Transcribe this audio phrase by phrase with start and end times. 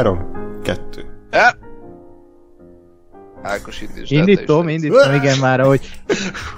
[0.00, 0.30] Három,
[0.62, 1.04] kettő.
[1.30, 1.56] E?
[3.42, 5.80] Ákos indítsd Indítom, indítom, igen már, ahogy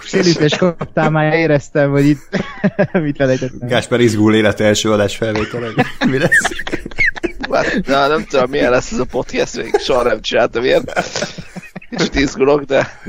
[0.03, 2.29] sérültes kaptál, már éreztem, hogy itt
[2.93, 3.69] mit felejtettem.
[3.69, 5.69] Gásper izgul élete első adás felvétele.
[6.07, 6.51] Mi lesz?
[7.51, 10.89] Hát, Na, nem tudom, milyen lesz ez a podcast, még soha nem csináltam ilyen.
[11.91, 13.01] Kicsit izgulok, de...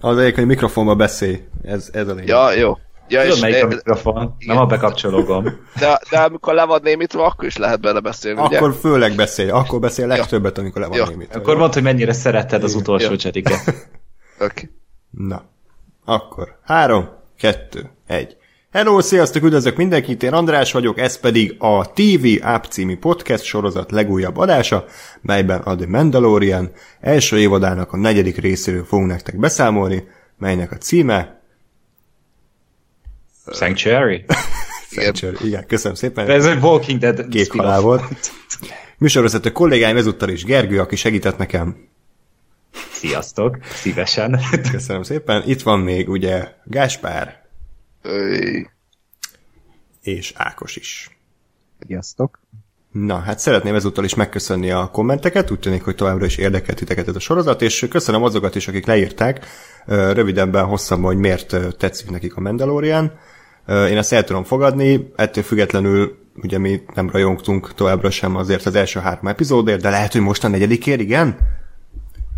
[0.00, 1.40] Az egyik, hogy mikrofonba beszélj.
[1.64, 2.28] Ez, ez a lényeg.
[2.28, 2.78] Ja, jó.
[3.08, 4.36] Ja, Tudod, és, melyik a mikrofon?
[4.38, 5.44] Nem a bekapcsológom.
[5.78, 8.56] de, de amikor le van némítva, akkor is lehet bele beszélni, ugye?
[8.56, 9.50] Akkor főleg beszélj.
[9.50, 11.06] Akkor beszél legtöbbet, amikor le van Ja.
[11.08, 11.38] némítva.
[11.38, 13.16] Akkor mondd, hogy mennyire szeretted az utolsó Ja.
[13.16, 13.60] csediket.
[14.40, 14.70] Okay.
[15.10, 15.42] Na.
[16.04, 16.58] Akkor.
[16.64, 18.36] Három, kettő, egy.
[18.72, 23.90] Hello, sziasztok, üdvözlök mindenkit, én András vagyok, ez pedig a TV App című podcast sorozat
[23.90, 24.84] legújabb adása,
[25.20, 31.41] melyben a The Mandalorian első évadának a negyedik részéről fogunk nektek beszámolni, melynek a címe
[33.46, 34.24] Sanctuary?
[34.90, 35.36] Sanctuary.
[35.46, 36.30] Igen, köszönöm szépen.
[36.30, 37.66] Ez egy Walking Dead Két spin-off.
[37.66, 38.02] halál volt.
[38.98, 41.88] Műsorvezető kollégáim ezúttal is Gergő, aki segített nekem.
[42.92, 44.40] Sziasztok, szívesen.
[44.70, 45.42] Köszönöm szépen.
[45.46, 47.42] Itt van még ugye Gáspár
[48.02, 48.68] Öy.
[50.02, 51.18] és Ákos is.
[51.86, 52.40] Sziasztok.
[52.92, 57.08] Na, hát szeretném ezúttal is megköszönni a kommenteket, úgy tűnik, hogy továbbra is érdekelt titeket
[57.08, 59.46] ez a sorozat, és köszönöm azokat is, akik leírták
[59.86, 63.12] rövidebben, hosszabban, hogy miért tetszik nekik a Mandalorian.
[63.68, 68.74] Én ezt el tudom fogadni, ettől függetlenül ugye mi nem rajongtunk továbbra sem azért az
[68.74, 71.36] első három epizódért, de lehet, hogy most a negyedikért, igen?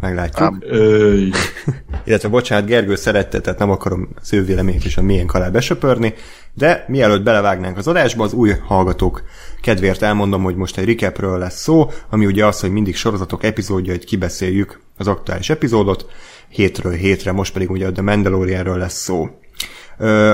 [0.01, 0.65] Meglátjuk.
[2.07, 6.15] Illetve bocsánat, Gergő szerette, tehát nem akarom az ő véleményét is a milyen alá besöpörni,
[6.55, 9.23] de mielőtt belevágnánk az adásba, az új hallgatók
[9.61, 14.05] kedvéért elmondom, hogy most egy recapről lesz szó, ami ugye az, hogy mindig sorozatok epizódjait
[14.05, 16.07] kibeszéljük az aktuális epizódot,
[16.49, 19.29] hétről hétre, most pedig ugye a The Mandalorianről lesz szó.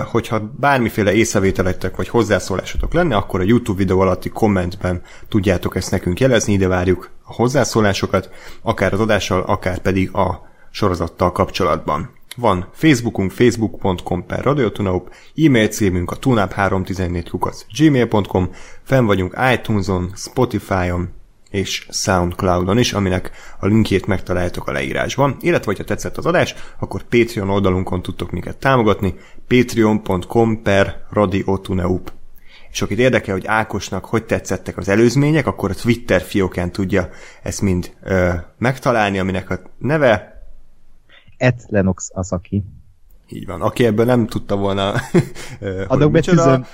[0.05, 6.21] Hogyha bármiféle észrevételetek vagy hozzászólásotok lenne, akkor a YouTube videó alatti kommentben tudjátok ezt nekünk
[6.21, 8.31] jelezni, ide várjuk a hozzászólásokat,
[8.63, 12.11] akár az adással, akár pedig a sorozattal kapcsolatban.
[12.37, 18.51] Van Facebookunk, facebook.com per radiotunaup, e-mail címünk a tunap314 kukac gmail.com,
[18.83, 21.09] fenn vagyunk iTunes-on, Spotify-on,
[21.51, 25.37] és Soundcloudon is, aminek a linkjét megtaláljátok a leírásban.
[25.41, 29.15] Illetve, ha tetszett az adás, akkor Patreon oldalunkon tudtok minket támogatni,
[29.49, 32.13] patreon.com per radiotuneup.
[32.71, 37.09] És akit érdekel, hogy Ákosnak hogy tetszettek az előzmények, akkor a Twitter fiókán tudja
[37.43, 40.43] ezt mind ö, megtalálni, aminek a neve
[41.37, 42.65] Et Lenox Asaki.
[43.33, 43.63] Így van.
[43.63, 44.93] Aki ebből nem tudta volna,
[45.87, 46.67] Adok be tüzön.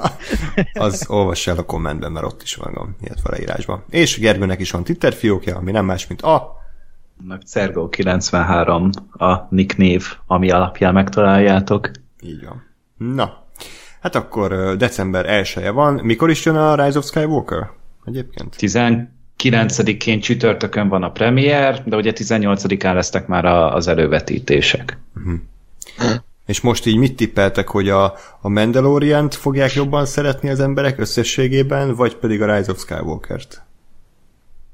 [0.72, 3.84] az olvassa el a kommentben, mert ott is van, illetve a leírásban.
[3.90, 6.58] És Gergőnek is van Twitter fiókja, ami nem más, mint a
[7.46, 11.90] Cergo 93 a nick név, ami alapján megtaláljátok.
[12.22, 12.62] Így van.
[12.96, 13.46] Na,
[14.00, 15.94] hát akkor december 1 -e van.
[15.94, 17.70] Mikor is jön a Rise of Skywalker?
[18.04, 18.56] Egyébként?
[18.58, 24.98] 19-én csütörtökön van a premier, de ugye 18-án lesznek már a, az elővetítések.
[26.46, 28.04] És most így mit tippeltek, hogy a,
[28.40, 33.62] a Mandalorian-t fogják jobban szeretni az emberek összességében, vagy pedig a Rise of Skywalker-t?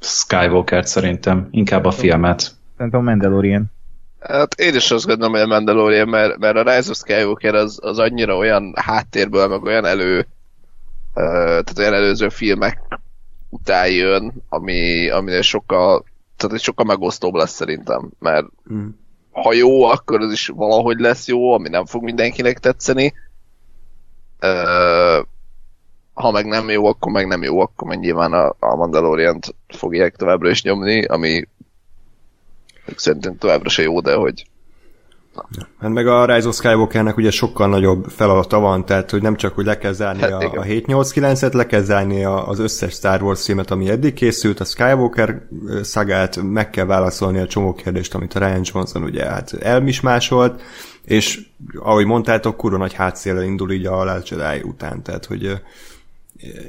[0.01, 2.55] Skywalker szerintem, inkább a filmet.
[2.77, 3.65] Szerintem a Mandalorian.
[4.21, 7.79] Hát én is azt gondolom, hogy a Mandalorian, mert, mert a Rise of Skywalker az,
[7.83, 10.27] az annyira olyan háttérből, meg olyan elő,
[11.15, 12.79] tehát olyan előző filmek
[13.49, 16.05] után jön, ami, aminél sokkal,
[16.37, 18.89] tehát sokkal megosztóbb lesz szerintem, mert Mm.
[19.43, 23.13] Ha jó, akkor az is valahogy lesz jó, ami nem fog mindenkinek tetszeni.
[24.43, 25.27] Uh,
[26.15, 30.17] ha meg nem jó, akkor meg nem jó, akkor meg nyilván a, a Mandalorian-t fogják
[30.17, 31.49] továbbra is nyomni, ami
[32.97, 34.47] szerintem továbbra se jó, de hogy
[35.81, 39.55] Hát meg a Rise of Skywalkernek ugye sokkal nagyobb feladata van, tehát hogy nem csak,
[39.55, 40.59] hogy le kell zárni Hát a, igen.
[40.59, 40.65] a
[41.03, 45.43] 7-8-9-et, le kell zárni a, az összes Star Wars filmet, ami eddig készült, a Skywalker
[45.83, 50.63] szagát, meg kell válaszolni a csomó kérdést, amit a Ryan Johnson ugye hát elmismásolt,
[51.05, 51.41] és
[51.79, 55.61] ahogy mondtátok, kurva nagy hátszéllel indul így a Last Jedi után, tehát hogy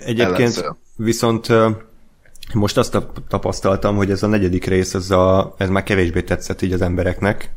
[0.05, 1.47] egyébként viszont
[2.53, 6.61] most azt tap- tapasztaltam, hogy ez a negyedik rész, ez, a, ez már kevésbé tetszett
[6.61, 7.49] így az embereknek,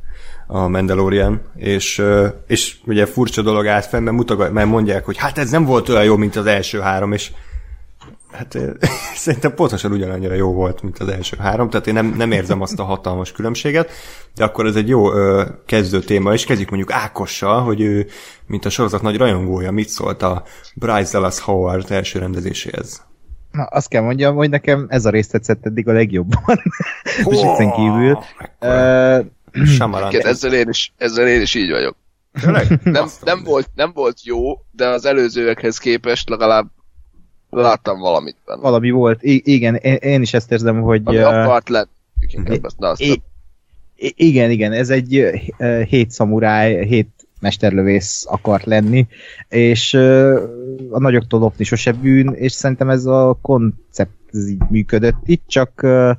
[0.53, 2.03] a Mandalorian, és,
[2.47, 5.89] és ugye furcsa dolog állt fenn, mert, mutogat, mert mondják, hogy hát ez nem volt
[5.89, 7.33] olyan jó, mint az első három, és
[8.31, 8.59] hát
[9.15, 12.79] szerintem pontosan ugyanannyira jó volt, mint az első három, tehát én nem, nem érzem azt
[12.79, 13.91] a hatalmas különbséget,
[14.35, 18.07] de akkor ez egy jó ö, kezdő téma, és kezdjük mondjuk Ákossal, hogy ő,
[18.47, 20.43] mint a sorozat nagy rajongója, mit szólt a
[20.75, 23.09] Bryce Dallas Howard első rendezéséhez.
[23.51, 26.41] Na, azt kell mondjam, hogy nekem ez a rész tetszett eddig a legjobban.
[27.25, 28.19] Viccen kívül.
[28.39, 29.27] Mekkora Uh,
[29.65, 30.13] Shyamalan.
[30.13, 31.97] Igen, ezzel én is, ezzel én is így vagyok.
[32.41, 32.81] Tényleg?
[32.85, 36.71] Nem, nem, volt, nem volt jó, de az előzőekhez képest legalább
[37.51, 38.61] Láttam valamit benne.
[38.61, 39.23] Valami volt.
[39.23, 41.01] I- igen, én, én is ezt érzem, hogy...
[41.05, 41.69] Ami akart
[42.85, 43.23] azt I-
[44.17, 45.17] igen, igen, ez egy
[45.59, 47.09] ö, hét szamuráj, hét
[47.41, 49.07] mesterlövész akart lenni,
[49.49, 50.43] és ö,
[50.91, 55.83] a nagyoktól lopni sose bűn, és szerintem ez a koncept ez így működött itt, csak
[55.83, 56.11] ö,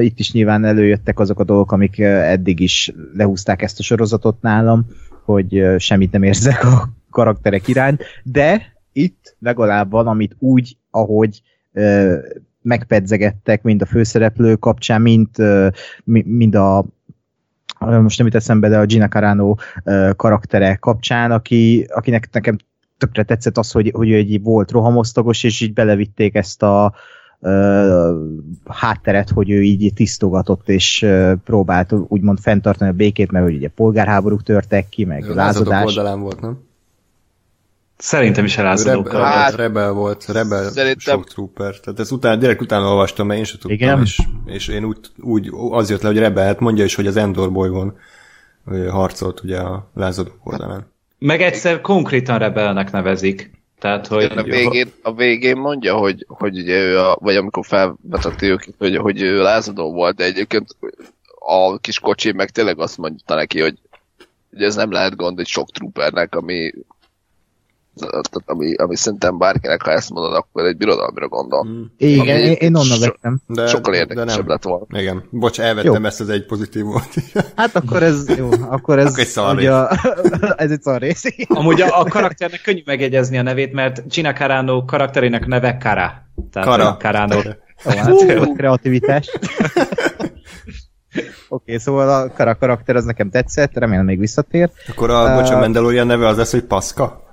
[0.00, 4.86] itt is nyilván előjöttek azok a dolgok, amik eddig is lehúzták ezt a sorozatot nálam,
[5.24, 11.42] hogy semmit nem érzek a karakterek iránt, de itt legalább van, amit úgy, ahogy
[12.62, 15.68] megpedzegettek, mind a főszereplő kapcsán, mind, ö,
[16.04, 16.84] mi- mind a
[17.78, 19.54] most nem jut eszembe, de a Gina Carano
[20.16, 22.56] karaktere kapcsán, aki, akinek nekem
[22.98, 26.94] tökre tetszett az, hogy, hogy ő egy volt rohamosztagos, és így belevitték ezt a
[28.66, 31.06] hátteret, hogy ő így tisztogatott, és
[31.44, 35.84] próbált úgymond fenntartani a békét, mert hogy ugye polgárháborúk törtek ki, meg lázadás.
[35.84, 36.66] oldalán volt, nem?
[37.96, 39.56] Szerintem is Rebe, elázadókkal rebel, Hát, volt.
[39.56, 41.80] rebel volt, rebel szerintem- shock trooper.
[41.80, 44.00] Tehát ezt utána, direkt utána olvastam, mert én sem tudtam, Igen?
[44.02, 47.16] és, és én úgy, úgy, az jött le, hogy rebel, hát mondja is, hogy az
[47.16, 47.94] Endor bolygón
[48.90, 50.86] harcolt ugye a lázadók oldalán.
[51.18, 53.50] Meg egyszer konkrétan rebelnek nevezik.
[53.78, 54.24] Tehát, hogy...
[54.24, 58.96] a végén, a végén mondja, hogy, hogy ugye ő a, vagy amikor felvetette őket, hogy,
[58.96, 60.76] hogy ő lázadó volt, de egyébként
[61.38, 63.78] a kis kocsi meg tényleg azt mondta neki, hogy,
[64.50, 66.72] hogy ez nem lehet gond egy sok troopernek, ami
[67.98, 71.66] tehát ami, ami szerintem bárkinek, ha ezt mondod, akkor egy birodalmira gondol.
[71.68, 71.82] Mm.
[71.96, 73.40] Igen, én, én onnan so- vettem.
[73.46, 74.86] De, Sokkal de érdekesebb lett volna.
[75.00, 75.22] Igen.
[75.30, 76.06] Bocs, elvettem Jó.
[76.06, 77.08] ezt az egy pozitívot.
[77.56, 79.90] Hát akkor ez jó, akkor ez Akkor egy szar ugye, a,
[80.56, 81.22] ez egy szar rész.
[81.48, 86.12] Amúgy a, a karakternek könnyű megegyezni a nevét, mert Gina Carano karakterének neve Kara.
[86.52, 86.96] Tehát Kara.
[86.96, 87.40] Carano.
[87.84, 89.30] Jó, hát, kreativitás.
[91.12, 94.70] Oké, okay, szóval a kara karakter az nekem tetszett, remélem még visszatér.
[94.88, 97.27] Akkor a, bocs, a Mandalorian neve az lesz, hogy Paszka?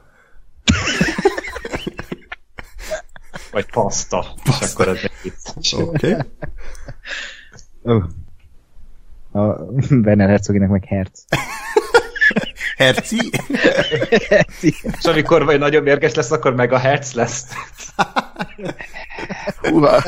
[3.55, 4.25] Vagy paszta.
[4.43, 5.73] És akkor ez egy vicc.
[5.73, 6.15] Oké.
[7.83, 8.01] Okay.
[9.31, 9.39] A
[9.89, 11.25] Werner Herzoginek meg Herz.
[12.77, 13.31] Herci?
[14.61, 17.45] És amikor vagy nagyon mérges lesz, akkor meg a herc lesz.
[19.61, 20.03] Húha,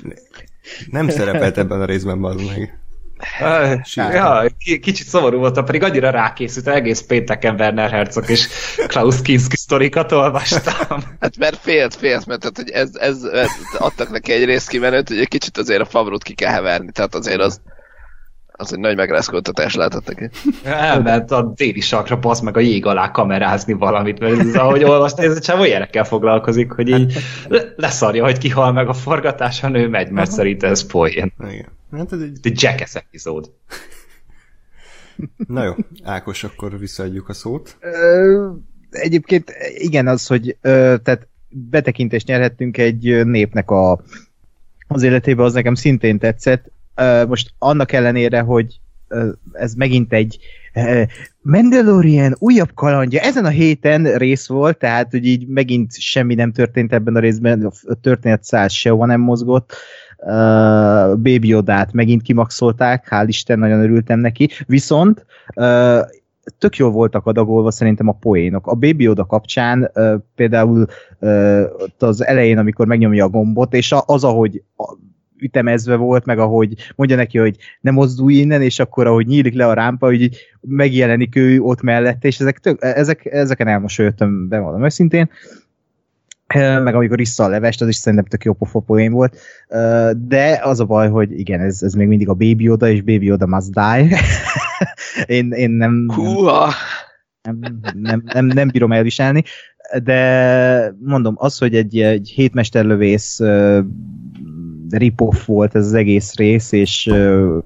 [0.90, 2.81] Nem szerepelt ebben a részben, bazd meg.
[3.94, 8.48] Ja, ki- kicsit szomorú voltam, pedig annyira rákészült, egész pénteken Werner Herzog és
[8.86, 11.00] Klaus Kinski sztorikat olvastam.
[11.20, 15.18] hát mert félt, félt, mert tehát, hogy ez, ez, ez, adtak neki egy részkimenőt, hogy
[15.18, 17.60] egy kicsit azért a favrót ki kell heverni, tehát azért az,
[18.52, 20.30] az egy nagy megrázkódtatás lehetett neki.
[20.64, 25.24] Elment a déli sakra, basz meg a jég alá kamerázni valamit, mert ez, ahogy olvastam,
[25.24, 27.16] ez csávó ilyenekkel foglalkozik, hogy így
[27.48, 31.32] le- leszarja, hogy kihal meg a forgatáson, ő megy, mert szerint ez poén.
[31.48, 31.80] Igen.
[31.96, 32.38] Hát ez egy...
[32.40, 33.52] The Jackass epizód.
[35.36, 35.72] Na jó,
[36.02, 37.76] Ákos, akkor visszaadjuk a szót.
[37.80, 38.50] Ö,
[38.90, 44.02] egyébként igen, az, hogy ö, tehát betekintést nyerhettünk egy népnek a,
[44.86, 46.70] az életébe, az nekem szintén tetszett.
[46.94, 48.80] Ö, most annak ellenére, hogy
[49.52, 50.38] ez megint egy
[51.40, 56.92] Mandalorian újabb kalandja, ezen a héten rész volt, tehát hogy így megint semmi nem történt
[56.92, 59.70] ebben a részben, a történet száz sehova nem mozgott.
[59.70, 59.76] Uh,
[61.14, 64.48] Baby Yodát megint kimaxolták, hál' Isten, nagyon örültem neki.
[64.66, 66.00] Viszont uh,
[66.58, 68.66] tök jól voltak adagolva szerintem a poénok.
[68.66, 70.86] A Baby Yoda kapcsán uh, például
[71.18, 71.62] uh,
[71.98, 74.96] az elején, amikor megnyomja a gombot, és az, ahogy a,
[75.42, 79.66] ütemezve volt, meg ahogy mondja neki, hogy ne mozdulj innen, és akkor ahogy nyílik le
[79.66, 85.30] a rámpa, hogy megjelenik ő ott mellette, és ezek tök, ezek, ezeken elmosolyodtam, bevallom őszintén.
[85.30, 85.61] Ö,
[86.54, 89.38] meg amikor issza a levest, az is szerintem tök jó pofa poén volt.
[90.16, 93.24] De az a baj, hogy igen, ez, ez még mindig a Baby Yoda, és Baby
[93.24, 94.18] Yoda must die.
[95.36, 96.72] én, én nem, Húha!
[97.42, 99.42] nem, nem, nem, nem bírom elviselni,
[100.02, 103.40] de mondom, az, hogy egy, egy hétmesterlövész
[104.96, 107.10] rip-off volt ez az egész rész, és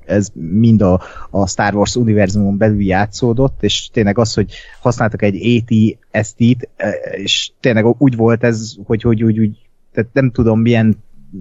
[0.05, 5.65] ez mind a, a Star Wars univerzumon belül játszódott, és tényleg az, hogy használtak egy
[6.13, 6.69] AT-ST-t,
[7.13, 9.59] és tényleg úgy volt ez, hogy, hogy úgy, úgy
[9.93, 10.97] tehát nem tudom milyen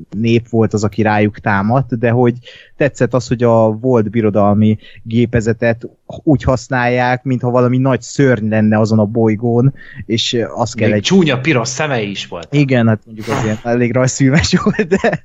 [0.09, 2.33] nép volt az, aki rájuk támadt, de hogy
[2.77, 8.99] tetszett az, hogy a volt birodalmi gépezetet úgy használják, mintha valami nagy szörny lenne azon
[8.99, 9.73] a bolygón,
[10.05, 11.01] és azt kell egy...
[11.01, 12.47] csúnya piros szemei is volt.
[12.51, 15.21] Igen, hát mondjuk az ilyen elég rajzfilmes volt, de,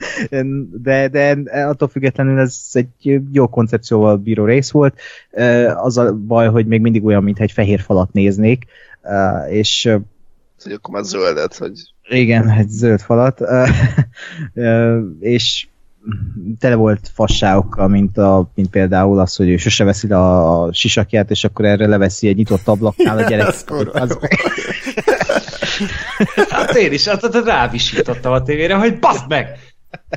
[0.82, 5.00] de, de attól függetlenül ez egy jó koncepcióval bíró rész volt.
[5.74, 8.64] Az a baj, hogy még mindig olyan, mintha egy fehér falat néznék,
[9.50, 9.90] és
[10.62, 11.72] Hogy akkor már zöldet, hogy
[12.08, 13.40] igen, egy zöld falat,
[15.20, 15.66] és
[16.58, 21.30] tele volt fasságokkal, mint, a, mint például az, hogy ő sose veszi le a sisakját,
[21.30, 23.46] és akkor erre leveszi egy nyitott ablaknál a gyerek.
[23.46, 24.18] az az.
[26.48, 29.69] Hát én is, hát, hát rávisítottam a tévére, hogy baszd meg!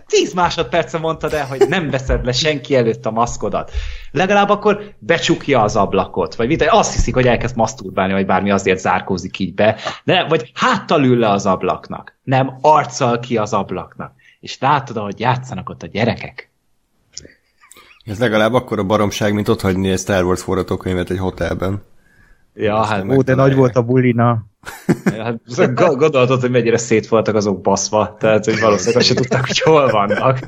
[0.08, 3.72] Tíz másodperce mondtad el, hogy nem veszed le senki előtt a maszkodat.
[4.12, 6.36] Legalább akkor becsukja az ablakot.
[6.36, 9.77] Vagy mit, azt hiszik, hogy elkezd maszturbálni, vagy bármi azért zárkózik így be.
[10.03, 12.18] De, vagy háttal ül le az ablaknak.
[12.24, 14.13] Nem arccal ki az ablaknak.
[14.39, 16.51] És látod, ahogy játszanak ott a gyerekek.
[18.06, 21.84] Ez legalább akkor a baromság, mint ott hagyni egy Star Wars forgatókönyvet egy hotelben.
[22.53, 24.46] Ja, hát Ó, de nagy volt a bulina.
[25.05, 25.39] Hát
[25.74, 29.89] gondolhatod, hogy mennyire szét voltak azok baszva, tehát hogy valószínűleg azt se tudták, hogy hol
[29.89, 30.39] vannak.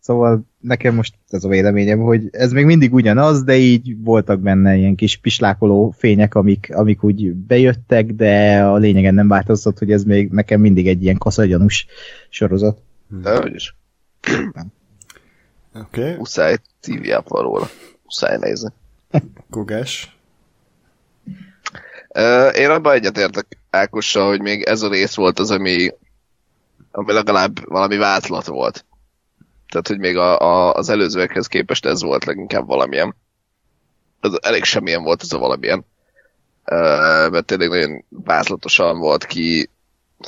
[0.00, 4.76] Szóval nekem most ez a véleményem, hogy ez még mindig ugyanaz, de így voltak benne
[4.76, 10.04] ilyen kis pislákoló fények, amik, amik úgy bejöttek, de a lényegen nem változott, hogy ez
[10.04, 11.86] még nekem mindig egy ilyen kaszagyanús
[12.28, 12.82] sorozat.
[13.22, 13.76] De hogy is.
[15.74, 16.16] Oké, okay.
[16.16, 17.68] Muszáj TV van róla.
[18.02, 18.68] Muszáj nézni.
[19.50, 20.16] Kogás.
[22.54, 25.90] Én abban egyetértek Ákossal, hogy még ez a rész volt az, ami,
[26.90, 28.84] ami legalább valami váltlat volt.
[29.68, 33.14] Tehát, hogy még a, a, az előzőekhez képest ez volt leginkább valamilyen.
[34.20, 35.84] Ez elég semmilyen volt ez a valamilyen.
[37.30, 39.70] Mert tényleg nagyon váltlatosan volt ki,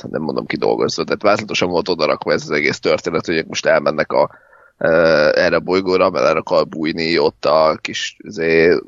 [0.01, 4.11] nem mondom ki dolgozva, tehát váltlatosan volt odarakva ez az egész történet, hogy most elmennek
[4.11, 4.29] a,
[4.77, 8.79] erre a bolygóra, mert el akar bújni ott a kis zé,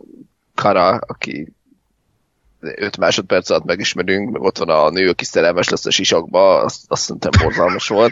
[0.56, 1.54] Kara, aki
[2.60, 6.82] 5 másodperc alatt megismerünk, meg ott van a nő, aki szerelmes lesz a sisakba, azt,
[6.88, 8.12] azt szerintem borzalmas volt.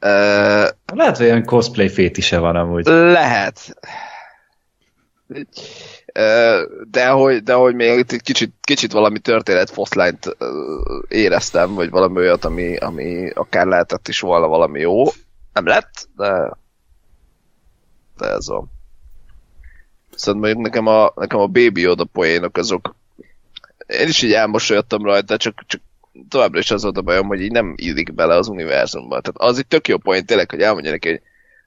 [0.00, 2.86] Ö, Lehet, hogy olyan cosplay fétise van amúgy.
[2.86, 3.76] lehet.
[6.90, 10.48] De hogy, de hogy még itt kicsit, kicsit valami történet foszlányt ö,
[11.08, 15.04] éreztem, vagy valami olyat, ami, ami akár lehetett is volna valami jó.
[15.58, 16.56] Nem lett, de,
[18.16, 18.70] de ez van.
[20.10, 22.96] Viszont mondjuk nekem a, nekem a Baby Yoda poénok azok
[23.88, 25.80] én is így elmosolyodtam rajta, csak, csak
[26.28, 29.20] továbbra is az volt a bajom, hogy így nem illik bele az univerzumba.
[29.20, 31.20] Tehát az egy tök jó point tényleg, hogy elmondja neki, hogy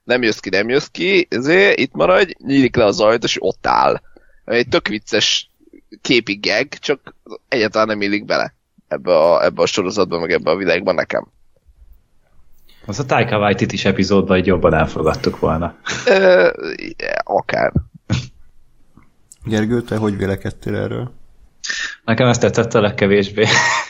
[0.04, 3.66] nem jössz ki, nem jössz ki, ezért itt maradj, nyílik le az ajtó, és ott
[3.66, 4.00] áll.
[4.44, 5.50] Egy tök vicces
[6.00, 7.14] képi gag, csak
[7.48, 8.54] egyáltalán nem illik bele
[8.88, 11.26] ebbe a, ebbe a sorozatba, meg ebbe a világba nekem.
[12.86, 15.74] Az a Taika Waititi is epizódban egy jobban elfogadtuk volna.
[16.06, 16.48] Ö,
[17.22, 17.72] akár.
[19.44, 21.21] Gergő, te hogy vélekedtél erről?
[22.04, 23.46] Nekem ezt tetszett a legkevésbé.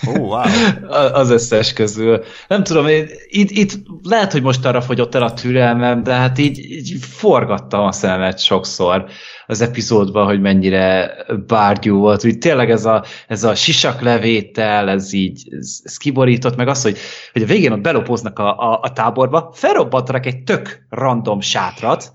[0.09, 0.43] Ó, oh, wow.
[1.23, 2.25] az összes közül.
[2.49, 3.73] Nem tudom, én, itt, itt
[4.03, 8.39] lehet, hogy most arra fogyott el a türelmem, de hát így, így forgattam a szemet
[8.39, 9.05] sokszor
[9.47, 12.25] az epizódban, hogy mennyire bárgyú volt.
[12.25, 16.99] Úgy tényleg ez a, ez a sisaklevétel, ez így ez, ez kiborított, meg az, hogy,
[17.33, 22.13] hogy a végén ott belopóznak a, a, a táborba, felrobbantanak egy tök random sátrat,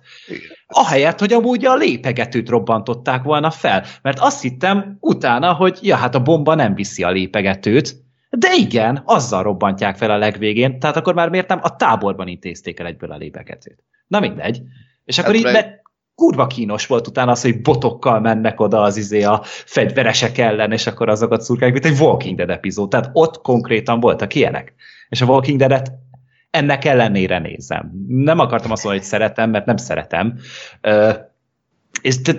[0.68, 3.84] ahelyett, hogy amúgy a lépegetőt robbantották volna fel.
[4.02, 7.96] Mert azt hittem utána, hogy ja, hát a bomba nem viszi a lépegetőt,
[8.30, 12.80] de igen, azzal robbantják fel a legvégén, tehát akkor már miért nem a táborban intézték
[12.80, 13.84] el egyből a lépegetőt.
[14.08, 14.62] Na mindegy.
[15.06, 15.82] És akkor Hát így, meg-
[16.16, 20.88] kurva kínos volt utána az, hogy botokkal mennek oda az izé a fegyveresek ellen, és
[20.88, 22.90] akkor azokat szurkálják, mint egy Walking Dead epizód.
[22.90, 24.74] Tehát ott konkrétan voltak ilyenek.
[25.10, 25.92] És a Walking Dead-et
[26.58, 27.92] ennek ellenére nézem.
[28.08, 30.38] Nem akartam azt mondani, hogy szeretem, mert nem szeretem.
[30.82, 31.12] Ö,
[32.02, 32.34] és de,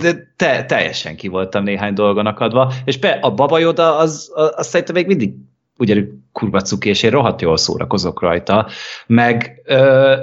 [0.00, 4.66] de te, teljesen ki voltam néhány dolgon akadva, és be, a babajoda az, az, az
[4.66, 5.34] szerintem még mindig
[5.78, 8.66] ugyanúgy kurva cuki, és én rohadt jól szórakozok rajta,
[9.06, 10.14] meg ö,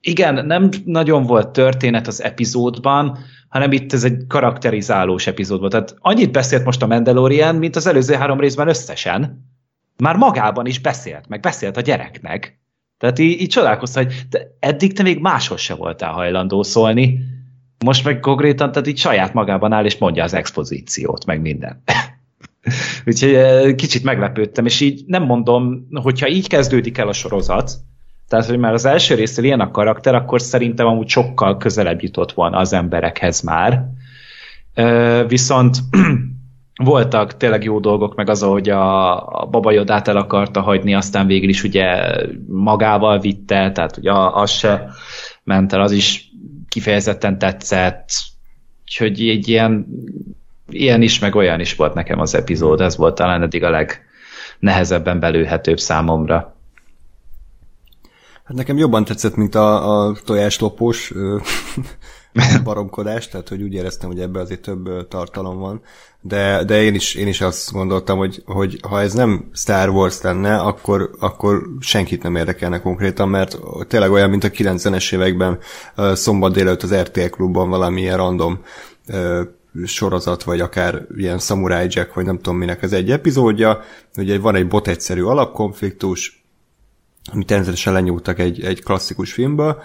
[0.00, 5.72] igen, nem nagyon volt történet az epizódban, hanem itt ez egy karakterizálós epizód volt.
[5.72, 9.46] Tehát annyit beszélt most a Mandalorian, mint az előző három részben összesen.
[9.96, 12.57] Már magában is beszélt, meg beszélt a gyereknek.
[12.98, 17.18] Tehát így, így csodálkoztam, hogy de eddig te még máshol se voltál hajlandó szólni,
[17.84, 21.82] most meg konkrétan, tehát így saját magában áll, és mondja az expozíciót, meg minden.
[23.06, 27.70] Úgyhogy eh, kicsit meglepődtem, és így nem mondom, hogyha így kezdődik el a sorozat,
[28.28, 32.32] tehát, hogy már az első részről ilyen a karakter, akkor szerintem amúgy sokkal közelebb jutott
[32.32, 33.84] volna az emberekhez már.
[34.74, 35.76] Ö, viszont
[36.78, 41.26] voltak tényleg jó dolgok, meg az, hogy a, a Baba Yodát el akarta hagyni, aztán
[41.26, 42.12] végül is ugye
[42.46, 44.90] magával vitte, tehát ugye az se
[45.44, 46.30] ment el, az is
[46.68, 48.08] kifejezetten tetszett.
[48.84, 49.86] Úgyhogy egy ilyen,
[50.68, 55.20] ilyen is, meg olyan is volt nekem az epizód, ez volt talán eddig a legnehezebben
[55.20, 56.56] belőhetőbb számomra.
[58.44, 61.12] Hát nekem jobban tetszett, mint a, a tojáslopós
[62.64, 65.82] baromkodás, tehát hogy úgy éreztem, hogy ebbe azért több tartalom van,
[66.20, 70.20] de, de én, is, én is azt gondoltam, hogy, hogy ha ez nem Star Wars
[70.20, 73.58] lenne, akkor, akkor senkit nem érdekelne konkrétan, mert
[73.88, 75.58] tényleg olyan, mint a 90-es években
[76.12, 78.60] szombat délelőtt az RTL klubban valamilyen random
[79.84, 83.80] sorozat, vagy akár ilyen Samurai Jack, vagy nem tudom minek az egy epizódja.
[84.16, 86.44] Ugye van egy bot egyszerű alapkonfliktus,
[87.32, 89.82] amit természetesen lenyúltak egy, egy klasszikus filmből,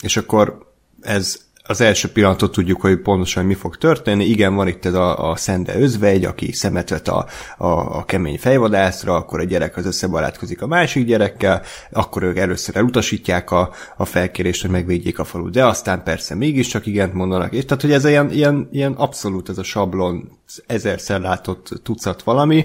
[0.00, 0.69] és akkor
[1.00, 4.24] ez az első pillanatot tudjuk, hogy pontosan mi fog történni.
[4.24, 7.26] Igen, van itt ez a, a Szende özvegy, aki szemet vet a,
[7.58, 12.76] a, a kemény fejvadászra, akkor a gyerek az összebarátkozik a másik gyerekkel, akkor ők először
[12.76, 17.52] elutasítják a, a felkérést, hogy megvédjék a falut, de aztán persze mégiscsak igent mondanak.
[17.52, 22.64] És tehát, hogy ez ilyen, ilyen, ilyen abszolút ez a sablon, ezerszer látott tucat valami,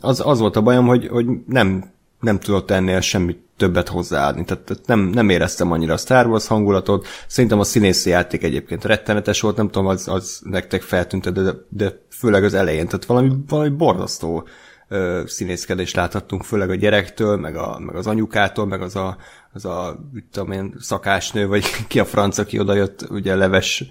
[0.00, 4.44] az, az volt a bajom, hogy, hogy nem, nem tudott ennél semmit többet hozzáadni.
[4.44, 7.06] Tehát, nem, nem éreztem annyira a Star Wars hangulatot.
[7.26, 12.02] Szerintem a színészi játék egyébként rettenetes volt, nem tudom, az, az nektek feltűnt, de, de
[12.10, 12.86] főleg az elején.
[12.86, 14.46] Tehát valami, valami borzasztó
[14.88, 19.16] ö, színészkedést láthattunk, főleg a gyerektől, meg, a, meg az anyukától, meg az a,
[19.52, 19.98] az a
[20.30, 23.84] tudom én, szakásnő, vagy ki a franc, aki odajött, ugye leves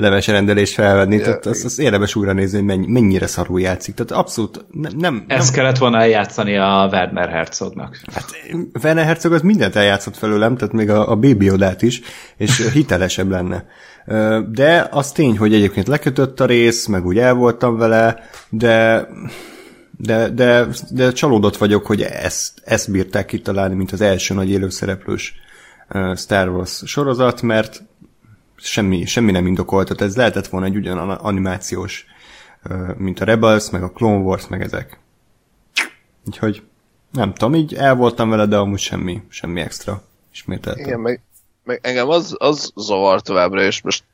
[0.00, 3.94] leves rendelést felvenni, ja, tehát azt, azt érdemes újra nézni, hogy mennyi, mennyire szarul játszik.
[3.94, 4.92] Tehát abszolút nem...
[4.98, 5.54] nem Ezt nem...
[5.54, 8.00] kellett volna eljátszani a Werner Herzognak.
[8.12, 8.24] Hát
[8.82, 12.00] Werner Herzog az mindent eljátszott felőlem, tehát még a, a Baby Odát is,
[12.36, 13.64] és hitelesebb lenne.
[14.50, 19.08] De az tény, hogy egyébként lekötött a rész, meg úgy el voltam vele, de
[20.02, 25.34] de, de, de csalódott vagyok, hogy ezt, ezt bírták kitalálni, mint az első nagy élőszereplős
[26.14, 27.82] Star Wars sorozat, mert
[28.60, 32.06] semmi, semmi nem indokolt, tehát ez lehetett volna egy ugyan animációs,
[32.96, 34.98] mint a Rebels, meg a Clone Wars, meg ezek.
[36.26, 36.62] Úgyhogy
[37.12, 40.02] nem tudom, így el voltam vele, de amúgy semmi, semmi extra
[40.32, 40.84] ismételtem.
[40.84, 41.20] Igen, meg,
[41.64, 44.04] meg engem az, az zavar továbbra, és most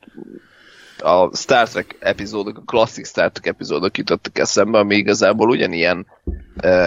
[1.07, 6.07] a Star Trek epizódok, a klasszik Star Trek epizódok jutottak eszembe, ami igazából ugyanilyen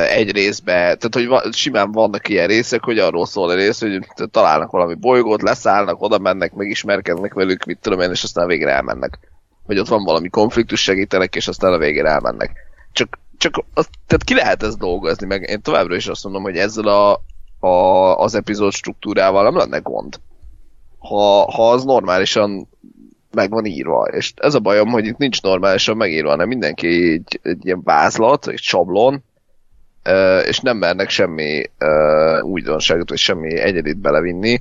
[0.08, 4.70] egy részbe, tehát hogy simán vannak ilyen részek, hogy arról szól a rész, hogy találnak
[4.70, 9.18] valami bolygót, leszállnak, oda mennek, megismerkednek velük, mit tudom én, és aztán a végére elmennek.
[9.66, 12.52] Vagy ott van valami konfliktus, segítenek, és aztán a végére elmennek.
[12.92, 16.56] Csak, csak az, tehát ki lehet ezt dolgozni, meg én továbbra is azt mondom, hogy
[16.56, 17.20] ezzel a,
[17.66, 20.20] a, az epizód struktúrával nem lenne gond.
[20.98, 22.68] Ha, ha az normálisan
[23.30, 24.04] meg van írva.
[24.04, 28.48] És ez a bajom, hogy itt nincs normálisan megírva, hanem mindenki egy, egy ilyen vázlat,
[28.48, 29.24] egy sablon,
[30.46, 31.62] és nem mernek semmi
[32.40, 34.58] újdonságot, vagy semmi egyedit belevinni.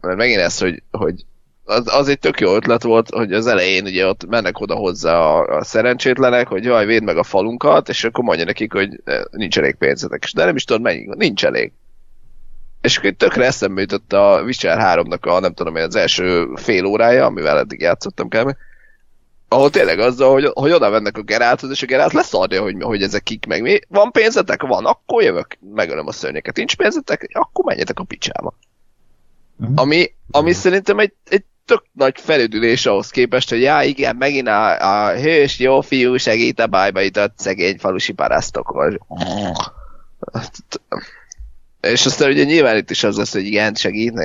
[0.00, 1.24] Mert megint ez, hogy, hogy
[1.64, 5.18] az, az egy tök jó ötlet volt, hogy az elején ugye ott mennek oda hozzá
[5.18, 9.58] a, a szerencsétlenek, hogy jaj, védd meg a falunkat, és akkor mondja nekik, hogy nincs
[9.58, 10.22] elég pénzetek.
[10.22, 11.72] És de nem is tudod mennyi, nincs elég.
[12.86, 17.24] És akkor tökre eszembe jutott a Witcher 3-nak a, nem tudom az első fél órája,
[17.24, 18.56] amivel eddig játszottam kb.
[19.48, 23.02] Ahol tényleg azzal, hogy, hogy oda mennek a Gerálthoz, és a Gerált leszarja, hogy, hogy
[23.02, 23.78] ezek kik meg mi.
[23.88, 24.62] Van pénzetek?
[24.62, 26.56] Van, akkor jövök, megölöm a szörnyeket.
[26.56, 27.28] Nincs pénzetek?
[27.32, 28.54] Akkor menjetek a picsába.
[29.60, 29.80] Uh-huh.
[29.80, 30.62] Ami, ami uh-huh.
[30.62, 35.58] szerintem egy, egy tök nagy felüdülés ahhoz képest, hogy já, igen, megint a, a hős,
[35.58, 38.94] jó fiú segít a bajba jutott szegény falusi parasztokhoz.
[41.90, 44.20] És aztán ugye nyilván itt is az lesz, hogy igen, segít.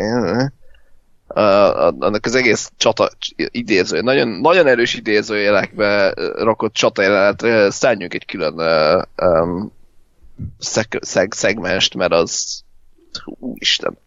[1.28, 8.60] annak az egész csata idéző, nagyon, nagyon erős idézőjelekbe rakott csata jelenetre szálljunk egy külön
[9.18, 9.72] um,
[10.60, 12.64] szeg, szeg, szegmest, mert az
[13.26, 13.98] úristen.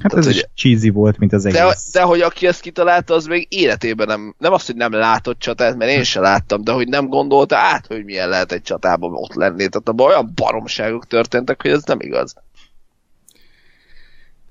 [0.00, 1.60] Hát Tehát, ez is cheesy volt, mint az egész.
[1.60, 5.38] De, de hogy aki ezt kitalálta, az még életében nem, nem azt, hogy nem látott
[5.38, 9.10] csatát, mert én sem láttam, de hogy nem gondolta át, hogy milyen lehet egy csatában
[9.14, 9.56] ott lenni.
[9.56, 12.34] Tehát abban olyan baromságok történtek, hogy ez nem igaz.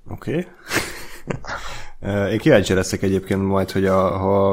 [0.10, 0.48] Oké.
[2.02, 2.32] Okay.
[2.32, 4.50] én kíváncsi leszek egyébként majd, hogy a, ha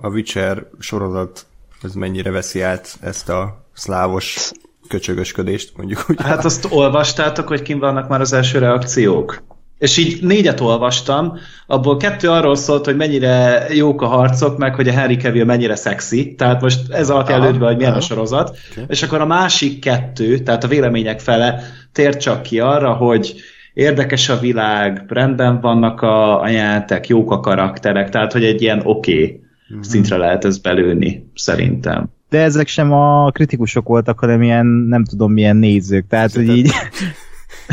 [0.00, 1.46] a Witcher sorozat
[1.82, 4.50] ez mennyire veszi át ezt a szlávos
[4.88, 6.22] köcsögösködést, mondjuk úgy.
[6.22, 9.42] Hát azt olvastátok, hogy kim vannak már az első reakciók?
[9.80, 14.88] És így négyet olvastam, abból kettő arról szólt, hogy mennyire jók a harcok, meg hogy
[14.88, 18.00] a Henry Cavill mennyire szexi, tehát most ez lőtt be, hogy milyen aha.
[18.00, 18.84] a sorozat, okay.
[18.88, 21.62] és akkor a másik kettő, tehát a vélemények fele
[21.92, 23.34] tér csak ki arra, hogy
[23.74, 28.80] érdekes a világ, rendben vannak a, a játék, jók a karakterek, tehát hogy egy ilyen
[28.84, 29.84] oké okay uh-huh.
[29.84, 32.08] szintre lehet ez belőni, szerintem.
[32.28, 36.70] De ezek sem a kritikusok voltak, hanem ilyen, nem tudom milyen nézők, tehát hogy így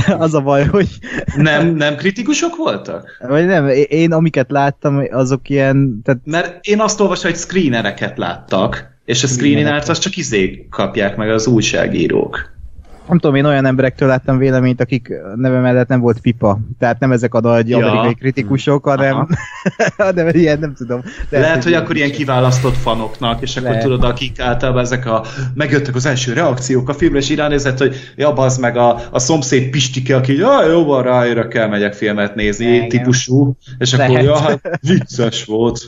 [0.26, 0.88] az a baj, hogy...
[1.36, 3.18] Nem, nem kritikusok voltak?
[3.28, 6.02] Vagy nem, én amiket láttam, azok ilyen...
[6.04, 6.22] Tehát...
[6.26, 11.30] Mert én azt olvastam, hogy screenereket láttak, és a screeninert azt csak izé kapják meg
[11.30, 12.57] az újságírók
[13.08, 16.60] nem tudom, én olyan emberektől láttam véleményt, akik neve mellett nem volt pipa.
[16.80, 17.78] Tehát nem ezek a nagy ja.
[17.78, 19.28] amerikai kritikusok, hanem,
[19.98, 21.02] hanem ilyen, nem tudom.
[21.30, 23.84] De Lehet, hogy akkor ilyen kiválasztott fanoknak, és akkor Lehet.
[23.84, 28.34] tudod, akik általában ezek a, megjöttek az első reakciók a filmre, és irányzett, hogy ja,
[28.34, 32.66] az meg a, a szomszéd Pistike, aki, ja, jó van, ráérek kell, megyek filmet nézni,
[32.66, 32.90] Igen.
[32.90, 34.12] típusú, és Lehet.
[34.12, 35.80] akkor, ja, hát vicces volt.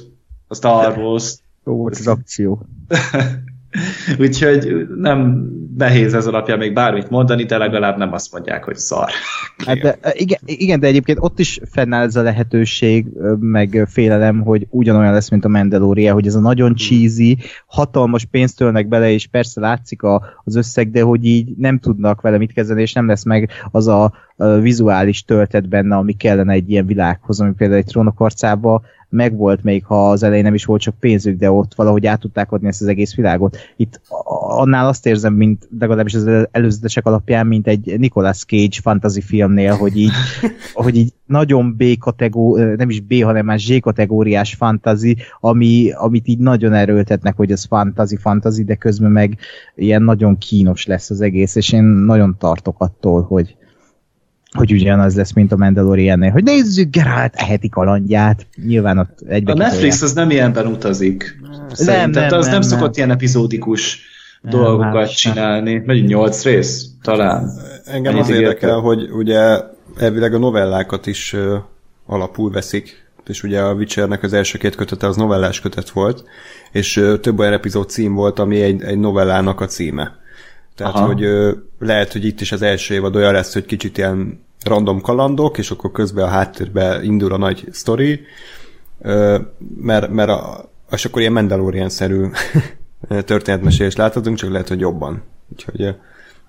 [0.48, 1.36] a Star Wars.
[1.66, 2.66] Jó volt az akció.
[4.20, 9.10] Úgyhogy nem nehéz ez alapján még bármit mondani, de legalább nem azt mondják, hogy szar.
[9.66, 13.08] Hát de, igen, igen, de egyébként ott is fennáll ez a lehetőség,
[13.40, 18.58] meg félelem, hogy ugyanolyan lesz, mint a Mandalorian, hogy ez a nagyon cheesy, hatalmas pénzt
[18.58, 22.54] tölnek bele, és persze látszik a, az összeg, de hogy így nem tudnak vele mit
[22.54, 26.86] kezdeni, és nem lesz meg az a, a vizuális töltet benne, ami kellene egy ilyen
[26.86, 30.96] világhoz, ami például egy trónok arcába megvolt még, ha az elején nem is volt csak
[31.00, 33.58] pénzük, de ott valahogy át tudták adni ezt az egész világot.
[33.76, 34.02] Itt
[34.48, 39.98] annál azt érzem, mint legalábbis az előzetesek alapján, mint egy Nicolas Cage fantasy filmnél, hogy
[39.98, 40.12] így,
[40.74, 46.28] hogy így nagyon B kategóri, nem is B, hanem már Z kategóriás fantasy, ami, amit
[46.28, 49.38] így nagyon erőltetnek, hogy ez fantasy, fantasy, de közben meg
[49.76, 53.58] ilyen nagyon kínos lesz az egész, és én nagyon tartok attól, hogy,
[54.58, 58.48] hogy ugyanaz lesz, mint a Mandalorian-nél, hogy nézzük Geralt eheti kalandját.
[58.66, 61.40] Nyilván ott egybe A Netflix az nem ilyenben utazik.
[61.78, 63.06] Nem, nem, az nem, nem szokott nem.
[63.06, 64.00] ilyen epizódikus
[64.42, 65.84] nem, dolgokat hát, csinálni.
[65.86, 66.86] Megy nyolc rész?
[67.02, 67.50] Talán.
[67.86, 69.60] Engem az érdekel, hogy ugye
[69.98, 71.54] elvileg a novellákat is uh,
[72.06, 76.24] alapul veszik, és ugye a Witchernek az első két kötete az novellás kötet volt,
[76.72, 80.18] és uh, több olyan epizód cím volt, ami egy, egy novellának a címe.
[80.80, 81.06] Tehát, Aha.
[81.06, 85.02] hogy ö, lehet, hogy itt is az első évad olyan lesz, hogy kicsit ilyen random
[85.02, 88.22] kalandok, és akkor közben a háttérbe indul a nagy sztori,
[89.02, 89.40] ö,
[89.82, 92.26] mert, mert a, és akkor ilyen Mandalorian-szerű
[93.26, 95.24] történetmesélést láthatunk, csak lehet, hogy jobban.
[95.52, 95.96] Úgyhogy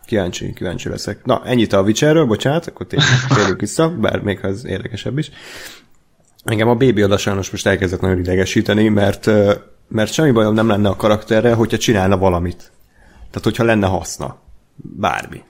[0.06, 1.24] kíváncsi, kíváncsi leszek.
[1.24, 2.86] Na, ennyit a Witcherről, bocsánat, akkor
[3.34, 5.30] térjünk vissza, bár még az érdekesebb is.
[6.44, 9.30] Engem a Baby oda sajnos most elkezdett nagyon idegesíteni, mert,
[9.88, 12.70] mert semmi bajom nem lenne a karakterre, hogyha csinálna valamit.
[13.30, 14.36] Tehát, hogyha lenne haszna.
[14.76, 15.42] Bármi.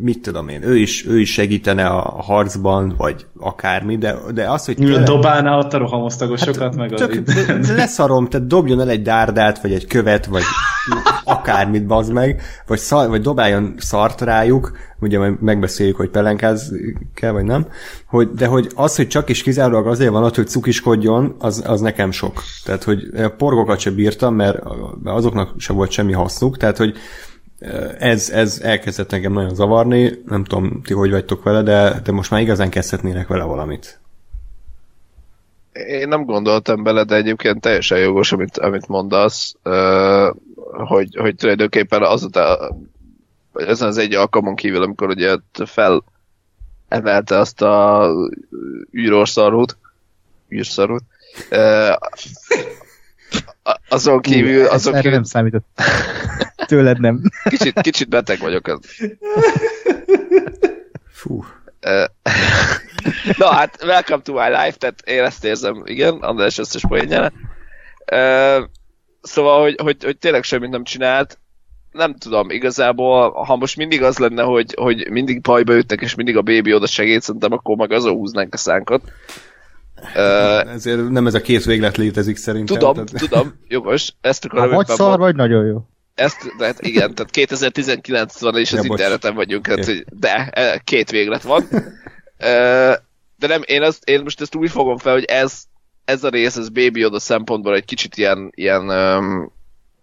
[0.00, 4.64] Mit tudom én, ő is, ő is segítene a harcban, vagy akármi, de, de az,
[4.64, 4.74] hogy...
[4.74, 5.02] Tőle...
[5.02, 7.22] Dobálná ott a rohamosztagosokat, hát, meg tök,
[7.60, 10.42] az Leszarom, tehát dobjon el egy dárdát, vagy egy követ, vagy
[11.24, 16.72] akármit bazd meg, vagy, szar, vagy dobáljon szart rájuk, ugye majd megbeszéljük, hogy pelenkáz
[17.14, 17.66] kell, vagy nem,
[18.06, 21.80] hogy, de hogy az, hogy csak is kizárólag azért van ott, hogy cukiskodjon, az, az
[21.80, 22.42] nekem sok.
[22.64, 23.00] Tehát, hogy
[23.36, 24.58] porgokat sem bírtam, mert
[25.04, 26.96] azoknak sem volt semmi hasznuk, tehát, hogy
[27.98, 32.30] ez, ez elkezdett engem nagyon zavarni, nem tudom, ti hogy vagytok vele, de, de most
[32.30, 34.00] már igazán kezdhetnének vele valamit.
[35.72, 39.56] Én nem gondoltam bele, de egyébként teljesen jogos, amit, amit mondasz,
[40.64, 42.56] hogy, hogy tulajdonképpen azután,
[43.54, 46.04] ezen az egy alkalmon kívül, amikor ugye fel
[46.88, 48.06] emelte azt a
[48.96, 49.76] űrorszarút,
[50.50, 51.04] űrszarút,
[53.88, 54.66] azon kívül...
[54.66, 55.10] Azon kívül...
[55.10, 55.66] nem számított.
[56.66, 57.20] Tőled nem.
[57.44, 58.66] Kicsit, kicsit beteg vagyok.
[58.66, 58.80] Az.
[61.12, 61.44] Fú.
[63.38, 67.32] Na hát, welcome to my life, tehát én ezt érzem, igen, András összes poénjára.
[69.22, 71.38] Szóval, hogy, hogy, hogy tényleg semmit nem csinált,
[71.92, 76.36] nem tudom, igazából, ha most mindig az lenne, hogy, hogy mindig pajba ütnek, és mindig
[76.36, 79.02] a bébi oda segít, szerintem akkor meg azon húznánk a szánkat.
[80.14, 82.78] Uh, Ezért nem ez a két véglet létezik szerintem.
[82.78, 83.28] Tudom, tehát...
[83.28, 84.12] tudom, jogos.
[84.20, 85.86] Ezt akarom ha vagy szar, vagy nagyon jó.
[86.14, 90.50] Ezt, de hát igen, tehát 2019 van, és az ja, interneten vagyunk, hát, hogy de,
[90.52, 91.68] e, két véglet van.
[93.38, 95.62] De nem, én, azt, én most ezt úgy fogom fel, hogy ez,
[96.04, 99.52] ez a rész, ez Baby Yoda szempontból egy kicsit ilyen, ilyen um,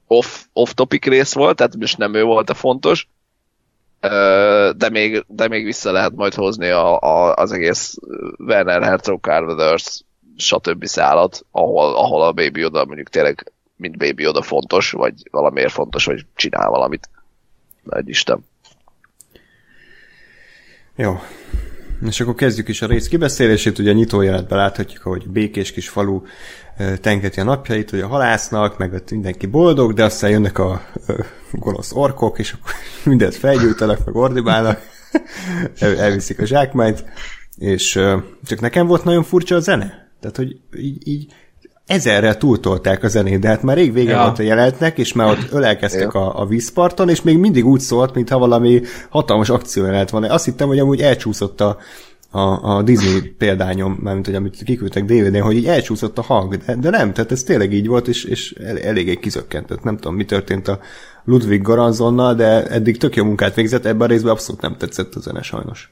[0.08, 3.08] off, off-topic rész volt, tehát most nem ő volt a fontos,
[4.78, 7.98] de még, de még vissza lehet majd hozni a, a, az egész
[8.38, 10.04] Werner Herzog Carveders
[10.38, 10.86] stb.
[10.86, 16.06] szállat, ahol, ahol a Baby Yoda mondjuk tényleg mint Baby Yoda fontos, vagy valamiért fontos,
[16.06, 17.10] vagy csinál valamit.
[17.84, 18.46] Nagy Isten.
[20.96, 21.20] Jó.
[22.08, 23.80] És akkor kezdjük is a rész kibeszélését.
[23.80, 26.22] Ugye a nyitójelenetben láthatjuk, hogy békés kis falu
[27.02, 30.82] tenketi a napjait, hogy a halásznak, meg ott mindenki boldog, de aztán jönnek a
[31.52, 32.72] gonosz orkok, és akkor
[33.12, 34.82] mindent felgyújtanak, meg ordibálnak,
[35.80, 37.04] El, elviszik a zsákmányt,
[37.58, 37.92] és
[38.44, 40.12] csak nekem volt nagyon furcsa a zene.
[40.20, 41.34] Tehát, hogy így, így
[41.90, 44.22] ezerrel túltolták a zenét, de hát már rég vége ja.
[44.22, 48.14] volt a jelenetnek, és már ott ölelkeztek a, a vízparton, és még mindig úgy szólt,
[48.14, 50.24] mintha valami hatalmas akció jelent van.
[50.24, 51.78] Azt hittem, hogy amúgy elcsúszott a,
[52.32, 56.76] a, a Disney példányom, mármint, hogy amit kiküldtek DVD-n, hogy így elcsúszott a hang, de,
[56.76, 59.84] de nem, tehát ez tényleg így volt, és, és el, eléggé kizökkentett.
[59.84, 60.80] Nem tudom, mi történt a
[61.24, 65.20] Ludwig Garanzonnal, de eddig tök jó munkát végzett, ebben a részben abszolút nem tetszett a
[65.20, 65.92] zene sajnos.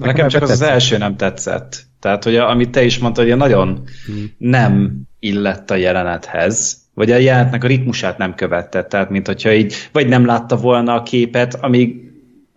[0.00, 1.82] Nekem, Nekem csak az, az első nem tetszett.
[2.00, 4.32] Tehát, hogy a, amit te is mondtad, hogy nagyon hmm.
[4.38, 8.84] nem illett a jelenethez, vagy a jelenetnek a ritmusát nem követte.
[8.84, 12.08] Tehát, mint hogyha így, vagy nem látta volna a képet, amíg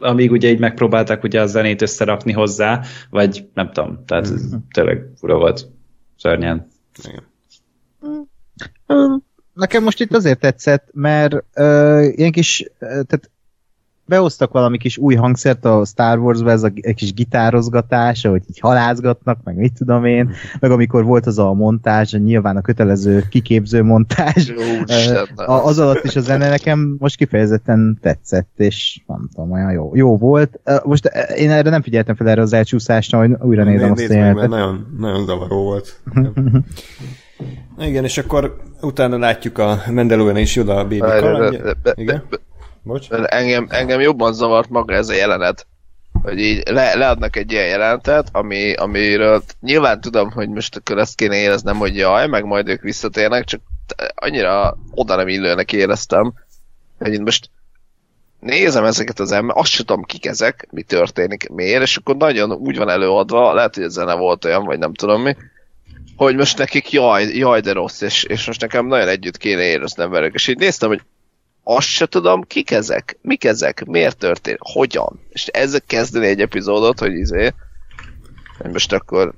[0.04, 4.58] amíg ugye így megpróbálták ugye a zenét összerakni hozzá, vagy nem tudom, tehát mm.
[4.72, 5.68] tényleg fura volt.
[6.18, 6.68] Szörnyen.
[7.04, 7.24] Igen.
[8.88, 9.16] Ö,
[9.54, 13.32] Nekem most itt azért tetszett, mert ö, ilyen kis, ö, tehát
[14.06, 18.60] behoztak valami kis új hangszert a Star Wars-ba, ez a egy kis gitározgatás, ahogy így
[18.60, 23.84] halázgatnak, meg mit tudom én, meg amikor volt az a montázs, nyilván a kötelező kiképző
[23.84, 24.52] montázs,
[25.36, 30.18] az alatt is a zene nekem most kifejezetten tetszett, és nem tudom, olyan jó, jó
[30.18, 30.60] volt.
[30.84, 34.50] Most én erre nem figyeltem fel erre az elcsúszásra, hogy újra nézem azt a jelenetet.
[34.50, 36.02] nagyon, nagyon zavaró volt.
[37.78, 42.24] Na Igen, és akkor utána látjuk a Mandalorian és Yoda a Várj, kalandja.
[42.84, 43.12] Bocs?
[43.12, 45.68] engem, engem jobban zavart maga ez a jelenet,
[46.22, 51.16] hogy így le, leadnak egy ilyen jelentet, ami, amiről nyilván tudom, hogy most akkor ezt
[51.16, 53.62] kéne éreznem, hogy jaj, meg majd ők visszatérnek, csak
[54.16, 56.34] annyira oda nem illőnek éreztem,
[56.98, 57.50] hogy én most
[58.40, 62.52] nézem ezeket az ember, azt sem tudom kik ezek, mi történik, miért, és akkor nagyon
[62.52, 65.36] úgy van előadva, lehet, hogy a zene volt olyan, vagy nem tudom mi,
[66.16, 70.10] hogy most nekik jaj, jaj de rossz, és, és most nekem nagyon együtt kéne éreznem
[70.10, 71.02] velük, és így néztem, hogy
[71.64, 75.20] azt se tudom, kik ezek, mik ezek, miért történt, hogyan.
[75.30, 77.54] És ezek kezdeni egy epizódot, hogy izé,
[78.58, 79.34] hogy most akkor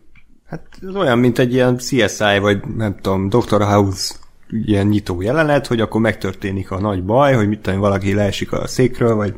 [0.46, 3.64] Hát ez olyan, mint egy ilyen CSI, vagy nem tudom, Dr.
[3.64, 4.16] House
[4.50, 8.68] ilyen nyitó jelenet, hogy akkor megtörténik a nagy baj, hogy mit tudom, valaki leesik a
[8.68, 9.34] székről, vagy,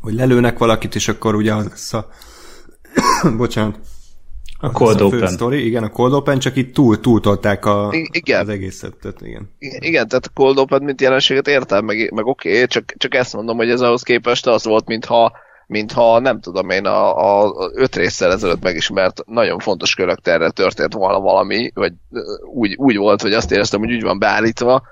[0.00, 2.08] vagy lelőnek valakit, és akkor ugye az lesz a
[3.36, 3.78] bocsánat,
[4.60, 5.28] a Cold a fő open.
[5.28, 8.40] Story, igen, a Cold Open, csak itt túl, túltolták a, igen.
[8.40, 9.50] az egészet, tehát igen.
[9.58, 13.34] igen, tehát a cold open, mint jelenséget értem, meg, meg oké, okay, csak, csak ezt
[13.34, 15.32] mondom, hogy ez ahhoz képest az volt, mintha
[15.66, 20.92] mintha nem tudom én a, a, a öt résszel ezelőtt megismert nagyon fontos karakterrel történt
[20.92, 21.92] volna valami, vagy
[22.54, 24.82] úgy, úgy volt, hogy azt éreztem, hogy úgy van beállítva,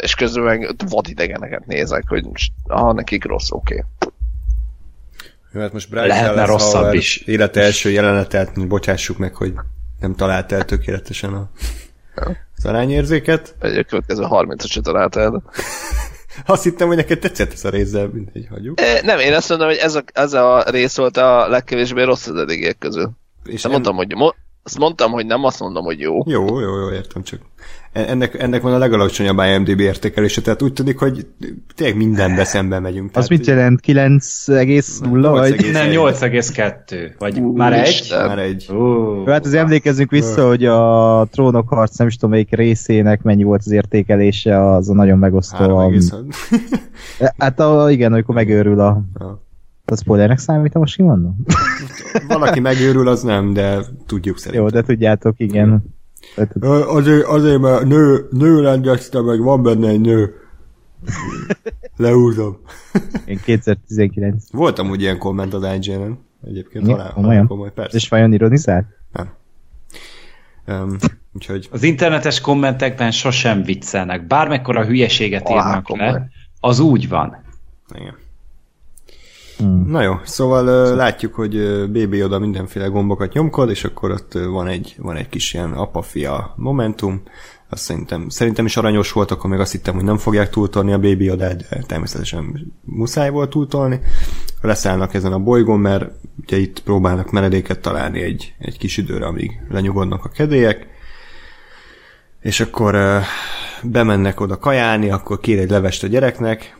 [0.00, 3.74] és közben meg vadidegeneket nézek, hogy most, ah, nekik rossz, oké.
[3.74, 3.86] Okay.
[5.54, 7.16] Jó, hát most Bryce Lehetne Dallas rosszabb Howard is.
[7.16, 9.52] Élete első jelenetet, bocsássuk meg, hogy
[10.00, 11.50] nem talált el tökéletesen a,
[12.56, 13.54] az arányérzéket.
[13.60, 15.42] Egy a következő 30 at talált el.
[16.46, 18.80] Azt hittem, hogy neked tetszett ez a rész, de mindegy, hagyjuk.
[18.80, 22.26] E, Nem, én azt mondom, hogy ez a, ez a rész volt a legkevésbé rossz
[22.26, 23.10] az eddigiek közül.
[23.44, 26.22] És Nem mondtam, hogy mo- azt mondtam, hogy nem azt mondom, hogy jó.
[26.26, 27.40] Jó, jó, jó, értem, csak
[27.94, 31.26] ennek, ennek van a legalacsonyabb IMDB értékelése, tehát úgy tűnik, hogy
[31.74, 33.06] tényleg mindenbe szembe megyünk.
[33.06, 33.80] Az tehát mit jelent?
[33.86, 35.54] 9,0 vagy?
[35.54, 35.72] 8,1.
[35.72, 37.10] Nem, 8,2.
[37.18, 37.88] Vagy már egy?
[37.88, 38.26] Isten.
[38.26, 38.68] Már egy.
[38.72, 43.42] Ó, Hát az emlékezzünk vissza, hogy a trónok harc, nem is tudom melyik részének mennyi
[43.42, 45.76] volt az értékelése, az a nagyon megosztó.
[45.76, 46.34] a- 3,6.
[47.38, 49.02] Hát a, igen, amikor megőrül a...
[49.20, 49.42] Ja.
[49.86, 51.36] A spoilernek számít, most kimondom?
[52.28, 54.62] Valaki megőrül, az nem, de tudjuk szerintem.
[54.62, 55.93] Jó, de tudjátok, igen.
[56.34, 60.34] Tehát, Ö, Azért, azért, mert nő, nő rendezte meg, van benne egy nő.
[61.96, 62.58] Leúzom.
[63.26, 64.44] én 2019.
[64.52, 66.18] Voltam úgy ilyen komment az IGN-en.
[66.46, 67.12] Egyébként komolyan?
[67.14, 67.96] halál komoly, persze.
[67.96, 68.86] És vajon ironizált?
[70.66, 70.96] Um,
[71.32, 74.26] úgyhogy Az internetes kommentekben sosem viccelnek.
[74.26, 76.10] Bármekkora hülyeséget Alá, írnak komoly.
[76.12, 76.28] le,
[76.60, 77.36] az úgy van.
[77.94, 78.14] igen.
[79.58, 79.84] Hmm.
[79.90, 81.56] Na jó, szóval ö, látjuk, hogy
[81.90, 86.54] BB oda mindenféle gombokat nyomkod, és akkor ott van egy, van egy kis ilyen apa-fia
[86.56, 87.22] momentum.
[87.68, 90.98] Azt szerintem, szerintem is aranyos volt, akkor még azt hittem, hogy nem fogják túltolni a
[90.98, 94.00] BB odát, de természetesen muszáj volt túltolni.
[94.60, 96.10] Leszállnak ezen a bolygón, mert
[96.42, 100.86] ugye itt próbálnak menedéket találni egy, egy kis időre, amíg lenyugodnak a kedélyek.
[102.40, 103.18] És akkor ö,
[103.82, 106.76] bemennek oda kajálni, akkor kér egy levest a gyereknek.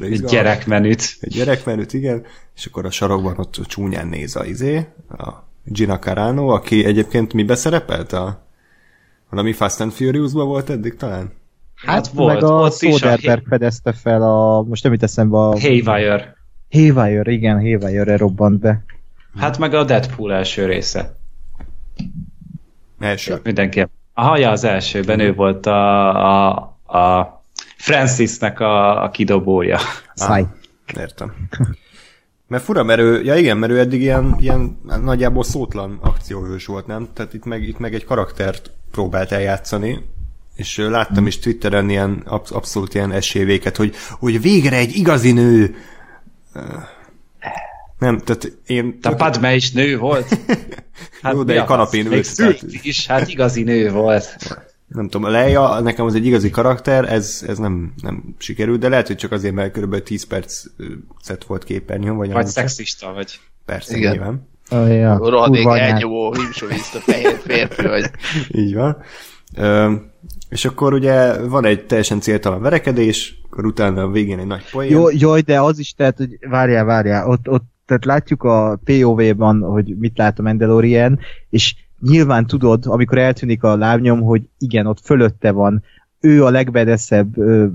[0.00, 1.16] Egy gyerekmenüt.
[1.20, 2.24] Egy gyerekmenüt, igen,
[2.56, 5.28] és akkor a sarokban ott csúnyán néz a izé, a
[5.64, 8.46] Gina Carano, aki egyébként mi beszerepelt a
[9.30, 11.32] valami Fast and Furious-ba volt eddig talán?
[11.74, 15.36] Hát volt, meg a ott is a Soderbergh fedezte fel a, most nem jut eszembe
[15.36, 15.60] a...
[15.60, 16.36] Haywire.
[16.70, 18.84] Haywire, igen, Haywire-re robbant be.
[19.36, 21.16] Hát meg a Deadpool első része.
[22.98, 23.40] Első.
[23.42, 23.86] Mindenki.
[24.14, 26.56] Aha, ja, az elsőben ő volt a, a,
[26.98, 27.35] a
[27.76, 29.78] Francisnek a, a kidobója.
[30.14, 30.44] Száj.
[30.98, 31.34] Értem.
[32.48, 36.86] Mert fura, mert ő, ja igen, mert ő eddig ilyen, ilyen nagyjából szótlan akcióhős volt,
[36.86, 37.08] nem?
[37.12, 40.04] Tehát itt meg, itt meg egy karaktert próbált eljátszani,
[40.54, 45.74] és láttam is Twitteren ilyen absz- abszolút ilyen esélyvéket, hogy, hogy végre egy igazi nő.
[47.98, 48.98] Nem, tehát én...
[49.02, 50.28] A Padme is nő volt.
[51.22, 54.36] Hát Jó, de egy kanapén ült, is, hát igazi nő volt.
[54.96, 59.06] Nem tudom, Leia nekem az egy igazi karakter, ez, ez nem, nem sikerült, de lehet,
[59.06, 60.02] hogy csak azért, mert kb.
[60.02, 63.40] 10 percet volt képernyőn, vagy Vagy szexista vagy.
[63.64, 64.12] Persze, Igen.
[64.12, 64.48] nyilván.
[64.70, 65.16] Oh, ja.
[65.16, 68.10] Rohadék elnyomó, himsoliszta fehér férfi vagy.
[68.62, 68.96] Így van.
[69.56, 69.92] Ö,
[70.48, 74.90] és akkor ugye van egy teljesen céltalan verekedés, akkor utána a végén egy nagy poén.
[74.90, 79.60] Jó, jó, de az is, tehát, hogy várjál, várjál, ott, ott tehát látjuk a POV-ban,
[79.60, 81.18] hogy mit lát a Mandalorian,
[81.50, 85.82] és nyilván tudod, amikor eltűnik a lábnyom, hogy igen, ott fölötte van,
[86.20, 87.66] ő a legbedeszebb ö,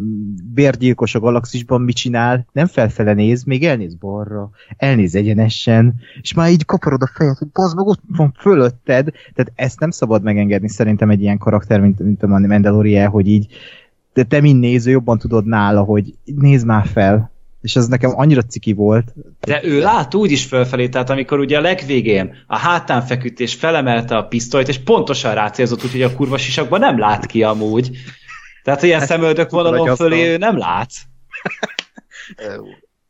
[0.53, 6.51] bérgyilkos a galaxisban mit csinál, nem felfele néz, még elnéz balra, elnéz egyenesen, és már
[6.51, 10.69] így kaparod a fejed, hogy bazd meg, ott van fölötted, tehát ezt nem szabad megengedni
[10.69, 13.47] szerintem egy ilyen karakter, mint, mint a Mandalorian, hogy így
[14.13, 17.30] de te, mint néző, jobban tudod nála, hogy nézd már fel,
[17.61, 19.13] és ez nekem annyira ciki volt.
[19.39, 23.53] De ő lát úgy is fölfelé, tehát amikor ugye a legvégén a hátán feküdt és
[23.53, 27.91] felemelte a pisztolyt, és pontosan rácélzott, úgyhogy a kurva sisakban nem lát ki amúgy.
[28.63, 30.91] Tehát ilyen hát, szemöldök vonalon fölé ő nem lát.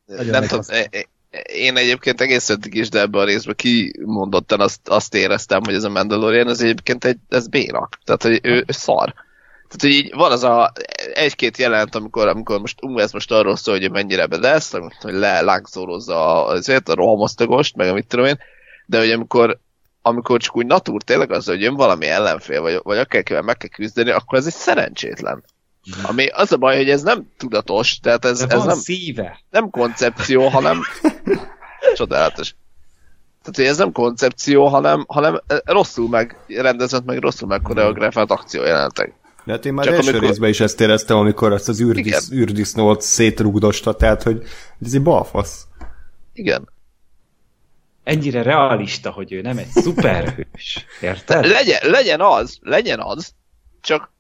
[0.32, 0.64] nem tudom,
[1.44, 5.84] én egyébként egész öttig is, de ebbe a részben kimondottan azt, azt éreztem, hogy ez
[5.84, 7.90] a Mandalorian, ez egyébként egy, ez béna.
[8.04, 9.14] Tehát, hogy ő, ő szar.
[9.72, 10.72] Tehát, hogy így van az a
[11.14, 16.46] egy-két jelent, amikor, amikor most ú, ez most arról szól, hogy mennyire bedesz, hogy lelángszórozza
[16.46, 18.40] azért a rohamosztagost, meg amit tudom én,
[18.86, 19.60] de hogy amikor,
[20.02, 23.70] amikor csak úgy natúr tényleg az, hogy jön valami ellenfél, vagy, vagy akárkivel meg kell
[23.70, 25.44] küzdeni, akkor ez egy szerencsétlen.
[26.04, 29.40] Ami az a baj, hogy ez nem tudatos, tehát ez, ez nem, szíve.
[29.50, 30.82] nem koncepció, hanem
[31.96, 32.56] csodálatos.
[33.42, 39.20] Tehát, hogy ez nem koncepció, hanem, hanem rosszul megrendezett, meg rosszul megkoreografált akciójelentek.
[39.44, 40.28] De hát én már Csak első amikor...
[40.28, 44.42] részben is ezt éreztem, amikor azt az űrdis, űrdisznót szétrugdosta, tehát hogy
[44.86, 45.68] ez egy balfasz.
[46.34, 46.70] Igen.
[48.04, 50.86] Ennyire realista, hogy ő nem egy szuperhős.
[51.02, 51.46] Érted?
[51.46, 53.34] Legyen, legyen az, legyen az,
[53.82, 54.12] csak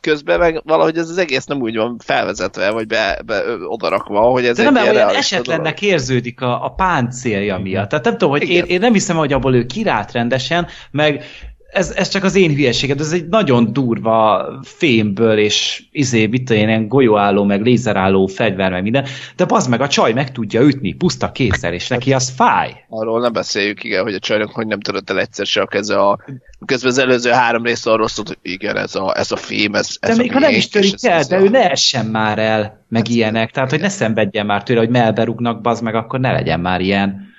[0.00, 4.46] közben meg valahogy ez az egész nem úgy van felvezetve, vagy be, be odarakva, hogy
[4.46, 5.94] ez De nem, olyan esetlennek dolog.
[5.94, 7.88] érződik a, a páncélja miatt.
[7.88, 11.24] Tehát nem tudom, hogy én, én nem hiszem, hogy abból ő kirát rendesen, meg
[11.72, 16.68] ez, ez csak az én hülyeségem, ez egy nagyon durva fémből és izé, mit én,
[16.68, 19.06] ilyen golyóálló, meg lézerálló fegyver, meg minden,
[19.36, 22.84] de az meg a csaj meg tudja ütni puszta kétszer, és neki az fáj.
[22.88, 25.98] Arról nem beszéljük, igen, hogy a csajnak hogy nem tudott el egyszer se a keze
[25.98, 26.18] a...
[26.66, 29.96] Közben az előző három rész arról szólt, hogy igen, ez a, ez a fém, ez,
[30.00, 31.40] ez De még ha nem is törik el, de a...
[31.40, 34.88] ő ne essen már el, meg hát, ilyenek, tehát hogy ne szenvedjen már tőle, hogy
[34.88, 37.31] melberúgnak, bazd meg, akkor ne legyen már ilyen.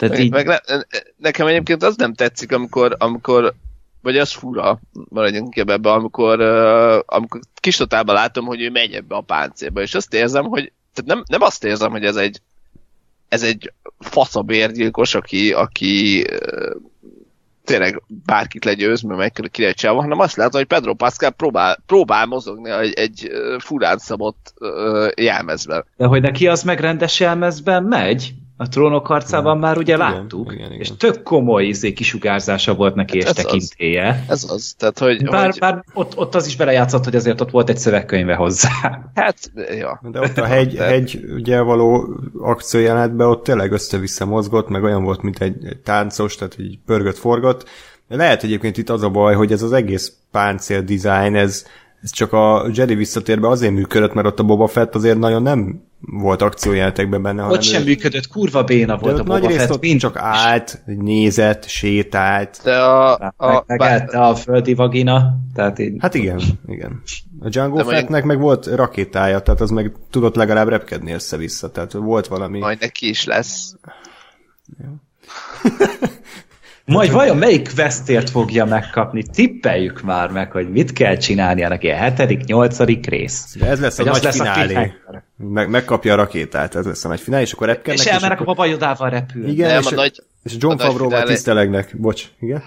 [0.00, 0.32] Tehát meg, így...
[0.32, 0.56] meg ne,
[1.16, 3.54] nekem egyébként az nem tetszik, amikor, amikor
[4.02, 8.92] vagy az fura, maradjunk inkább ebbe, amikor, uh, amikor kis totálban látom, hogy ő megy
[8.92, 12.40] ebbe a páncélba, és azt érzem, hogy tehát nem, nem azt érzem, hogy ez egy
[13.28, 16.80] ez egy faszabérgyilkos, aki, aki uh,
[17.64, 22.70] tényleg bárkit legyőz, mert meg kirecsáva, hanem azt látom, hogy Pedro Pascal próbál, próbál mozogni
[22.70, 25.84] egy, egy furán szabott uh, jelmezben.
[25.96, 28.34] De hogy neki az meg rendes jelmezben megy?
[28.60, 30.80] A trónok harcában már ugye igen, láttuk, igen, igen.
[30.80, 34.24] és tök komoly izé kisugárzása volt neki hát és tekintéje.
[34.28, 35.24] Ez az, tehát hogy...
[35.24, 35.58] Bár, hogy...
[35.58, 38.70] bár ott, ott az is belejátszott, hogy azért ott volt egy szövegkönyve hozzá.
[39.14, 40.00] Hát, ja.
[40.02, 40.84] De ott a hegy, De...
[40.84, 46.34] hegy ugye való akciójelenetben ott tényleg össze-vissza mozgott, meg olyan volt, mint egy, egy táncos,
[46.34, 47.68] tehát így pörgött, forgott.
[48.08, 51.66] De lehet egyébként itt az a baj, hogy ez az egész páncél design, ez,
[52.02, 55.82] ez csak a Jedi visszatérbe azért működött, mert ott a Boba Fett azért nagyon nem
[56.00, 57.44] volt akciójátekben benne.
[57.44, 57.84] Ott sem ő...
[57.84, 59.70] működött, kurva béna volt a Boba Fett.
[59.70, 62.60] Ott mind csak állt, nézett, sétált.
[62.64, 63.12] De a...
[63.36, 64.14] a, meg, bár...
[64.14, 65.38] a földi vagina.
[65.54, 65.96] Tehát így...
[65.98, 67.02] Hát igen, igen.
[67.40, 72.26] A Django Fettnek meg volt rakétája, tehát az meg tudott legalább repkedni össze-vissza, tehát volt
[72.26, 72.58] valami...
[72.58, 73.74] Majd neki is lesz.
[74.78, 74.94] Ja.
[76.90, 79.22] Majd vajon melyik vesztért fogja megkapni?
[79.22, 83.56] Tippeljük már meg, hogy mit kell csinálnia neki a hetedik, nyolcadik rész.
[83.58, 84.74] De ez lesz a nagy lesz finálé.
[84.74, 88.06] A meg, megkapja a rakétát, ez lesz a nagy finálé, és akkor repkednek.
[88.06, 89.50] És elmennek a babajodával repülni.
[89.50, 91.94] Igen, Nem, és, a nagy, és John Favreau-val tisztelegnek.
[91.96, 92.62] Bocs, igen?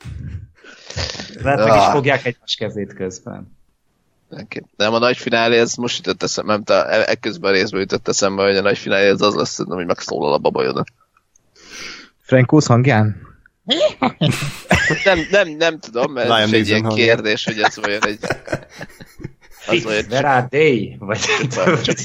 [1.42, 1.92] Lehet meg is ah.
[1.92, 3.56] fogják egymás kezét közben.
[4.76, 8.56] Nem, a nagy finálé, ez most jutott eszembe, nem, ekközben a részben jutott eszembe, hogy
[8.56, 10.84] a nagy finálé ez az lesz, hogy megszólal a babajoda.
[12.28, 13.16] Frankósz hangján?
[15.04, 17.06] nem, nem, nem tudom, mert ez egy ilyen hangján.
[17.06, 18.18] kérdés, hogy ez olyan egy...
[19.66, 20.96] Az olyan are they?
[20.98, 21.18] Vagy
[21.82, 21.96] csak,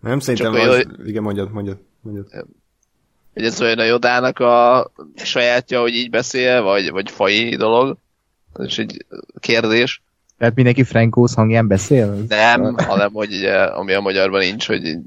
[0.00, 0.68] nem, szerintem az...
[0.68, 1.78] Olyan, igen, mondjad, mondjad.
[2.00, 2.26] mondjad.
[3.34, 7.96] Hogy ez olyan a Jodának a sajátja, hogy így beszél, vagy, vagy fai dolog.
[8.54, 9.06] Ez egy
[9.40, 10.02] kérdés.
[10.38, 12.24] Tehát mindenki Frankósz hangján beszél?
[12.28, 14.98] Nem, hanem hogy ugye, ami a magyarban nincs, hogy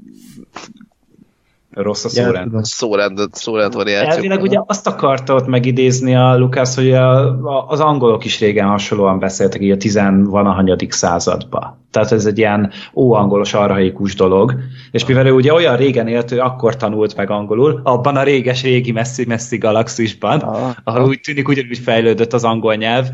[1.74, 2.52] Rossz a szórend.
[2.52, 4.10] Ja, szórend, szórend variáció.
[4.10, 8.66] Elvileg ugye azt akarta ott megidézni a Lukász, hogy a, a, az angolok is régen
[8.66, 11.78] hasonlóan beszéltek így a tizenvanahanyadik századba.
[11.90, 14.54] Tehát ez egy ilyen óangolos, arhaikus dolog.
[14.90, 18.92] És mivel ő ugye olyan régen élt, ő akkor tanult meg angolul, abban a réges-régi
[18.92, 23.06] messzi-messzi galaxisban, ah, ahol úgy tűnik ugyanúgy fejlődött az angol nyelv.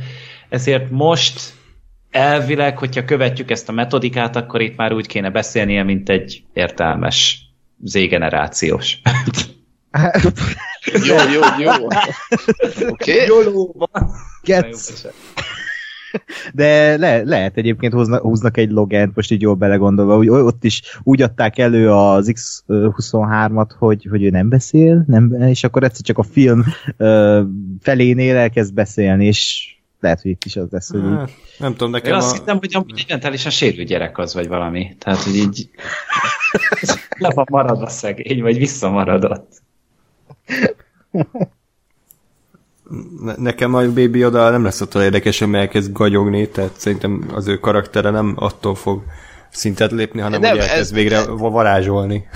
[0.49, 1.53] Ezért most
[2.11, 7.48] elvileg, hogyha követjük ezt a metodikát, akkor itt már úgy kéne beszélnie, mint egy értelmes
[7.85, 9.01] Z-generációs.
[11.07, 11.73] Jó, jó, jó.
[12.89, 13.27] Oké.
[14.43, 15.07] Getsz.
[16.55, 20.83] De le, lehet egyébként húznak, húznak egy logent, most így jól belegondolva, úgy, ott is
[21.03, 26.19] úgy adták elő az X23-at, hogy, hogy ő nem beszél, nem, és akkor egyszer csak
[26.19, 26.65] a film
[26.97, 27.43] ö,
[27.81, 31.17] felénél elkezd beszélni, és lehet, hogy itt is az lesz, hogy így.
[31.17, 32.39] Hát, nem tudom, Én nekem azt a...
[32.39, 34.97] hittem, hogy amúgy mentálisan sérült gyerek az, vagy valami.
[34.99, 35.71] Tehát, hogy így
[37.19, 39.63] le van maradva szegény, vagy visszamaradott.
[43.23, 47.47] Ne- Nekem a Baby oda nem lesz attól érdekes, hogy elkezd gagyogni, tehát szerintem az
[47.47, 49.03] ő karaktere nem attól fog
[49.51, 52.29] szintet lépni, hanem Nem, hogy elkezd ez- végre va- varázsolni.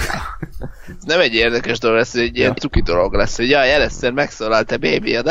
[0.98, 2.54] Ez nem egy érdekes dolog lesz, ez egy ilyen Ja.
[2.60, 5.22] cuki dolog lesz, hogy jaj, először megszólalt a baby de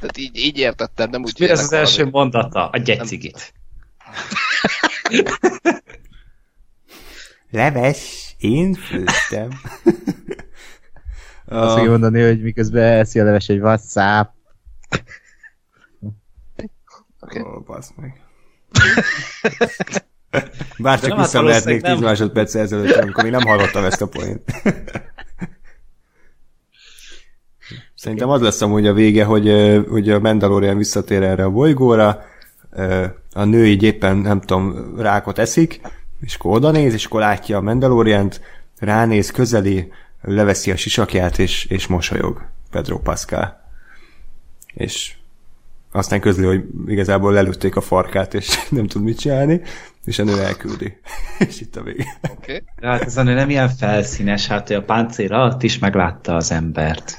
[0.00, 2.68] Tehát így, így értettem, nem úgy Mi ez az első mondata?
[2.68, 3.52] A gyecigit.
[7.54, 9.48] Leves, én főztem.
[11.44, 14.30] Azt fogja mondani, hogy miközben eszi a leves egy WhatsApp.
[17.20, 17.40] Oké.
[17.40, 18.20] oh, basz meg.
[20.78, 21.98] Bár csak hát vissza lehetnék valószínűleg 10 nem.
[21.98, 24.42] másodperc ezelőtt, amikor még nem hallottam ezt a poént.
[27.94, 29.50] Szerintem az lesz amúgy a vége, hogy,
[29.88, 32.24] hogy a Mandalorian visszatér erre a bolygóra,
[33.32, 35.80] a nő így éppen, nem tudom, rákot eszik,
[36.24, 38.40] és akkor oda néz, és akkor látja a Mandaloriant,
[38.78, 43.62] ránéz, közeli, leveszi a sisakját, és, és mosolyog Pedro Pascal.
[44.74, 45.14] És
[45.92, 49.60] aztán közli, hogy igazából lelőtték a farkát, és nem tud mit csinálni,
[50.04, 51.00] és a nő elküldi.
[51.48, 52.18] és itt a vége.
[52.30, 52.64] Oké.
[52.80, 56.52] De hát ez a nő nem ilyen felszínes, hát a páncél alatt is meglátta az
[56.52, 57.18] embert.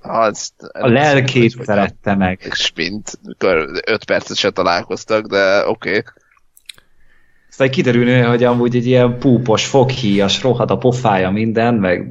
[0.00, 2.50] Azt, A lelkét szerette meg.
[2.52, 5.88] Spint, mikor 5 percet se találkoztak, de oké.
[5.88, 6.02] Okay.
[7.58, 12.10] Aztán kiderülne, hogy amúgy egy ilyen púpos, foghíjas, rohad a pofája minden, meg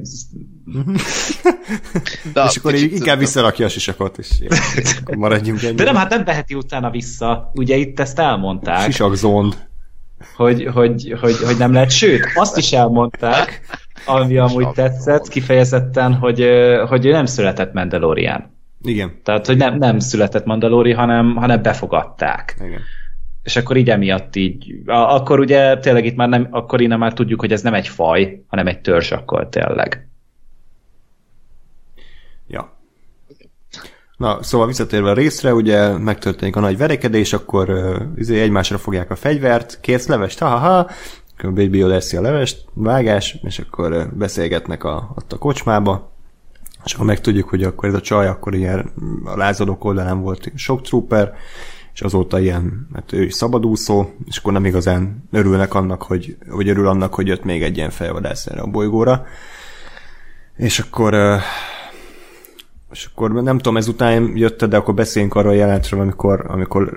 [2.32, 4.28] De és akkor így inkább visszarakja a sisakot, és
[5.00, 5.74] akkor maradjunk ennyi.
[5.74, 7.50] De nem, hát nem veheti utána vissza.
[7.54, 9.54] Ugye itt ezt elmondták, Sisakzónd.
[10.36, 11.90] hogy, hogy, hogy, hogy nem lehet.
[11.90, 13.60] Sőt, azt is elmondták,
[14.06, 16.48] ami amúgy tetszett kifejezetten, hogy,
[16.88, 18.56] hogy ő nem született Mandalorian.
[18.82, 19.20] Igen.
[19.24, 22.56] Tehát, hogy nem, nem született Mandalori, hanem, hanem befogadták.
[22.64, 22.80] Igen.
[23.48, 27.40] És akkor így emiatt így, akkor ugye tényleg itt már nem, akkor innen már tudjuk,
[27.40, 30.08] hogy ez nem egy faj, hanem egy törzs akkor tényleg.
[32.46, 32.76] Ja.
[34.16, 37.70] Na, szóval visszatérve a részre, ugye megtörténik a nagy verekedés, akkor
[38.16, 40.90] uh, egymásra fogják a fegyvert, kérsz levest, ha-ha-ha,
[41.36, 46.12] akkor Baby eszi a levest, vágás, és akkor beszélgetnek a, ott a kocsmába,
[46.84, 48.92] és akkor megtudjuk, hogy akkor ez a csaj, akkor ilyen
[49.24, 51.34] a lázadók oldalán volt sok trooper,
[51.98, 56.68] és azóta ilyen, hát ő is szabadúszó, és akkor nem igazán örülnek annak, hogy, vagy
[56.68, 59.26] örül annak, hogy jött még egy ilyen felvadász erre a bolygóra.
[60.56, 61.14] És akkor
[62.90, 66.92] és akkor nem tudom, ezután jött de akkor beszéljünk arról a jelentről, amikor, amikor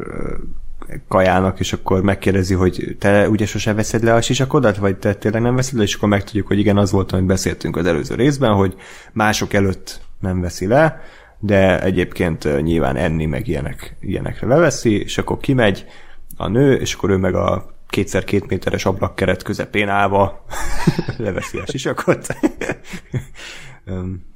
[1.07, 5.41] kajálnak, és akkor megkérdezi, hogy te ugye sosem veszed le a sisakodat, vagy te tényleg
[5.41, 8.53] nem veszed le, és akkor megtudjuk, hogy igen, az volt, amit beszéltünk az előző részben,
[8.53, 8.75] hogy
[9.11, 11.01] mások előtt nem veszi le,
[11.43, 15.85] de egyébként nyilván enni meg ilyenek, ilyenekre leveszi, és akkor kimegy
[16.37, 20.45] a nő, és akkor ő meg a kétszer két méteres ablakkeret közepén állva
[21.17, 22.27] leveszi a sisakot.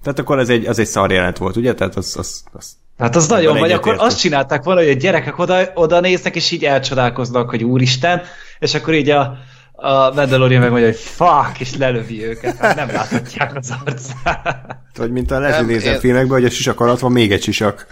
[0.03, 1.73] Tehát akkor ez egy, az egy szar jelent volt, ugye?
[1.73, 5.39] Tehát az, az, az Hát az nagyon, vagy akkor azt csinálták valahogy, hogy a gyerekek
[5.39, 8.21] oda, oda néznek, és így elcsodálkoznak, hogy úristen,
[8.59, 9.37] és akkor így a,
[9.75, 14.75] a Mandalorian megmondja, hogy fuck, és lelövi őket, hát nem láthatják az arcát.
[14.95, 17.87] vagy mint a Leslie Nielsen én- filmekben, hogy a sisak alatt van még egy sisak.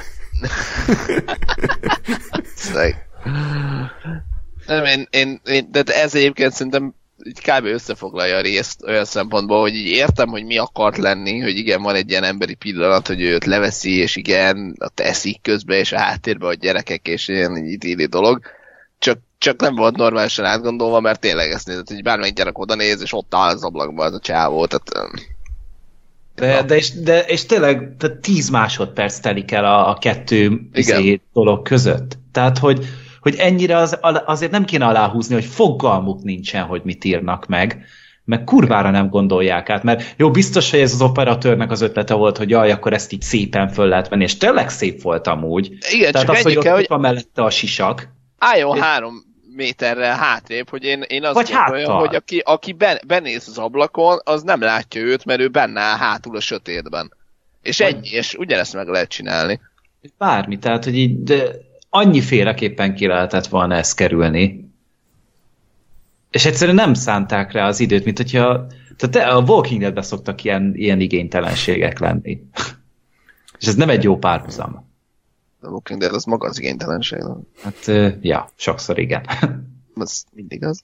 [4.66, 6.94] Nem, én, én, én, de ez egyébként szerintem
[7.26, 7.66] így kb.
[7.66, 11.96] összefoglalja a részt olyan szempontból, hogy így értem, hogy mi akart lenni, hogy igen, van
[11.96, 16.50] egy ilyen emberi pillanat, hogy őt leveszi, és igen, a teszik közben, és a háttérben
[16.50, 18.42] a gyerekek, és ilyen egy idéli dolog.
[19.00, 23.02] Csak, csak nem volt normálisan átgondolva, mert tényleg ezt nézett, hogy bármelyik gyerek oda néz,
[23.02, 25.12] és ott áll az ablakban az a csávó, tehát
[26.36, 31.22] De, de, és, de, és tényleg tehát 10 másodperc telik el a, a kettő izé
[31.34, 32.18] dolog között.
[32.32, 32.86] Tehát, hogy,
[33.20, 37.86] hogy ennyire az, azért nem kéne aláhúzni, hogy fogalmuk nincsen, hogy mit írnak meg,
[38.26, 42.38] meg kurvára nem gondolják át, mert jó, biztos, hogy ez az operatőrnek az ötlete volt,
[42.38, 45.78] hogy jaj, akkor ezt így szépen föl lehet venni, és tényleg szép volt amúgy.
[45.92, 49.32] igen, Tehát csak az, hogy ott, kell, hogy van mellette a sisak, álljon És- három
[49.56, 52.08] méterrel hátrébb, hogy én, én azt Vagy gondoljam, háttal.
[52.08, 55.98] hogy aki, aki ben, benéz az ablakon, az nem látja őt, mert ő benne áll
[55.98, 57.14] hátul a sötétben.
[57.62, 59.60] És ennyi, és ugyanezt meg lehet csinálni.
[60.18, 61.52] bármi, tehát, hogy így de
[61.90, 64.72] annyiféleképpen ki lehetett volna ezt kerülni.
[66.32, 70.74] És egyszerűen nem szánták rá az időt, mint hogyha Tehát a Walking Dead-ben szoktak ilyen,
[70.76, 72.42] ilyen igénytelenségek lenni.
[73.60, 74.93] És ez nem egy jó párhuzam.
[75.64, 77.20] A Walking Dead az maga az igénytelenség.
[77.20, 77.48] nem?
[77.62, 77.92] Hát,
[78.22, 79.26] ja, sokszor igen.
[79.96, 80.82] Az mindig az.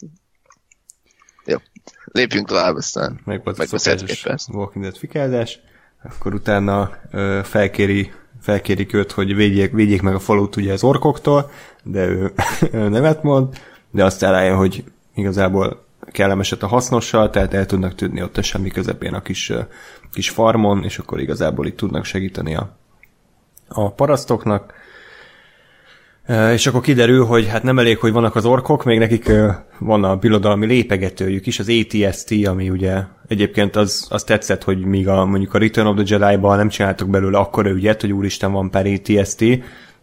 [1.45, 1.57] Jó.
[2.05, 4.57] Lépjünk tovább, aztán Meg volt a.
[4.57, 5.59] Walking Dead fikázás,
[6.03, 8.11] akkor utána ö, felkéri,
[8.41, 11.51] felkérik őt, hogy védjék, védjék meg a falut ugye az orkoktól,
[11.83, 12.33] de ő,
[12.71, 13.57] ő nemet mond,
[13.91, 14.83] de aztán rájön, hogy
[15.15, 19.51] igazából kellemeset a hasznossal, tehát el tudnak tűnni ott a semmi közepén a kis,
[20.13, 22.77] kis farmon, és akkor igazából itt tudnak segíteni a,
[23.69, 24.73] a parasztoknak.
[26.51, 29.31] És akkor kiderül, hogy hát nem elég, hogy vannak az orkok, még nekik
[29.79, 35.07] van a birodalmi lépegetőjük is, az ATST, ami ugye egyébként az, az tetszett, hogy míg
[35.07, 38.69] a, mondjuk a Return of the Jedi-ban nem csináltak belőle akkora ügyet, hogy úristen van
[38.69, 39.43] pár ATST,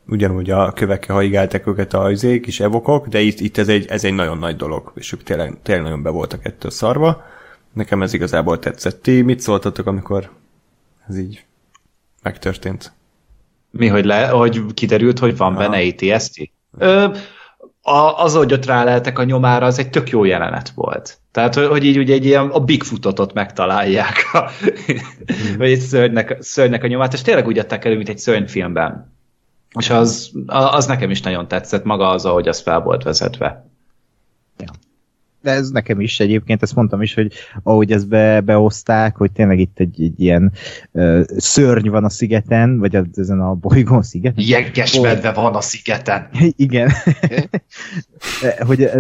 [0.09, 4.05] ugyanúgy a kövekkel haigálták őket a izék, kis evokok, de itt, itt ez, egy, ez
[4.05, 7.25] egy nagyon nagy dolog, és ők tényleg, tényleg nagyon be voltak ettől szarva.
[7.73, 9.03] Nekem ez igazából tetszett.
[9.03, 10.31] Ti mit szóltatok, amikor
[11.09, 11.45] ez így
[12.23, 12.96] megtörtént?
[13.77, 16.51] Mi, hogy, le, hogy kiderült, hogy van benne ATST?
[16.79, 17.07] Ö,
[17.83, 21.19] a, az, hogy ott ráleltek a nyomára, az egy tök jó jelenet volt.
[21.33, 24.51] Tehát, hogy, hogy így ugye egy ilyen, a Bigfootot ott megtalálják, a,
[25.59, 29.15] vagy egy szörnynek, szörnynek a nyomát, és tényleg úgy adták elő, mint egy szörnyfilmben.
[29.79, 33.66] És az, az nekem is nagyon tetszett, maga az, ahogy az fel volt vezetve.
[35.47, 37.33] De ez nekem is egyébként, ezt mondtam is, hogy
[37.63, 40.53] ahogy ezt be, behozták, hogy tényleg itt egy, egy ilyen
[40.91, 44.45] uh, szörny van a szigeten, vagy az, ezen a bolygón szigeten.
[44.47, 46.29] Jegges medve van a szigeten.
[46.67, 46.91] Igen.
[48.67, 48.91] hogy,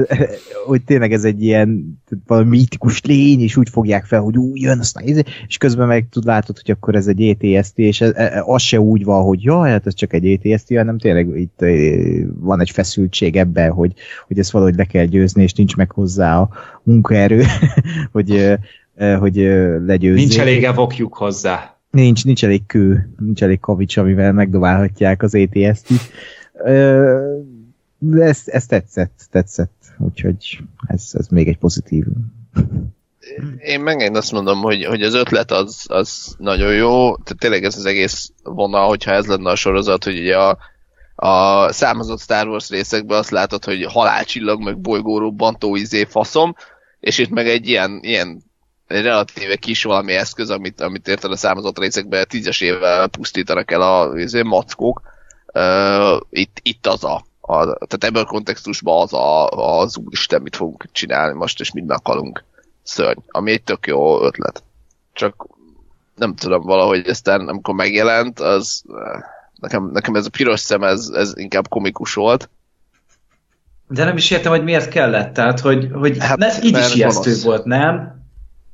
[0.66, 4.78] hogy tényleg ez egy ilyen valami mítikus lény, és úgy fogják fel, hogy úgy jön,
[4.78, 5.04] aztán
[5.46, 8.80] és közben meg tud látod, hogy akkor ez egy ATST, és ez, eh, az se
[8.80, 11.64] úgy van, hogy jaj, hát ez csak egy ATST, hanem tényleg itt
[12.40, 13.92] van egy feszültség ebben, hogy,
[14.26, 16.48] hogy ezt valahogy le kell győzni, és nincs meg hozzá a
[16.82, 17.44] munkaerő,
[18.12, 18.58] hogy,
[19.18, 19.36] hogy
[19.86, 20.14] legyőzzék.
[20.16, 21.76] Nincs elég evokjuk hozzá.
[21.90, 25.86] Nincs, nincs elég kő, nincs elég kavics, amivel megdobálhatják az ATS-t.
[26.64, 27.36] Ö,
[27.98, 29.74] De ez, ez tetszett, tetszett.
[29.98, 32.04] Úgyhogy ez, ez még egy pozitív.
[33.58, 37.76] Én megint azt mondom, hogy, hogy az ötlet az, az nagyon jó, tehát tényleg ez
[37.76, 40.58] az egész vonal, hogyha ez lenne a sorozat, hogy ugye a,
[41.16, 46.54] a számozott Star Wars részekben azt látod, hogy halálcsillag, meg bolygórobbantó izé faszom,
[47.00, 48.42] és itt meg egy ilyen, ilyen
[48.86, 54.18] egy relatíve kis valami eszköz, amit, amit érted a számozott részekben tízesével pusztítanak el a
[54.18, 55.02] izé, mackók.
[55.54, 60.56] Uh, itt, itt az a, a, tehát ebben a kontextusban az a, az úristen, mit
[60.56, 62.44] fogunk csinálni most, és mit meghalunk
[62.82, 64.62] szörny, ami egy tök jó ötlet.
[65.12, 65.46] Csak
[66.14, 68.84] nem tudom, valahogy aztán amikor megjelent, az
[69.60, 72.50] nekem, nekem ez a piros szem, ez, ez inkább komikus volt.
[73.88, 75.32] De nem is értem, hogy miért kellett.
[75.34, 77.42] Tehát, hogy, hogy Hát, hát, ne, így is ijesztő gonosz.
[77.44, 78.14] volt, nem?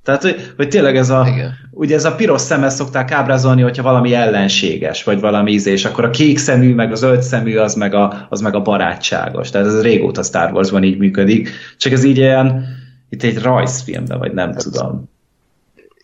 [0.04, 1.52] Tehát, hogy, hogy tényleg ez a, Igen.
[1.70, 6.04] ugye ez a piros szemmel szokták ábrázolni, hogyha valami ellenséges, vagy valami íze, és akkor
[6.04, 9.50] a kék szemű, meg a zöld szemű, az meg a, az meg a barátságos.
[9.50, 11.48] Tehát ez régóta Star Warsban így működik.
[11.76, 12.64] Csak ez így ilyen,
[13.08, 15.10] itt egy rajzfilmben, vagy nem tudom.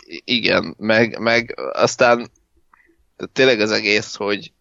[0.07, 2.31] I- igen, meg, meg aztán
[3.33, 4.53] tényleg az egész, hogy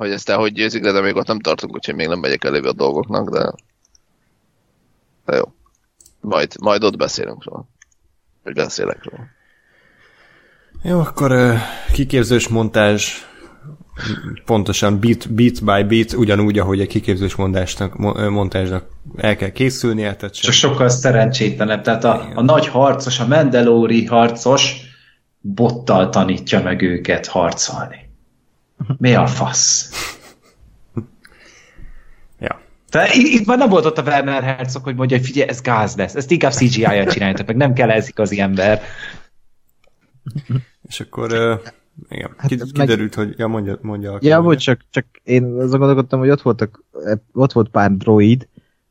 [0.00, 2.68] hogy aztán hogy győzik le, de még ott nem tartunk, úgyhogy még nem megyek elébe
[2.68, 3.52] a dolgoknak, de
[5.26, 5.52] de jó.
[6.20, 7.68] Majd, majd ott beszélünk róla.
[8.44, 9.24] Vagy beszélek róla.
[10.82, 11.54] Jó, akkor ö,
[11.92, 13.12] kiképzős montázs
[14.44, 18.84] pontosan beat, beat by beat, ugyanúgy, ahogy egy kiképzős montásnak, mo- ö, montázsnak
[19.16, 21.82] el kell készülnie, tehát Csak sokkal szerencsétlenebb.
[21.82, 24.76] Tehát a, a nagy harcos, a Mendelóri harcos
[25.40, 28.09] bottal tanítja meg őket harcolni.
[28.98, 29.90] Mi a fasz?
[32.38, 32.60] Ja.
[32.88, 35.96] Tehát itt, már nem volt ott a Werner Herzog, hogy mondja, hogy figyelj, ez gáz
[35.96, 36.14] lesz.
[36.14, 38.82] Ezt inkább CGI-jal csináljátok, meg nem kell ez igazi ember.
[40.88, 41.54] És akkor ö,
[42.08, 44.18] igen, Hát hát meg- kiderült, hogy ja, mondja, mondja.
[44.20, 46.84] Ja, volt csak, csak én azon gondolkodtam, hogy ott voltak,
[47.32, 48.48] ott volt pár droid,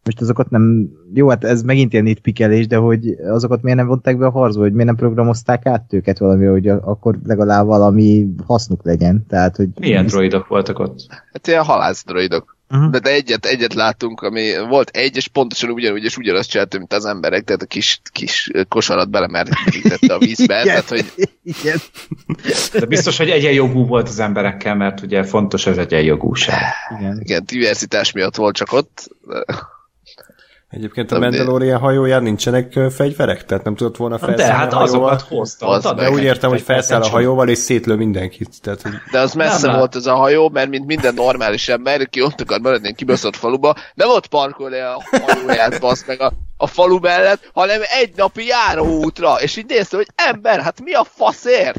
[0.09, 4.17] most azokat nem, jó, hát ez megint ilyen nitpikelés, de hogy azokat miért nem vonták
[4.17, 8.83] be a harcba, hogy miért nem programozták át őket valami, hogy akkor legalább valami hasznuk
[8.83, 9.25] legyen.
[9.27, 11.05] Tehát, hogy Milyen droidok voltak ott?
[11.09, 12.57] Hát ilyen halászdroidok.
[12.71, 12.91] Uh-huh.
[12.91, 16.93] De, de egyet, egyet láttunk, ami volt egy, és pontosan ugyanúgy, és ugyanazt csinálta, mint
[16.93, 21.05] az emberek, tehát a kis, kis kosarat belemerítette a vízbe, tehát hogy
[21.43, 21.77] Igen.
[22.73, 26.61] De biztos, hogy egyenjogú volt az emberekkel, mert ugye fontos az egyenjogúság.
[26.99, 27.19] Igen.
[27.19, 29.09] igen, diversitás miatt volt csak ott.
[30.69, 33.45] Egyébként a Mandalorian hajóján nincsenek fegyverek?
[33.45, 35.09] Tehát nem tudott volna De felszállni hát a hajóval?
[35.09, 35.67] azokat hozta.
[35.67, 36.05] Az Oda meg.
[36.05, 38.61] De úgy értem, hogy felszáll a hajóval és szétlő mindenkit.
[38.61, 40.03] Tehát, hogy De az messze Nem volt lát.
[40.03, 43.75] ez a hajó, mert mint minden normális ember, ki ott akar maradni egy kibaszott faluba,
[43.93, 49.35] nem ott parkolja a hajóját, basz meg a a falu mellett, hanem egy napi járóútra,
[49.41, 51.77] és így nézte, hogy ember, hát mi a faszért?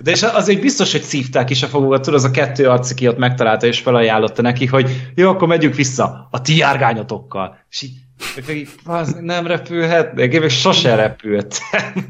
[0.00, 3.08] De és azért biztos, hogy szívták is a fogokat, tudod, az a kettő arc, aki
[3.08, 7.58] ott megtalálta és felajánlotta neki, hogy jó, akkor megyünk vissza a ti járgányotokkal.
[7.70, 7.96] És így,
[8.36, 11.16] ők meg így, "Az nem repülhetnek, én még sose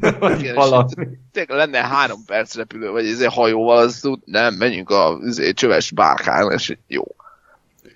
[0.03, 1.07] Igen, és valami.
[1.31, 5.91] Tényleg lenne három perc repülő, vagy ezért hajóval, az tud, nem, menjünk a izé, csöves
[5.91, 7.03] bárkán, és jó.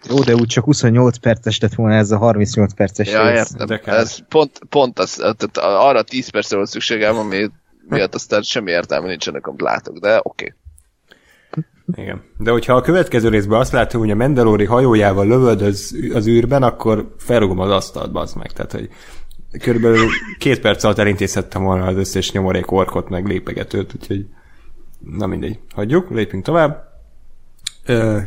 [0.09, 3.37] Jó, de úgy csak 28 perces lett volna ez a 38 perces Ja, rész.
[3.37, 3.67] értem.
[3.67, 3.81] de.
[3.83, 7.49] Ez pont, pont az, tehát arra 10 percre volt szükségem, ami
[7.87, 10.23] miatt aztán semmi értelme nincsenek, amit látok, de oké.
[10.23, 12.03] Okay.
[12.03, 12.21] Igen.
[12.37, 16.63] De hogyha a következő részben azt látom, hogy a Mandalori hajójával lövöld az, az űrben,
[16.63, 18.51] akkor felrugom az asztalt, bazd meg.
[18.51, 18.89] Tehát, hogy
[19.61, 24.25] körülbelül két perc alatt elintézhettem volna az összes nyomorék orkot, meg lépegetőt, úgyhogy
[24.99, 25.59] na mindegy.
[25.73, 26.90] Hagyjuk, lépjünk tovább.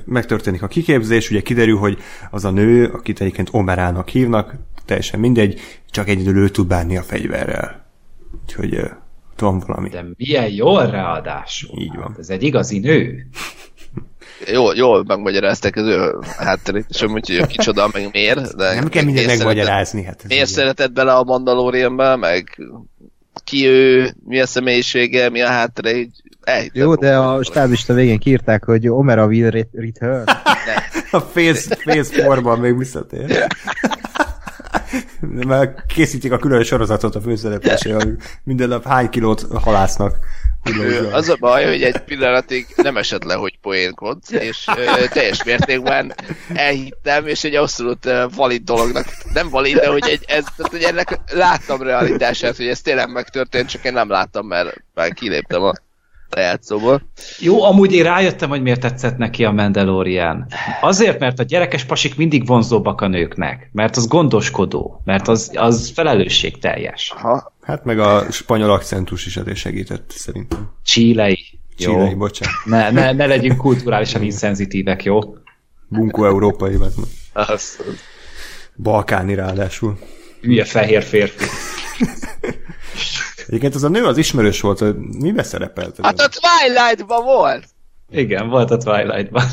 [0.04, 1.98] Megtörténik a kiképzés, ugye kiderül, hogy
[2.30, 4.54] az a nő, akit egyébként Omerának hívnak,
[4.84, 5.60] teljesen mindegy,
[5.90, 7.86] csak egyedül ő tud bánni a fegyverrel.
[8.42, 8.80] Úgyhogy
[9.36, 9.88] van valami.
[9.88, 11.80] De milyen jól ráadásul.
[11.80, 12.08] Így van.
[12.08, 13.26] Hát Ez egy igazi nő.
[14.52, 18.56] Jól, jól megmagyarázták az ő hátterét, és amúgy, hogy kicsoda, meg miért.
[18.56, 20.04] De Nem kell mindent miért megmagyarázni.
[20.04, 22.58] Hát ez Miért szeretett bele a Mandalorianbe, meg
[23.44, 26.82] ki ő, mi a személyisége, mi a háttere, így elhittem.
[26.82, 30.24] Jó, de a stábista végén kiírták, hogy Omera will re- return.
[31.10, 33.46] A face, face forma még visszatér.
[35.20, 40.16] Mert készítik a külön sorozatot a főszereplésével, minden nap hány kilót halásznak.
[40.80, 45.44] Ő, az a baj, hogy egy pillanatig nem esett le, hogy poénkodsz, és ö, teljes
[45.44, 46.14] mértékben
[46.54, 50.82] elhittem, és egy abszolút ö, valid dolognak, nem valid, de hogy, egy, ez, tehát, hogy
[50.82, 55.72] ennek láttam realitását, hogy ez tényleg megtörtént, csak én nem láttam, mert már kiléptem a
[56.34, 57.02] lejátszóból.
[57.38, 60.46] Jó, amúgy én rájöttem, hogy miért tetszett neki a Mandalorian.
[60.80, 63.70] Azért, mert a gyerekes pasik mindig vonzóbbak a nőknek.
[63.72, 65.00] Mert az gondoskodó.
[65.04, 67.12] Mert az, az felelősségteljes.
[67.16, 70.70] Ha, Hát meg a spanyol akcentus is elég segített, szerintem.
[70.84, 71.58] Csílei.
[71.76, 71.92] Jó.
[71.92, 72.54] Csílei, bocsánat.
[72.64, 75.20] Ne, ne, ne legyünk kulturálisan inszenzitívek, jó?
[75.88, 76.92] Bunkó európai, vagy
[78.76, 79.98] balkáni ráadásul.
[80.40, 81.44] Hülye fehér férfi.
[83.54, 85.98] Egyébként az a nő az ismerős volt, hogy mibe szerepelt?
[86.02, 87.64] hát a Twilight-ban volt!
[88.10, 89.44] Igen, volt a Twilight-ban.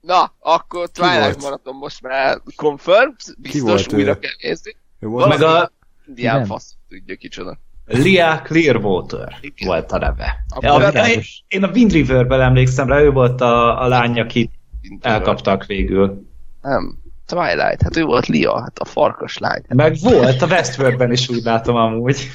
[0.00, 3.96] Na, akkor Twilight maradom most már confirmed, biztos volt ő?
[3.96, 4.76] újra kell nézni.
[4.98, 5.72] Meg a
[6.06, 7.58] Indián fasz, tudja kicsoda.
[7.84, 9.68] Lia Clearwater Igen.
[9.68, 10.44] volt a neve.
[10.48, 11.44] A A, én, világos.
[11.48, 14.52] én a Wind River-ből emlékszem rá, ő volt a, a lány, akit
[15.00, 16.26] elkaptak végül.
[16.62, 16.98] Nem.
[17.26, 19.62] Twilight, hát ő volt Lia, hát a farkas lány.
[19.68, 22.30] Meg volt a Westworldben is úgy látom amúgy.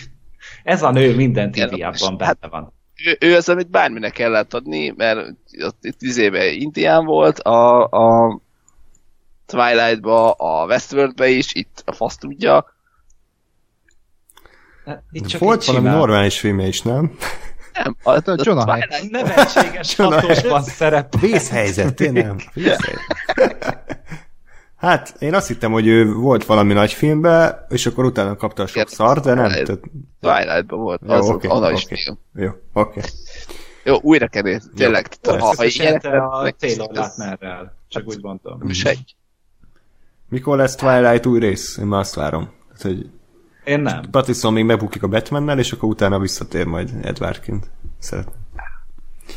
[0.68, 2.74] Ez a nő minden Igen, TV-ában hát- benne van.
[3.06, 5.20] Ő, ő az, amit bárminek kellett adni, mert
[5.64, 8.40] ott itt tíz éve indián volt, a, a
[9.46, 12.76] Twilight-ba, a Westworld-be is, itt a fasz tudja.
[15.12, 17.18] Itt csak volt így valami normális filmje is, nem?
[17.74, 21.20] Nem, a, Hát a Jonah Twilight, Nevetséges hatósban szerep.
[21.20, 22.44] Vészhelyzet, tényleg.
[24.78, 28.68] Hát, én azt hittem, hogy ő volt valami nagy filmbe, és akkor utána kapta a
[28.68, 29.50] sok szart, de nem.
[29.50, 29.80] Tehát,
[30.20, 31.96] Twilight-ban volt, Jó, az oké, okay, oké.
[31.96, 32.18] film.
[32.34, 33.02] jó, oké.
[33.84, 35.08] Jó, újra kell nézni, tényleg.
[35.08, 37.76] Tehát, ha, ha Összesente a Taylor Lautnerrel.
[37.88, 38.58] Csak úgy mondom.
[38.60, 39.16] nem is egy.
[40.30, 41.78] Mikor lesz Twilight új rész?
[41.78, 42.52] Én már azt várom.
[42.68, 43.10] Tehát, hogy
[43.64, 44.02] Én nem.
[44.12, 47.70] Pattinson még megbukik a Batmannel, és akkor utána visszatér majd Edwardként.
[48.00, 48.36] Szeretném.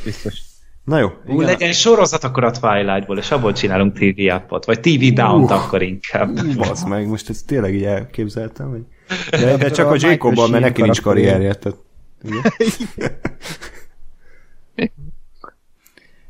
[0.04, 0.49] Biztos.
[0.90, 1.08] Na jó.
[1.26, 5.82] Ú, legyen sorozat akkor a Twilightból, és abból csinálunk TV appot, vagy TV Down-t akkor
[5.82, 6.56] inkább.
[6.56, 8.82] Basz meg, most ezt tényleg így elképzeltem, hogy...
[9.30, 11.54] De, de csak a A Jacobbal, mert neki nincs karrierje.
[11.54, 11.78] Tehát...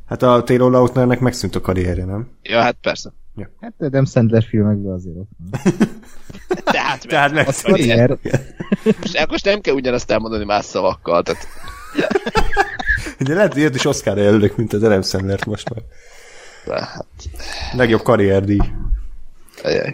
[0.05, 2.29] Hát a Taylor Lautnernek megszűnt a karrierje, nem?
[2.41, 3.11] Ja, hát persze.
[3.61, 5.29] Hát Adam Sandler filmekben azért ott.
[6.63, 7.47] Tehát, Tehát meg...
[7.47, 8.17] A karrier,
[8.83, 11.47] most, most nem kell ugyanazt elmondani más szavakkal, tehát
[13.19, 15.83] De lehet, hogy is Oscar jelölök, mint az Adam Sandlert most már.
[16.65, 17.05] de, hát,
[17.73, 18.59] Legjobb karrierdíj.
[19.63, 19.93] ajaj.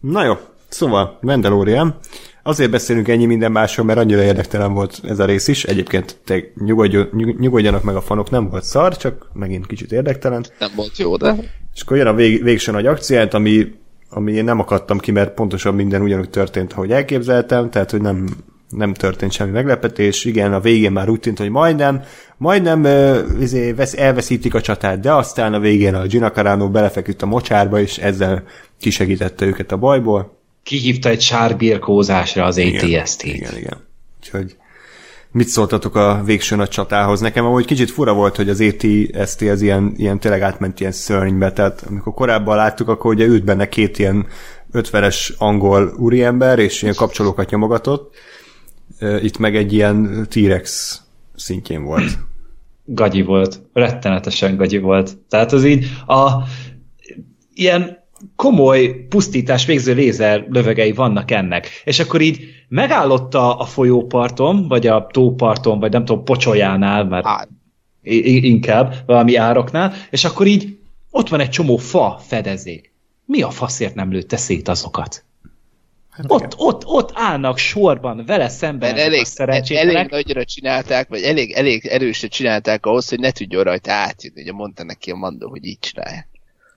[0.00, 0.34] Na jó,
[0.68, 1.98] szóval Mandalorian.
[2.42, 5.64] Azért beszélünk ennyi minden másról, mert annyira érdektelen volt ez a rész is.
[5.64, 10.46] Egyébként te nyugodjon, nyug- nyugodjanak meg a fanok, nem volt szar, csak megint kicsit érdektelen.
[10.58, 11.34] nem volt jó, de
[11.74, 13.74] És akkor jön a vég, végső nagy akciát, ami,
[14.10, 18.28] ami én nem akadtam ki, mert pontosan minden ugyanúgy történt, ahogy elképzeltem, tehát hogy nem,
[18.70, 20.24] nem történt semmi meglepetés.
[20.24, 22.02] Igen, a végén már úgy tűnt, hogy majdnem,
[22.36, 22.86] majdnem
[23.40, 27.80] izé, vesz, elveszítik a csatát, de aztán a végén a Gina Carano belefeküdt a mocsárba,
[27.80, 28.42] és ezzel
[28.80, 30.38] kisegítette őket a bajból.
[30.62, 33.22] Kihívta egy sárbírkózásra az ATST-t.
[33.22, 33.84] Igen, igen.
[34.18, 34.56] Úgyhogy
[35.30, 37.20] mit szóltatok a végső nagy csatához?
[37.20, 41.52] Nekem amúgy kicsit fura volt, hogy az ATST az ilyen, ilyen tényleg átment ilyen szörnybe,
[41.52, 44.26] tehát amikor korábban láttuk, akkor ugye ült benne két ilyen
[44.72, 48.14] 50-es angol úriember, és ilyen kapcsolókat nyomogatott.
[49.22, 51.00] Itt meg egy ilyen T-rex
[51.34, 52.18] szintjén volt.
[52.84, 53.62] Gagyi volt.
[53.72, 55.18] Rettenetesen gagyi volt.
[55.28, 56.42] Tehát az így a
[57.54, 58.04] ilyen
[58.36, 61.68] komoly pusztítás végző lézer lövegei vannak ennek.
[61.84, 67.48] És akkor így megállott a, a folyóparton, vagy a tóparton, vagy nem tudom, pocsolyánál, mert
[68.42, 70.78] inkább valami ároknál, és akkor így
[71.10, 72.92] ott van egy csomó fa fedezék.
[73.24, 75.24] Mi a faszért nem lőtte szét azokat?
[76.16, 79.26] Hát ott, ott, ott állnak sorban vele szemben Mert elég,
[79.68, 84.40] elég nagyra csinálták, vagy elég, elég erősen csinálták ahhoz, hogy ne tudjon rajta átjönni.
[84.40, 86.28] Ugye mondta neki a mandó, hogy így csinálják.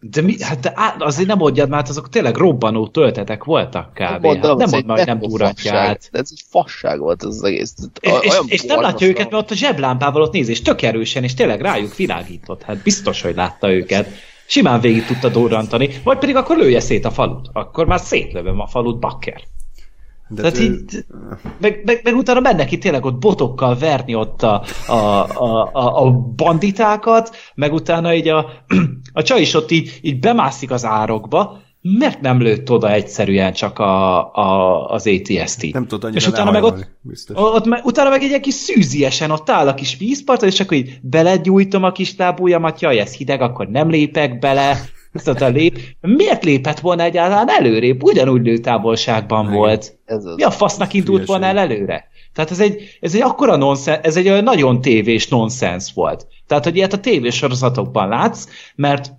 [0.01, 4.23] De mi, hát de á, azért nem mondjad, mert azok tényleg robbanó töltetek voltak kb.
[4.23, 6.09] Mondom, hát nem mondd hogy nem durantja át.
[6.11, 7.73] De ez egy fasság volt az, az egész.
[7.99, 11.23] És, és, és nem látja őket, mert ott a zseblámpával ott néz, és tök erősen,
[11.23, 12.63] és tényleg rájuk világított.
[12.63, 14.07] Hát biztos, hogy látta őket.
[14.49, 17.49] Simán végig tudta durrantani, vagy pedig akkor lője szét a falut.
[17.53, 19.41] Akkor már szétlövöm a falut, bakker.
[20.27, 20.63] De Tehát ő...
[20.63, 21.05] így,
[21.59, 26.05] meg, meg, meg, utána mennek ki tényleg ott botokkal verni ott a, a, a, a,
[26.05, 28.49] a banditákat, meg utána így a,
[29.13, 33.79] a csaj is ott így, így bemászik az árokba, mert nem lőtt oda egyszerűen csak
[33.79, 35.73] a, a, az ATST.
[35.73, 36.87] Nem tudod És utána meg ott,
[37.27, 40.77] ott, ott, utána meg egy ilyen kis szűziesen ott áll a kis vízparton, és akkor
[40.77, 44.77] így belegyújtom a kis lábújamat, jaj, ez hideg, akkor nem lépek bele,
[45.39, 45.79] a lép.
[46.01, 48.03] Miért lépett volna egyáltalán előrébb?
[48.03, 49.55] Ugyanúgy lőtávolságban Igen.
[49.55, 49.97] volt.
[50.05, 52.07] Ez az Mi a fasznak indult volna el előre?
[52.33, 56.27] Tehát ez egy, ez egy akkora nonsens, ez egy olyan nagyon tévés nonsens volt.
[56.47, 59.11] Tehát, hogy ilyet a tévés sorozatokban látsz, mert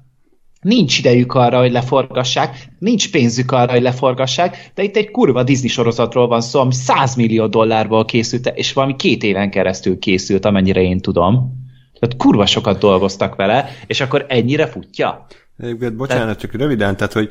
[0.60, 5.68] nincs idejük arra, hogy leforgassák, nincs pénzük arra, hogy leforgassák, de itt egy kurva Disney
[5.68, 10.80] sorozatról van szó, ami 100 millió dollárból készült, és valami két éven keresztül készült, amennyire
[10.80, 11.58] én tudom.
[12.00, 15.26] Tehát kurva sokat dolgoztak vele, és akkor ennyire futja.
[15.58, 17.30] Egyébként bocsánat, csak röviden, tehát hogy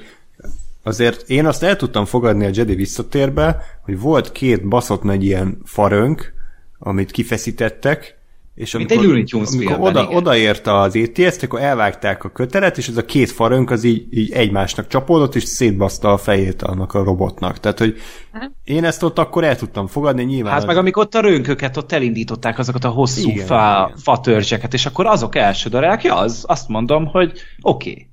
[0.83, 5.57] azért én azt el tudtam fogadni a Jedi visszatérbe, hogy volt két baszott nagy ilyen
[5.63, 6.33] farönk,
[6.79, 8.18] amit kifeszítettek,
[8.59, 12.29] és amikor, Mint egy Looney Tunes amikor filmben, oda, odaért az ETS-t, akkor elvágták a
[12.29, 16.61] kötelet, és ez a két farönk az így, így egymásnak csapódott, és szétbaszta a fejét
[16.61, 17.59] annak a robotnak.
[17.59, 17.97] Tehát, hogy
[18.63, 20.51] én ezt ott akkor el tudtam fogadni, nyilván...
[20.51, 20.67] Hát az...
[20.67, 23.97] meg amikor ott a rönköket ott elindították azokat a hosszú igen, fa, igen.
[23.97, 27.31] fa törzseket, és akkor azok elsödörelek, ja, az, azt mondom, hogy
[27.61, 27.89] oké.
[27.89, 28.07] Okay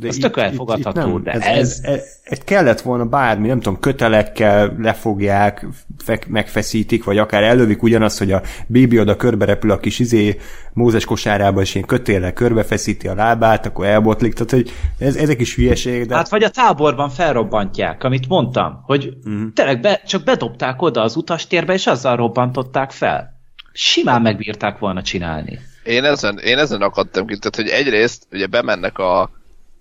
[0.00, 1.78] de ez itt, tök elfogadható, itt, itt nem, de ez, ez...
[1.82, 2.16] ez...
[2.28, 5.66] Ez kellett volna bármi, nem tudom, kötelekkel lefogják,
[5.98, 10.36] fek, megfeszítik, vagy akár elővik ugyanaz, hogy a bébi oda körbe repül a kis izé
[10.72, 15.54] Mózes kosárába, és ilyen kötéllel körbefeszíti a lábát, akkor elbotlik, tehát hogy ez, ezek is
[15.54, 16.06] hülyeség.
[16.06, 16.14] De...
[16.14, 19.52] Hát vagy a táborban felrobbantják, amit mondtam, hogy uh-huh.
[19.54, 23.36] tényleg be, csak bedobták oda az utastérbe, és azzal robbantották fel.
[23.72, 25.58] Simán megbírták volna csinálni.
[25.84, 29.30] Én ezen, én ezen akadtam ki, tehát hogy egyrészt ugye bemennek a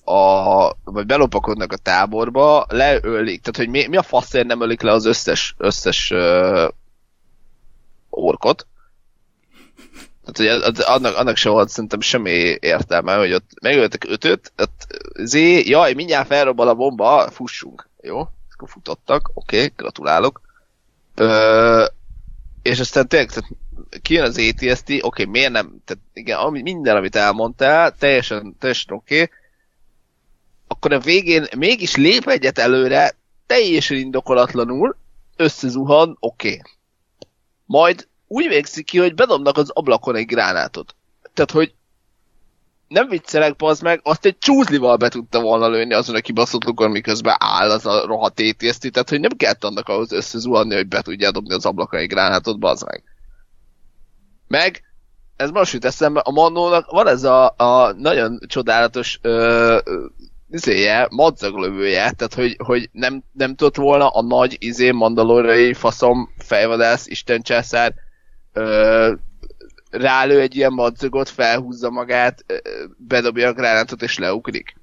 [0.08, 4.92] a, vagy belopakodnak a táborba, leölik, tehát hogy mi, mi a faszért nem ölik le
[4.92, 6.68] az összes, összes uh,
[8.10, 8.68] orkot.
[10.26, 14.88] Tehát, hogy az, annak, annak se volt szerintem semmi értelme, hogy ott megöltek ötöt, ott
[15.24, 17.90] zé, jaj, mindjárt felrobban a bomba, fussunk.
[18.02, 18.20] Jó?
[18.54, 20.42] Akkor futottak, oké, okay, gratulálok.
[21.16, 21.86] Ö,
[22.62, 23.50] és aztán tényleg, tehát
[24.02, 28.96] kijön az ATST, oké, okay, miért nem, tehát igen, ami, minden, amit elmondtál, teljesen, teljesen
[28.96, 29.36] oké, okay,
[30.68, 33.16] akkor a végén mégis lép egyet előre,
[33.46, 34.98] teljesen indokolatlanul,
[35.36, 36.48] összezuhan, oké.
[36.48, 36.62] Okay.
[37.66, 40.96] Majd úgy végzik ki, hogy bedobnak az ablakon egy gránátot.
[41.34, 41.74] Tehát, hogy
[42.88, 46.92] nem viccelek, az meg, azt egy csúzlival be tudta volna lőni azon a kibaszott lukon,
[46.92, 51.02] miközben áll az a rohadt ATST, tehát hogy nem kellett annak ahhoz összezuhanni, hogy be
[51.02, 53.04] tudja dobni az ablakon egy gránátot, bazd meg.
[54.48, 54.84] Meg,
[55.36, 59.78] ez most jut eszembe, a Mannónak van ez a, a nagyon csodálatos ö,
[60.50, 67.08] izéje, madzaglövője, tehát hogy, hogy nem, nem tudott volna a nagy izé mandalorai faszom fejvadász
[67.08, 67.94] istencsászár
[68.54, 69.14] ö,
[69.90, 72.56] rálő egy ilyen madzagot, felhúzza magát, ö,
[72.98, 74.76] bedobja a gránátot és leugrik.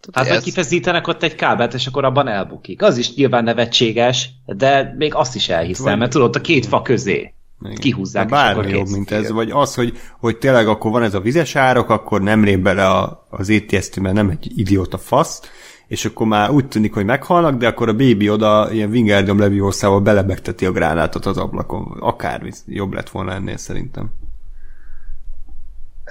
[0.00, 0.44] Tehát, hát ez...
[0.44, 2.82] kifeszítenek ott egy kábelt, és akkor abban elbukik.
[2.82, 5.98] Az is nyilván nevetséges, de még azt is elhiszem, Vagy...
[5.98, 7.34] mert tudod, a két fa közé.
[7.62, 7.76] Igen.
[7.76, 8.28] kihúzzák.
[8.28, 11.56] Bármi és jobb, mint ez, vagy az, hogy, hogy tényleg akkor van ez a vizes
[11.56, 15.40] árok, akkor nem lép bele a, az ATST, mert nem egy idióta fasz,
[15.86, 20.00] és akkor már úgy tűnik, hogy meghalnak, de akkor a baby oda ilyen Wingardium Leviosa-val
[20.00, 21.96] belebegteti a gránátot az ablakon.
[22.00, 24.10] Akár jobb lett volna ennél szerintem.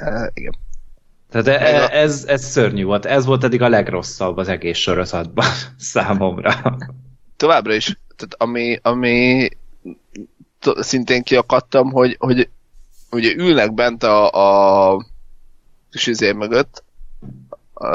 [0.01, 0.55] Uh, igen.
[1.29, 3.05] Tehát e, ez, ez szörnyű volt.
[3.05, 5.45] Ez volt eddig a legrosszabb az egész sorozatban
[5.77, 6.77] számomra.
[7.37, 7.85] Továbbra is,
[8.15, 9.49] tehát ami, ami
[10.75, 12.49] szintén kiakadtam, hogy, hogy
[13.11, 14.31] ugye ülnek bent a,
[14.93, 15.05] a
[15.91, 16.83] kis izé mögött,
[17.73, 17.87] a,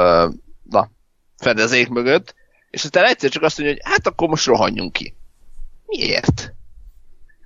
[0.63, 0.89] na,
[1.37, 2.35] fedezék mögött,
[2.69, 5.15] és aztán egyszer csak azt mondja, hogy hát akkor most rohanjunk ki.
[5.85, 6.53] Miért?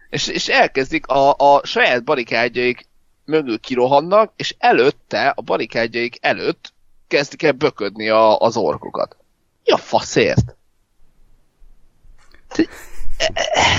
[0.09, 2.87] És, és elkezdik a, a saját barikádjaik
[3.25, 6.73] mögül kirohannak, és előtte, a barikádjaik előtt
[7.07, 9.17] kezdik el böködni a, az orkokat.
[9.63, 10.55] Mi a faszért?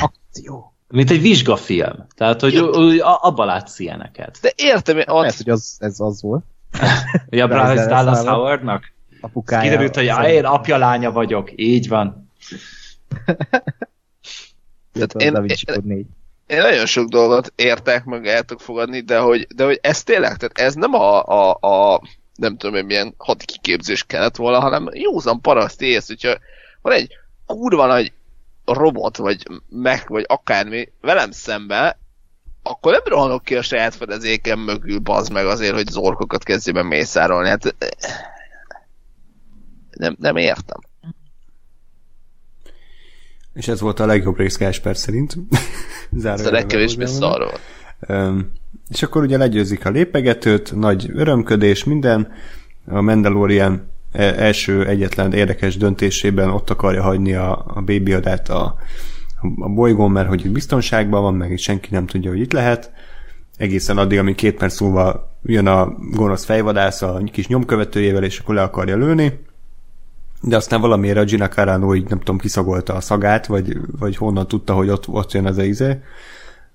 [0.00, 0.72] Akció.
[0.88, 2.06] Mint egy vizsgafilm.
[2.16, 4.38] Tehát, hogy úgy, a- abba látsz ilyeneket.
[4.42, 6.44] De értem, Lehet, ott, hogy az, ez az volt.
[7.30, 8.36] Ugye a Bryce Dallas Dallas Howard.
[8.36, 8.92] Howardnak?
[9.20, 9.62] Apukája.
[9.62, 11.50] Kiderült, hogy á, én apja lánya vagyok.
[11.56, 12.30] Így van.
[14.92, 16.06] Tehát én, én- Da Vinci Code 4.
[16.46, 20.36] én nagyon sok dolgot értek, meg el tudok fogadni, de hogy, de hogy ez tényleg,
[20.36, 22.00] tehát ez nem a, a, a
[22.34, 26.38] nem tudom én milyen hadi kiképzés kellett volna, hanem józan paraszt ész, hogyha
[26.82, 27.12] van egy
[27.46, 28.12] kurva nagy
[28.72, 31.96] robot, vagy meg, vagy akármi velem szemben,
[32.62, 36.86] akkor nem rohanok ki a saját fedezéken mögül, bazd meg azért, hogy az orkokat kezdjében
[36.86, 37.48] mészárolni.
[37.48, 37.88] Hát eh,
[39.90, 40.80] nem, nem értem.
[43.54, 45.36] És ez volt a legjobb rész Gásper szerint.
[46.24, 47.60] Ez a legkevésbé szar volt.
[48.88, 52.32] És akkor ugye legyőzik a lépegetőt, nagy örömködés, minden.
[52.86, 58.76] A Mandalorian első egyetlen érdekes döntésében ott akarja hagyni a, a baby adát a,
[59.58, 62.92] a bolygón, mert hogy biztonságban van, meg senki nem tudja, hogy itt lehet.
[63.56, 68.54] Egészen addig, amíg két perc múlva jön a gonosz fejvadász a kis nyomkövetőjével, és akkor
[68.54, 69.46] le akarja lőni.
[70.40, 74.48] De aztán valamiért a Gina Carano így nem tudom, kiszagolta a szagát, vagy, vagy honnan
[74.48, 75.98] tudta, hogy ott, ott jön az a izé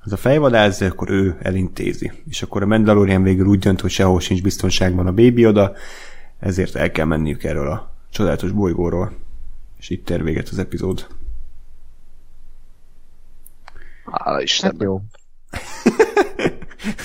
[0.06, 2.12] az a fejvadász, akkor ő elintézi.
[2.30, 5.74] És akkor a Mandalorian végül úgy dönt, hogy sehol sincs biztonságban a baby oda,
[6.44, 9.12] ezért el kell menniük erről a csodálatos bolygóról.
[9.80, 11.08] És itt ér véget az epizód.
[14.12, 14.82] Hála Hát Istennek.
[14.82, 15.02] jó.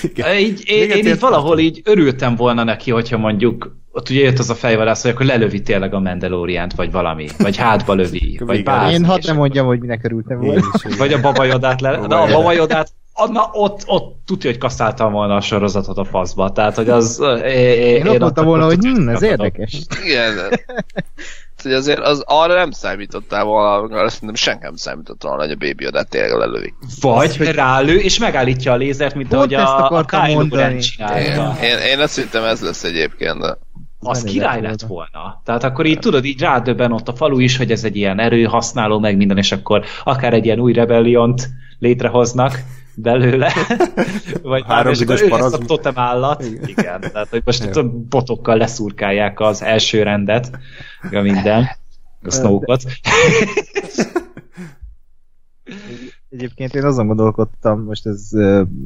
[0.01, 0.37] Igen.
[0.37, 4.39] Így, én, Még én itt valahol így örültem volna neki, hogyha mondjuk ott ugye jött
[4.39, 8.63] az a fejvadász, hogy akkor lelövi tényleg a Mandaloriant, vagy valami, vagy hátba lövi, vagy
[8.63, 8.93] bármi.
[8.93, 10.61] Én hadd és nem mondjam, hogy minek örültem volna.
[10.97, 12.07] Vagy a babajodát le...
[12.07, 12.91] De a Babajodát.
[13.27, 16.51] Na ott, ott tudja, hogy kaszáltam volna a sorozatot a faszba.
[16.51, 17.21] Tehát, hogy az...
[17.43, 19.81] Én, Én ott mondtam volna, hogy hm, ez érdekes.
[20.05, 20.35] Igen.
[21.63, 25.55] hogy azért az, arra nem számítottál volna, arra szerintem senki nem számított volna, hogy a
[25.55, 26.73] baby odát tényleg lelövi.
[27.01, 30.55] Vagy rálő, és megállítja a lézert, mint Pont ahogy a, a Kylo.
[30.55, 31.55] Ren csinálta.
[31.63, 33.57] Én, én azt hittem ez lesz egyébként, de
[33.99, 35.41] Az Nem király lett lett volna.
[35.45, 38.99] Tehát akkor így tudod, így rádöbben ott a falu is, hogy ez egy ilyen erőhasználó,
[38.99, 41.49] meg minden, és akkor akár egy ilyen új rebelliont
[41.79, 42.63] létrehoznak
[43.01, 43.53] belőle.
[44.41, 45.63] Vagy Három ő lesz a parazm.
[45.63, 46.43] totem állat.
[46.43, 46.67] Igen.
[46.67, 47.01] Igen.
[47.01, 50.51] Tehát, hogy most a botokkal leszurkálják az első rendet,
[51.11, 51.69] ja minden,
[52.23, 52.83] a Snoke-ot.
[56.29, 58.29] Egyébként én azon gondolkodtam, most ez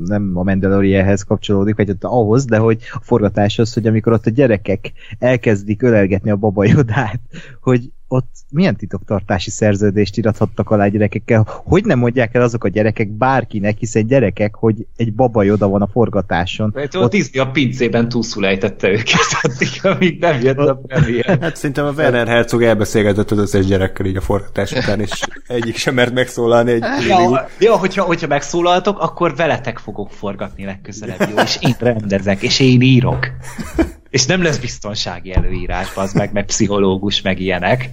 [0.06, 4.26] nem a Mandalorianhez kapcsolódik, vagy ott ahhoz, de hogy a forgatás az, hogy amikor ott
[4.26, 7.20] a gyerekek elkezdik ölelgetni a babajodát,
[7.62, 12.68] hogy ott milyen titoktartási szerződést irathattak alá a gyerekekkel, hogy nem mondják el azok a
[12.68, 16.72] gyerekek bárkinek, hiszen gyerekek, hogy egy babajoda van a forgatáson.
[16.74, 21.38] Mert ott Disney a pincében túlszul ejtette őket, addig, amíg nem jött a premier.
[21.42, 25.12] Hát szerintem a Werner Herzog elbeszélgetett az összes gyerekkel így a forgatás után, és
[25.48, 31.30] egyik sem mert megszólalni egy Ja, ja hogyha, hogyha megszólaltok, akkor veletek fogok forgatni legközelebb,
[31.30, 31.44] jó?
[31.44, 33.28] És én rendezek, és én írok.
[34.10, 37.90] És nem lesz biztonsági előírás, az meg, meg pszichológus, meg ilyenek.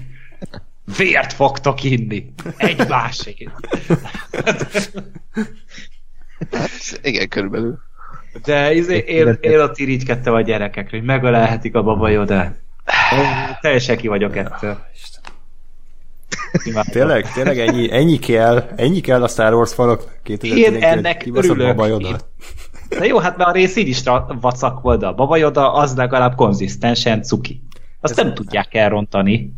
[0.96, 2.32] Vért fogtok inni.
[2.56, 3.52] Egymásért.
[7.02, 7.78] igen, körülbelül.
[8.44, 12.58] De izé, én, én ott irigykedtem a gyerekekre, hogy megölelhetik a babajodát.
[13.60, 14.78] Teljesen ki vagyok ettől.
[16.64, 16.92] Imádom.
[16.92, 21.66] Tényleg, tényleg ennyi, ennyi kell, ennyi kell a Star Wars falak Én ennek örülök.
[21.66, 22.08] Babajoda.
[22.08, 22.16] Én-
[22.98, 24.02] De jó, hát mert a rész így is
[24.40, 27.62] vacak volt, de a babajoda az legalább konzisztensen cuki.
[28.00, 29.52] Azt nem tudják elrontani.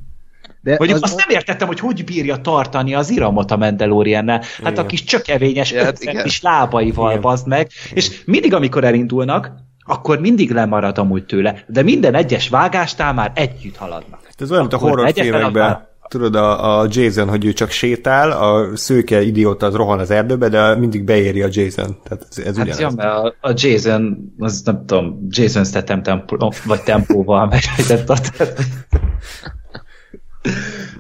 [0.63, 4.39] De Mondjuk azt nem értettem, hogy hogy bírja tartani az iramot a Mandaloriannel.
[4.63, 4.85] Hát Igen.
[4.85, 6.23] a kis csökevényes, Ja, hát igen.
[6.23, 7.21] kis lábaival Igen.
[7.21, 9.53] bazd meg, és mindig, amikor elindulnak,
[9.85, 14.21] akkor mindig lemarad amúgy tőle, de minden egyes vágásnál már együtt haladnak.
[14.25, 18.77] Hát Ez olyan, mint a horrorfilmekben, tudod, a, a Jason, hogy ő csak sétál, a
[18.77, 21.97] szőke idióta az rohan az erdőbe, de mindig beéri a Jason.
[22.05, 22.79] Tehát ez, ez Hát ugyanaz.
[22.81, 28.17] ja, mert a, a Jason, az nem tudom, Jason Statham tempó, vagy tempóval megfejtett a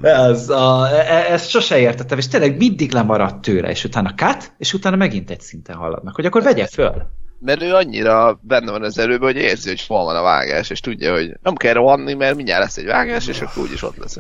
[0.03, 4.53] De az, a, e- ezt sose értettem, és tényleg mindig lemaradt tőle, és utána cut,
[4.59, 7.11] és utána megint egy szinten haladnak, hogy akkor vegye föl.
[7.39, 10.81] Mert ő annyira benne van az erőben, hogy érzi, hogy hol van a vágás, és
[10.81, 14.17] tudja, hogy nem kell rohanni, mert mindjárt lesz egy vágás, és akkor úgyis ott lesz.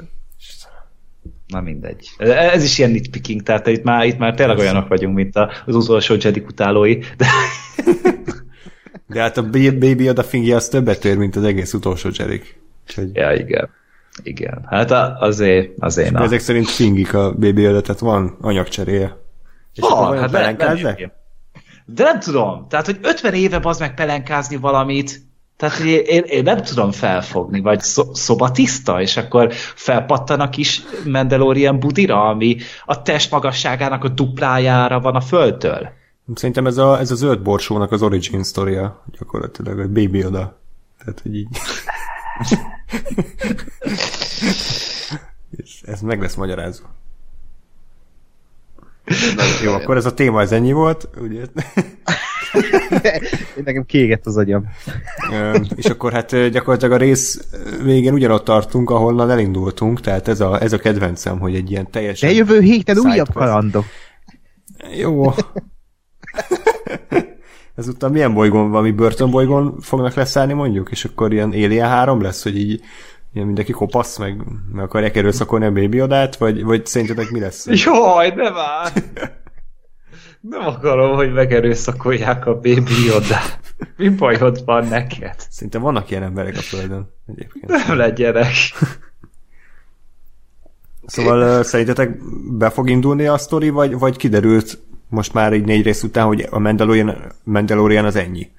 [1.46, 2.08] Na mindegy.
[2.18, 5.74] Ez is ilyen nitpicking, tehát itt már, itt már tényleg olyanok vagyunk, mint a- az
[5.74, 7.26] utolsó Jedi utálói, de
[9.06, 12.60] De hát a Baby Yoda fingja az többet ér, mint az egész utolsó Jerik.
[12.88, 13.70] Úgyhogy ja, igen.
[14.22, 14.90] Igen, hát
[15.20, 16.22] azért, azért na.
[16.22, 19.16] Ezek szerint fingik a BB tehát van anyagcseréje.
[19.74, 21.12] És Van, hát nem-
[21.84, 25.22] De nem tudom, tehát, hogy 50 éve az meg pelenkázni valamit,
[25.56, 30.82] tehát hogy én, én nem tudom felfogni, vagy szo- szobatiszta, és akkor felpattan a kis
[31.06, 35.88] Mandalorian budira, ami a test magasságának a duplájára van a földtől.
[36.34, 40.60] Szerintem ez a, ez a zöld borsónak az origin sztoria, gyakorlatilag, a Baby Yoda.
[40.98, 41.48] Tehát, hogy így...
[45.58, 46.94] ez, ez meg lesz magyarázva.
[49.62, 51.44] Jó, akkor ez a téma, ez ennyi volt, ugye?
[53.64, 54.68] Nekem kiégett az agyam.
[55.76, 57.48] És akkor hát gyakorlatilag a rész
[57.82, 62.28] végén ugyanott tartunk, ahonnan elindultunk, tehát ez a, ez a kedvencem, hogy egy ilyen teljesen...
[62.28, 63.84] De jövő héten újabb kalandok.
[64.96, 65.34] Jó.
[67.74, 72.58] Ezután milyen bolygón, valami börtönbolygón fognak leszállni mondjuk, és akkor ilyen Alien 3 lesz, hogy
[72.58, 72.80] így
[73.32, 74.42] ilyen mindenki kopasz, meg,
[74.72, 77.66] meg akarják erőszakolni a Baby Yodát, vagy, vagy szerintetek mi lesz?
[77.84, 78.92] Jaj, ne már!
[80.40, 83.60] Nem akarom, hogy megerőszakolják a baby Yodát.
[83.96, 85.34] Mi bajod van neked?
[85.50, 87.66] Szerintem vannak ilyen emberek a Földön egyébként.
[87.66, 88.52] Nem legyenek.
[91.06, 92.18] Szóval szerintetek
[92.52, 94.78] be fog indulni a sztori, vagy, vagy kiderült
[95.12, 98.50] most már egy négy rész után, hogy a Mandalorian, Mandalorian az ennyi?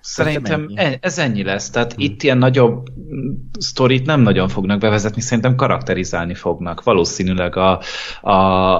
[0.00, 0.74] Szerintem ennyi.
[0.76, 1.70] e- ez ennyi lesz.
[1.70, 2.04] Tehát hmm.
[2.04, 6.82] itt ilyen nagyobb mm, sztorit nem nagyon fognak bevezetni, szerintem karakterizálni fognak.
[6.82, 7.80] Valószínűleg a,
[8.20, 8.32] a,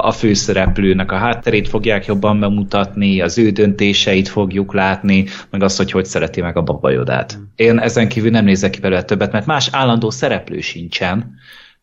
[0.07, 5.91] a főszereplőnek a hátterét fogják jobban bemutatni, az ő döntéseit fogjuk látni, meg azt, hogy
[5.91, 7.33] hogy szereti meg a babajodát.
[7.33, 7.53] Hmm.
[7.57, 11.35] Én ezen kívül nem nézek ki belőle többet, mert más állandó szereplő sincsen.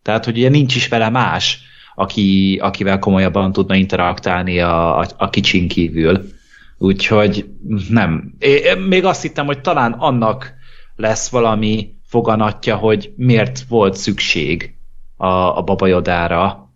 [0.01, 5.29] Tehát, hogy ugye nincs is vele más, aki, akivel komolyabban tudna interaktálni a, a, a
[5.29, 6.29] kicsin kívül.
[6.77, 7.49] Úgyhogy
[7.89, 8.33] nem.
[8.39, 10.53] É, még azt hittem, hogy talán annak
[10.95, 14.75] lesz valami foganatja, hogy miért volt szükség
[15.17, 15.27] a,
[15.57, 16.69] a babajodára,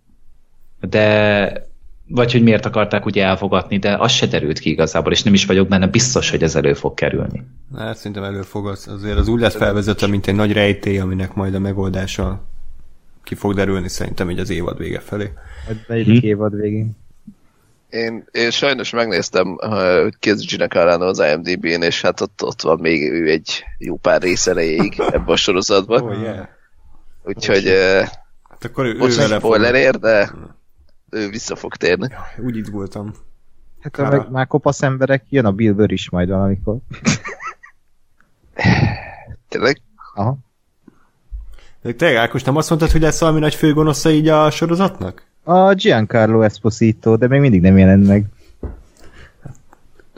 [0.80, 1.64] de
[2.08, 5.46] vagy hogy miért akarták ugye elfogatni, de az se derült ki igazából, és nem is
[5.46, 7.44] vagyok benne biztos, hogy ez elő fog kerülni.
[7.76, 11.34] Hát szerintem elő fog az, azért az úgy lesz felvezetve, mint egy nagy rejtély, aminek
[11.34, 12.48] majd a megoldása
[13.26, 15.32] ki fog derülni szerintem így az évad vége felé.
[15.68, 16.98] Vagy negyedik évad végén.
[17.90, 22.44] Én, én sajnos megnéztem, uh, hogy ki az Gina Carano az IMDb-n, és hát ott,
[22.44, 26.02] ott van még ő egy jó pár rész erejéig ebben a sorozatban.
[26.04, 26.48] Oh, yeah.
[27.24, 28.08] Úgyhogy uh,
[28.50, 29.52] Hát akkor ő, most ő egy vele fog.
[29.54, 30.32] spoilerért, de
[31.10, 32.08] ő vissza fog térni.
[32.38, 33.14] Úgy itt voltam.
[33.80, 36.78] Hát ha meg már kopasz emberek, jön a Bill Burr is majd valamikor.
[39.50, 39.82] Tényleg?
[40.14, 40.38] Aha.
[41.86, 45.24] De te, Ákos, nem azt mondtad, hogy lesz valami nagy főgonosza így a sorozatnak?
[45.44, 48.26] A Giancarlo Esposito, de még mindig nem jelent meg.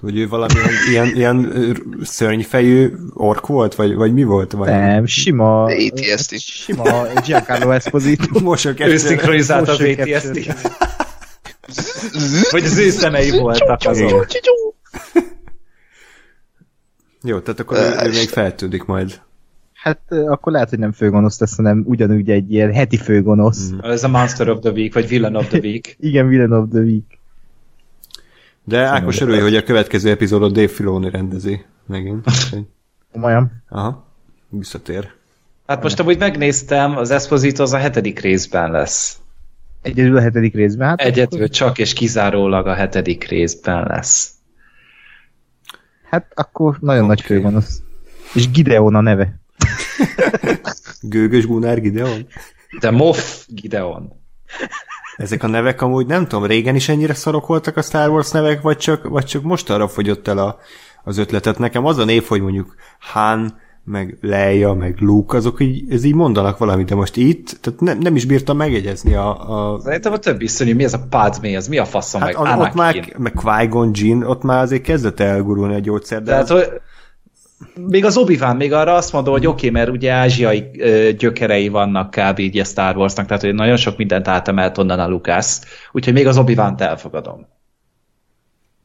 [0.02, 0.54] Hogy ő valami
[0.90, 1.54] ilyen, ilyen
[2.04, 4.52] szörnyfejű ork volt, vagy, vagy mi volt?
[4.52, 5.64] Vagy Nem, sima...
[5.64, 6.40] ATST.
[6.40, 8.40] Sima Giancarlo Esposito.
[8.44, 9.00] Mosok Ő egyszer.
[9.00, 10.72] szinkronizálta az ATST-t.
[12.52, 14.28] Vagy az ő szemei voltak azok.
[17.24, 19.22] Jó, tehát akkor ő, ő még feltűnik majd.
[19.88, 23.72] Hát akkor lehet, hogy nem főgonosz lesz, hanem ugyanúgy egy ilyen heti főgonosz.
[23.72, 23.80] Mm.
[23.80, 25.96] Ez a Monster of the Week, vagy Villain of the Week.
[26.00, 27.20] Igen, Villain of the Week.
[28.64, 32.26] De Ákos örülj, hogy a következő epizódot Dave Filoni rendezi megint.
[33.14, 33.52] Komolyan.
[33.70, 34.06] Aha,
[34.50, 35.12] visszatér.
[35.68, 39.18] Hát most amúgy megnéztem, az Esposito az a hetedik részben lesz.
[39.82, 40.88] Egyedül a hetedik részben.
[40.88, 44.32] Hát Egyedül csak és kizárólag a hetedik részben lesz.
[46.10, 47.08] Hát akkor nagyon Oké.
[47.08, 47.82] nagy főgonosz.
[48.34, 49.40] És Gideon a neve.
[51.02, 52.28] Gőgös Gunnar Gideon?
[52.80, 54.12] De Moff Gideon.
[55.18, 58.62] Ezek a nevek amúgy nem tudom, régen is ennyire szarok voltak a Star Wars nevek,
[58.62, 60.60] vagy csak, vagy csak most arra fogyott el a,
[61.04, 61.58] az ötletet.
[61.58, 66.14] Nekem az a név, hogy mondjuk Han, meg Leia, meg Luke, azok így, ez így
[66.14, 70.18] mondanak valamit, de most itt, tehát nem, nem is bírtam megjegyezni a, a Szerintem a
[70.18, 72.68] többi iszonyú, mi ez a Padmé, az mi a faszom, hát meg az, Anakin.
[72.68, 76.50] ott már, meg Qui-Gon Jinn, ott már azért kezdett elgurulni a gyógyszer, de Tehát, az,
[76.50, 76.82] hogy
[77.76, 81.68] még az obi még arra azt mondom, hogy oké, okay, mert ugye ázsiai ö, gyökerei
[81.68, 82.40] vannak kb.
[82.40, 85.60] így a Star Warsnak, tehát hogy nagyon sok mindent átemelt onnan a Lucas,
[85.92, 87.48] úgyhogy még az obi elfogadom.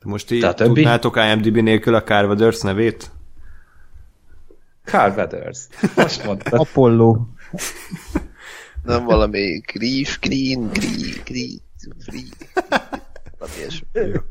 [0.04, 0.72] most így de többi?
[0.72, 3.10] tudnátok IMDb nélkül a Carvaders nevét?
[4.84, 5.66] Carl Weathers.
[5.96, 6.60] Most mondtad.
[6.60, 7.18] Apollo.
[8.82, 11.60] Nem valami Grief, Green, Green, Green,
[11.98, 12.22] Free.
[13.38, 14.22] Valami.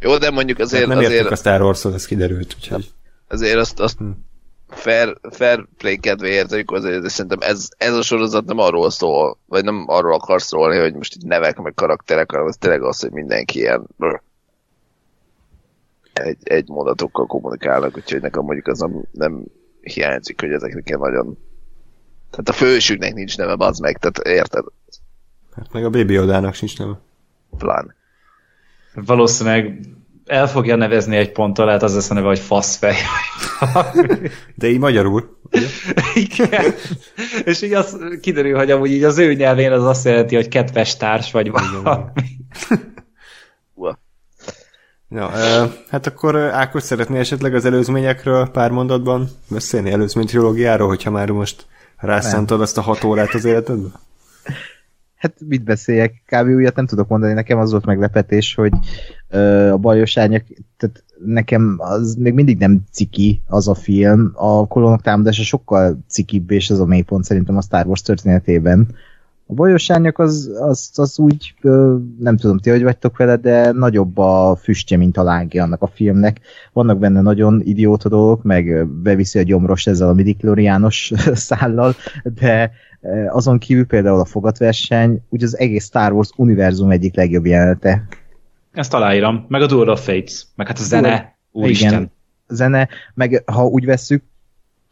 [0.00, 2.94] Jó, de mondjuk Tehát azért, nem értük azért, a Star Wars-ot, ez kiderült, úgyhogy
[3.28, 4.10] azért azt, azt Hm.
[4.68, 9.38] fair, fair play kedvéért, amikor azért de szerintem ez, ez a sorozat nem arról szól,
[9.46, 13.00] vagy nem arról akar szólni, hogy most itt nevek, meg karakterek, hanem az tényleg az,
[13.00, 13.86] hogy mindenki ilyen
[16.12, 19.44] egy, egy mondatokkal kommunikálnak, úgyhogy nekem mondjuk az nem, nem
[19.80, 21.38] hiányzik, hogy ezeknek ilyen nagyon
[22.30, 24.64] Tehát a fősüknek nincs neve, az meg, tehát érted?
[25.54, 27.00] Hát meg a Baby Yodának sincs neve.
[27.58, 27.94] Plán.
[28.94, 29.80] Valószínűleg
[30.26, 32.94] el fogja nevezni egy ponttal, lehet az lesz a neve, hogy faszfej.
[34.54, 35.38] De így magyarul.
[35.52, 35.66] ugye?
[36.14, 36.74] Igen.
[37.44, 40.96] És így az kiderül, hogy amúgy így az ő nyelvén az azt jelenti, hogy kedves
[40.96, 42.10] társ vagy valami.
[45.08, 45.30] Ja,
[45.90, 51.66] hát akkor Ákos szeretné esetleg az előzményekről pár mondatban beszélni, előzmény trilógiáról, hogyha már most
[51.96, 53.88] rászántad azt a hat órát az életedbe?
[55.16, 56.22] Hát mit beszéljek?
[56.26, 56.46] Kb.
[56.46, 57.32] újat nem tudok mondani.
[57.32, 58.72] Nekem az volt meglepetés, hogy
[59.72, 60.44] a bajos árnyak,
[60.76, 64.32] tehát nekem az még mindig nem ciki az a film.
[64.34, 68.88] A kolonok támadása sokkal cikibb, és ez a mélypont szerintem a Star Wars történetében.
[69.48, 71.54] A bajos árnyak az, az, az úgy,
[72.18, 75.86] nem tudom ti, hogy vagytok vele, de nagyobb a füstje, mint a lángja annak a
[75.86, 76.40] filmnek.
[76.72, 81.12] Vannak benne nagyon idióta dolgok, meg beviszi a gyomros ezzel a midikloriános
[81.48, 81.94] szállal,
[82.40, 82.70] de
[83.28, 88.06] azon kívül például a fogatverseny, úgy az egész Star Wars univerzum egyik legjobb jelenete.
[88.76, 89.44] Ezt aláírom.
[89.48, 90.46] Meg a Duel of Fates.
[90.54, 91.36] Meg hát a zene.
[91.52, 91.88] Úristen.
[91.88, 92.12] Igen,
[92.48, 94.22] zene, meg ha úgy vesszük,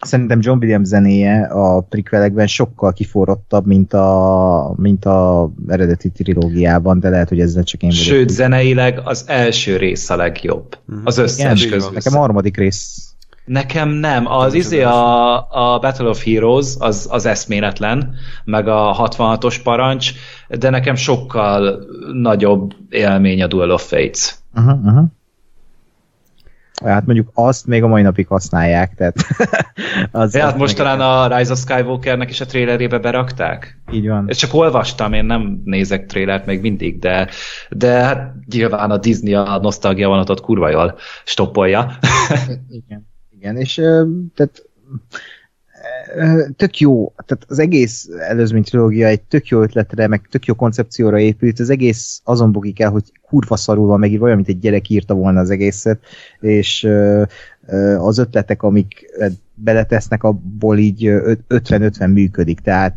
[0.00, 7.08] szerintem John Williams zenéje a prequelekben sokkal kiforrottabb, mint a, mint a eredeti trilógiában, de
[7.08, 8.04] lehet, hogy ezzel csak én vagyok.
[8.04, 10.78] Sőt, zeneileg az első rész a legjobb.
[11.04, 11.90] Az összes Igen, közül.
[11.92, 13.13] Nekem a harmadik rész
[13.44, 14.26] Nekem nem.
[14.26, 18.14] Az izé a, a Battle of Heroes az, az eszméletlen,
[18.44, 20.12] meg a 66-os parancs,
[20.48, 24.34] de nekem sokkal nagyobb élmény a Duel of Fates.
[24.54, 25.04] Uh-huh, uh-huh.
[26.84, 29.16] Hát mondjuk azt még a mai napig használják, tehát
[30.10, 33.80] az, Ja, hát most talán a Rise of Skywalkernek is a trailerébe berakták.
[33.92, 34.24] Így van.
[34.28, 37.28] Ezt csak olvastam, én nem nézek trailert még mindig, de,
[37.70, 41.90] de hát nyilván a Disney a nosztalgia vonatot kurva jól stoppolja.
[42.68, 43.12] Igen,
[43.44, 43.74] igen, és
[44.34, 44.68] tehát
[46.56, 51.18] tök jó, tehát az egész előzmény trilógia egy tök jó ötletre, meg tök jó koncepcióra
[51.18, 54.88] épült, az egész azon bukik el, hogy kurva szarul van megírva, olyan, mint egy gyerek
[54.88, 56.00] írta volna az egészet,
[56.40, 56.88] és
[57.98, 59.06] az ötletek, amik
[59.54, 62.96] beletesznek, abból így ö, 50-50 működik, tehát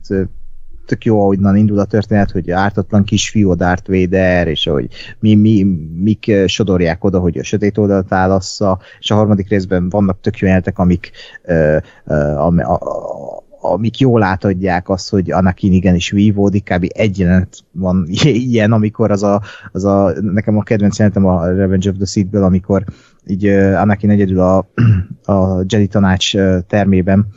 [0.87, 4.87] tök jó, ahonnan indul a történet, hogy ártatlan kisfiú, Darth Vader, és hogy
[5.19, 5.63] mi, mi,
[6.03, 10.37] mik eh, sodorják oda, hogy a sötét oldalt válassza, és a harmadik részben vannak tök
[10.37, 11.11] jó jelenetek, amik,
[11.43, 16.85] uh, uh, am, a, a, amik jól átadják azt, hogy Anakin igenis vívódik, kb.
[16.87, 18.07] egy jelenet van
[18.51, 22.43] ilyen, amikor az a, az a nekem a kedvenc jelenetem a Revenge of the Sith-ből,
[22.43, 22.83] amikor
[23.25, 24.57] így uh, Anakin egyedül a,
[25.33, 27.27] a Jedi tanács uh, termében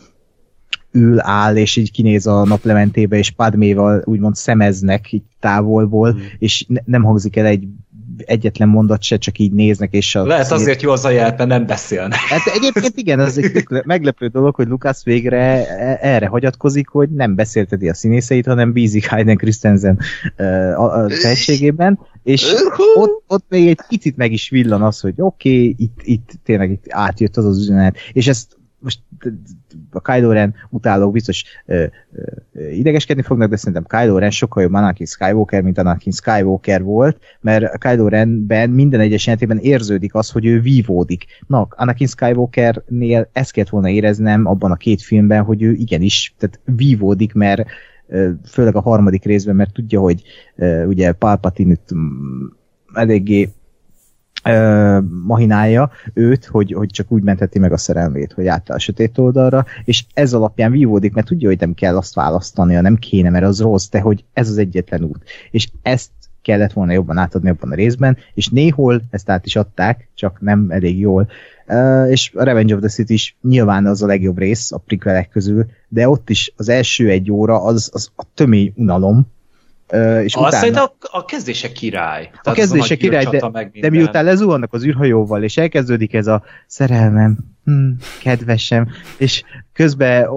[0.92, 6.18] ül, áll, és így kinéz a naplementébe, és Padméval úgymond szemeznek így távolból, mm.
[6.38, 7.66] és ne, nem hangzik el egy
[8.24, 11.48] egyetlen mondat se, csak így néznek, és a Lehet azért jó az a jel, mert
[11.48, 12.18] nem beszélnek.
[12.18, 17.34] Hát egyébként igen, az egy meglepő dolog, hogy Lucas végre e- erre hagyatkozik, hogy nem
[17.34, 19.98] beszélteti a színészeit, hanem bízik Hayden Christensen
[20.76, 22.54] a tehetségében, és
[22.94, 26.70] ott, ott még egy picit meg is villan az, hogy oké, okay, itt, itt tényleg
[26.70, 29.00] itt átjött az az üzenet, és ezt most
[29.90, 31.84] a Kylo Ren utálók biztos ö,
[32.52, 37.20] ö, idegeskedni fognak, de szerintem Kylo Ren sokkal jobb Anakin Skywalker, mint Anakin Skywalker volt,
[37.40, 41.24] mert Kylo Renben minden egyes jelentében érződik az, hogy ő vívódik.
[41.46, 46.60] Na, Anakin Skywalkernél ezt kellett volna éreznem abban a két filmben, hogy ő igenis, tehát
[46.64, 47.66] vívódik, mert
[48.44, 50.22] főleg a harmadik részben, mert tudja, hogy
[50.86, 52.46] ugye Palpatine mm,
[52.94, 53.48] eléggé
[54.44, 59.18] ö, mahinálja őt, hogy, hogy csak úgy mentheti meg a szerelmét, hogy átáll a sötét
[59.18, 63.44] oldalra, és ez alapján vívódik, mert tudja, hogy nem kell azt választania, nem kéne, mert
[63.44, 65.24] az rossz, de hogy ez az egyetlen út.
[65.50, 66.10] És ezt
[66.42, 70.66] kellett volna jobban átadni abban a részben, és néhol ezt át is adták, csak nem
[70.70, 71.28] elég jól.
[71.66, 75.28] Uh, és a Revenge of the City is nyilván az a legjobb rész a prequelek
[75.28, 79.26] közül, de ott is az első egy óra az, az a tömény unalom,
[80.22, 80.50] és Azt utána...
[80.50, 82.22] szerintem a, a kezdése király.
[82.22, 87.38] Tehát A kezdése király, de, de miután lezuhannak az űrhajóval, és elkezdődik ez a szerelmem,
[87.64, 87.90] hm,
[88.22, 88.88] kedvesem,
[89.18, 89.42] és
[89.72, 90.28] közben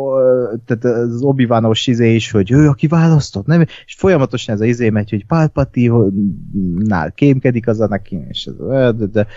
[0.65, 1.47] tehát az obi
[1.85, 3.61] izé is, hogy ő, aki választott, nem?
[3.61, 9.27] És folyamatosan ez a izé megy, hogy Palpatine-nál kémkedik az Anakin, és ez, de, de,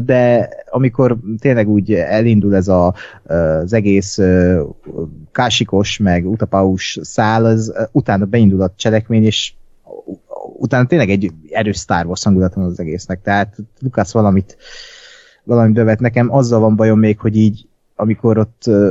[0.00, 4.18] de amikor tényleg úgy elindul ez a, az egész
[5.32, 9.52] kásikos, meg utapaus szál, az utána beindul a cselekmény, és
[10.58, 14.56] utána tényleg egy erős Star Wars hangulat van az egésznek, tehát Lucas valamit
[15.50, 17.66] valamit bevet nekem, azzal van bajom még, hogy így
[17.96, 18.90] amikor ott uh,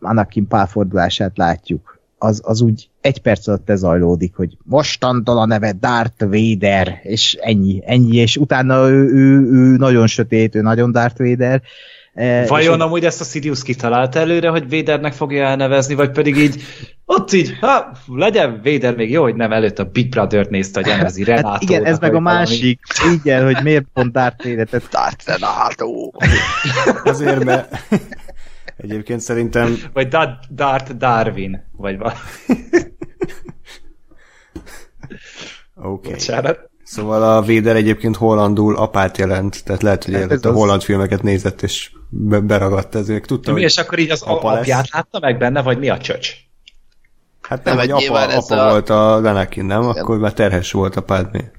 [0.00, 6.26] Anakin pálfordulását látjuk, az, az úgy egy perc alatt lezajlódik, hogy mostantól a neve Darth
[6.26, 11.62] Vader, és ennyi, ennyi, és utána ő, ő, ő nagyon sötét, ő nagyon Darth Vader.
[12.14, 16.36] E, Vajon és amúgy ezt a Sidious kitalálta előre, hogy Vadernek fogja elnevezni, vagy pedig
[16.36, 16.62] így,
[17.04, 20.90] ott így, ha, legyen Vader még jó, hogy nem előtt a Big Brother-t nézte, hogy
[20.90, 21.48] elnevezi Renato.
[21.48, 22.80] Hát igen, ez meg a másik,
[23.22, 26.10] igen, hogy miért pont Darth Vader, tehát Darth Renato.
[27.04, 27.76] Azért, mert
[28.76, 32.18] egyébként szerintem Vagy Da- Darth Darwin, vagy valami.
[35.74, 36.08] oké.
[36.08, 36.12] Okay.
[36.12, 36.69] Bocsánat.
[36.90, 40.54] Szóval a Véder egyébként hollandul apát jelent, tehát lehet, hogy Hát ez a az.
[40.54, 44.48] holland filmeket nézett, és be- beragadt ez, még tudta, Mi, és akkor így az apa
[44.48, 44.60] a- lesz.
[44.60, 46.32] apját látta meg benne, vagy mi a csöcs?
[47.42, 49.82] hát nem, Nem, egy apa, apa a- volt a Anakin, nem?
[49.88, 51.50] Akkor már terhes volt a Padmé.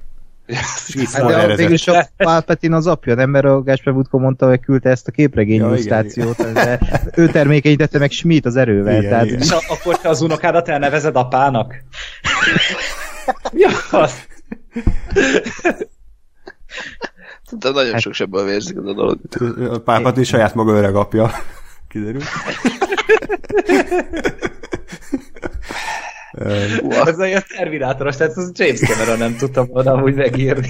[0.46, 3.30] És Hát de végül is a Palpatine az apja, nem?
[3.30, 6.80] Mert a Gáspár Budko mondta, hogy küldte ezt a képregény Ja, igen, illusztrációt, de
[7.16, 8.98] ő termékenyítette meg Schmidt az erővel.
[8.98, 9.40] Igen, tehát igen.
[9.40, 11.76] És akkor te az unokádat elnevezed apának?
[13.54, 14.14] ja, az.
[17.44, 19.20] Szerintem nagyon sok sebből vérzik ez a dolog.
[19.72, 21.32] A pápat is saját maga öreg apja.
[21.88, 22.24] Kiderült.
[26.34, 26.64] Ö,
[27.06, 30.70] Ez a ilyen terminátoros, tehát az James Cameron nem tudtam volna amúgy megírni.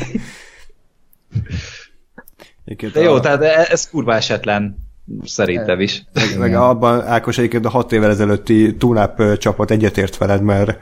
[2.65, 4.77] egyébként De jó, a- tehát e- ez kurva esetlen,
[5.23, 6.03] szerintem is.
[6.13, 10.77] Meg, meg abban Ákos egyébként a hat évvel ezelőtti túnáp ö, csapat egyetért veled, mert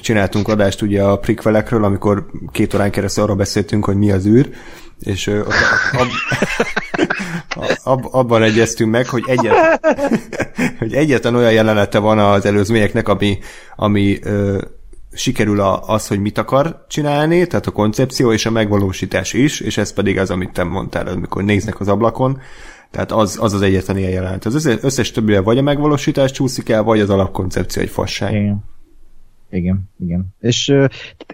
[0.00, 4.50] csináltunk adást ugye a prikvelekről, amikor két órán keresztül arra beszéltünk, hogy mi az űr,
[5.00, 5.54] és ö, ott,
[5.92, 6.08] ab,
[8.00, 9.86] ab, abban egyeztünk meg, hogy, egyet,
[10.78, 13.38] hogy egyetlen olyan jelenete van az előzményeknek, ami,
[13.76, 14.62] ami ö,
[15.12, 19.76] sikerül a, az, hogy mit akar csinálni, tehát a koncepció és a megvalósítás is, és
[19.76, 22.40] ez pedig az, amit te mondtál, amikor néznek az ablakon,
[22.90, 24.44] tehát az az, az egyetlen ilyen jelenet.
[24.44, 28.32] Az összes, összes többire vagy a megvalósítás csúszik el, vagy az alapkoncepció egy fasság.
[28.32, 28.64] Igen.
[29.50, 30.26] Igen, igen.
[30.40, 30.84] És uh,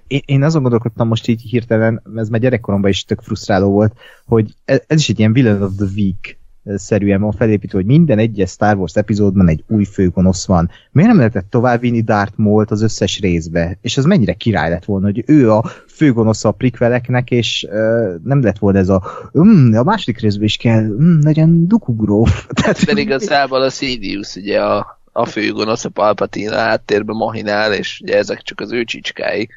[0.07, 3.97] én, én azon gondolkodtam most így hirtelen, ez már gyerekkoromban is tök frusztráló volt,
[4.27, 8.19] hogy ez, ez is egy ilyen Villain of the Week szerűen van felépítve, hogy minden
[8.19, 10.71] egyes Star Wars epizódban egy új főgonosz van.
[10.93, 13.79] Miért nem lehetett továbbvinni Darth Maul-t az összes részbe?
[13.81, 18.43] És az mennyire király lett volna, hogy ő a főgonosz a prikveleknek, és uh, nem
[18.43, 22.47] lett volna ez a um, a második részben is kell, um, legyen Dukugróf.
[22.63, 28.01] Tehát, De igazából a Sidious ugye a, a főgonosz, a Palpatine a háttérben mahinál, és
[28.03, 29.49] ugye ezek csak az ő csicskái.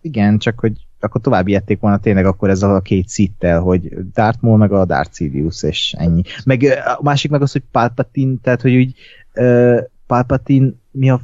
[0.00, 4.38] Igen, csak hogy akkor tovább ijedték volna tényleg akkor ez a két szittel, hogy Darth
[4.40, 6.22] Maul meg a Darth Sidious, és ennyi.
[6.44, 6.62] Meg
[6.98, 8.94] a másik meg az, hogy Palpatine, tehát hogy úgy
[9.34, 11.20] uh, Palpatine mi a...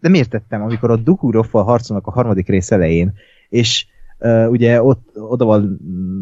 [0.00, 3.12] Nem értettem, amikor a Dukhuroffal harcolnak a harmadik rész elején,
[3.48, 3.86] és
[4.22, 5.78] uh, ugye ott oda van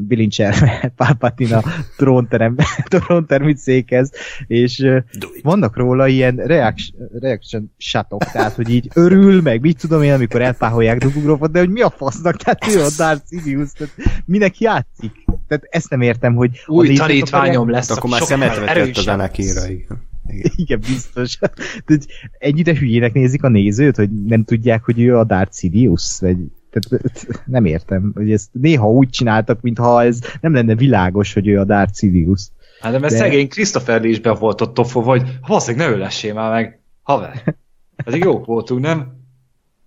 [0.08, 1.62] bilincselve Palpatine a
[1.96, 4.10] trónteremben, tróntermi székhez,
[4.46, 4.96] és uh,
[5.42, 10.42] vannak róla ilyen reaction, reaction shotok, tehát hogy így örül, meg mit tudom én, amikor
[10.42, 13.94] elpáholják Dubugrófot, de hogy mi a fasznak, tehát ő a Darth Sidious, tehát
[14.24, 15.12] minek játszik?
[15.48, 19.54] Tehát ezt nem értem, hogy Új tanítványom lesz, Hát akkor már szemet vetett az Anakinra,
[19.54, 19.68] lesz.
[19.68, 19.76] igen.
[19.76, 20.08] igen.
[20.56, 21.38] Igen, biztos.
[21.86, 22.06] Tehát
[22.38, 26.36] ennyire hülyének nézik a nézőt, hogy nem tudják, hogy ő a Darth Sidious, vagy
[26.70, 31.58] tehát nem értem, hogy ezt néha úgy csináltak, mintha ez nem lenne világos, hogy ő
[31.58, 32.48] a Darth Sidious.
[32.80, 35.94] Hát de mert De- szegény Christopher Lee is be volt ott tofó, hogy valószínűleg ne
[35.94, 36.80] ő lessél már meg.
[37.02, 37.56] Haver.
[37.96, 39.18] Ezek jók voltunk, nem?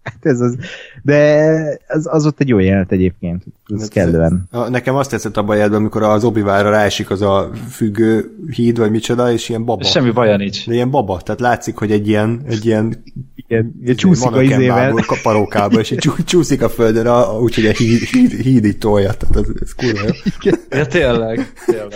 [0.03, 0.57] Hát ez az,
[1.01, 4.47] de az, az ott egy jó jelenet egyébként, ez kellően.
[4.51, 8.77] A, nekem azt tetszett abban a jelenetben, amikor az obi ráesik az a függő híd,
[8.77, 9.83] vagy micsoda, és ilyen baba.
[9.83, 10.67] Semmi baja nincs.
[10.67, 13.03] De ilyen baba, tehát látszik, hogy egy ilyen, egy ilyen
[13.47, 14.75] Igen, ilyen csúszik a izével.
[14.75, 18.77] vágó kaparókába, és így csú- csúszik a földön, a- úgyhogy a híd, híd, híd így
[18.77, 20.51] tolja, tehát ez, ez kurva jó.
[20.69, 21.93] Ja, tényleg, tényleg.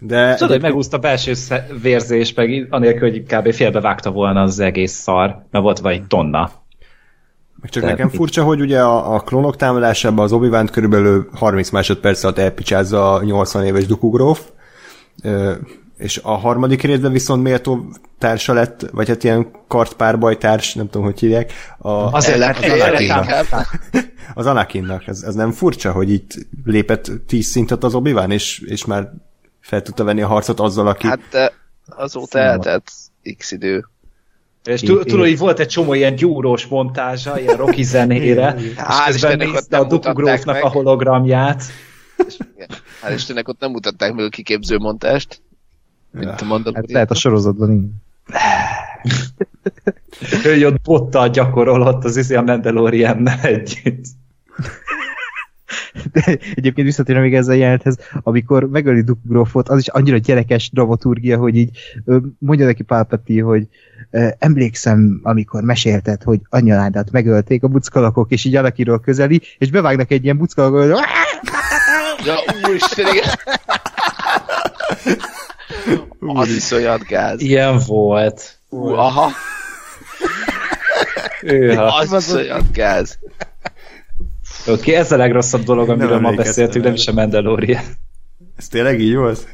[0.00, 1.32] De Tudod, hogy megúszta a belső
[1.82, 3.52] vérzés, meg anélkül, hogy kb.
[3.52, 6.50] félbevágta volna az egész szar, mert volt vagy tonna.
[7.60, 11.28] Meg csak Tehát nekem itt- furcsa, hogy ugye a, a klónok támadásában az obi körülbelül
[11.32, 14.40] 30 másodperc alatt elpicsázza a 80 éves dukugróf,
[15.96, 17.86] és a harmadik részben viszont méltó
[18.18, 23.46] társa lett, vagy hát ilyen kartpárbajtárs, nem tudom, hogy hívják, a, Azért lett az Anakinnak.
[24.34, 25.06] Az Anakinnak.
[25.06, 26.34] Ez, ez nem furcsa, hogy itt
[26.64, 29.12] lépett 10 szintet az obi és, és már
[29.60, 31.06] fel tudta venni a harcot azzal, aki...
[31.06, 31.52] Hát de
[31.86, 32.90] azóta eltelt
[33.36, 33.88] x idő.
[34.64, 38.74] És tu- tudod, hogy volt egy csomó ilyen gyúrós montázsa, ilyen rocky zenére, és
[39.06, 41.62] közben nézte a Dukugrófnak a hologramját.
[42.54, 42.68] Igen.
[43.02, 45.42] Hál' Istennek ott nem mutatták meg a kiképző montást.
[46.14, 47.86] Mint a Hát lehet a sorozatban így.
[50.44, 54.04] Ő ott bottal gyakorolott az izé a Mandalorian együtt.
[56.12, 56.22] De
[56.54, 61.56] egyébként visszatérve még ezzel a jelenthez, amikor megöli Dukgrofot, az is annyira gyerekes dramaturgia, hogy
[61.56, 61.78] így
[62.38, 63.68] mondja neki Pálpati, hogy
[64.38, 70.24] emlékszem, amikor mesélted, hogy anyaládat megölték a buckalakok, és így alakiról közeli, és bevágnak egy
[70.24, 71.04] ilyen buckalakot, hogy
[72.24, 72.34] Ja,
[72.68, 73.28] úristen, igen.
[76.20, 77.40] Az iszonyat gáz.
[77.40, 78.58] Ilyen volt.
[78.68, 79.30] Ú, aha,
[81.42, 81.82] Őha.
[81.82, 83.18] az iszonyat gáz.
[84.66, 87.82] Oké, okay, ez a legrosszabb dolog, amiről ma beszéltünk, nem is a Mandalorian.
[88.56, 89.46] Ez tényleg így volt?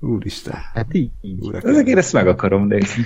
[0.00, 0.54] Úristen.
[0.74, 1.10] hát így.
[1.20, 1.54] így.
[1.62, 3.04] Ezek én ezt meg akarom nézni.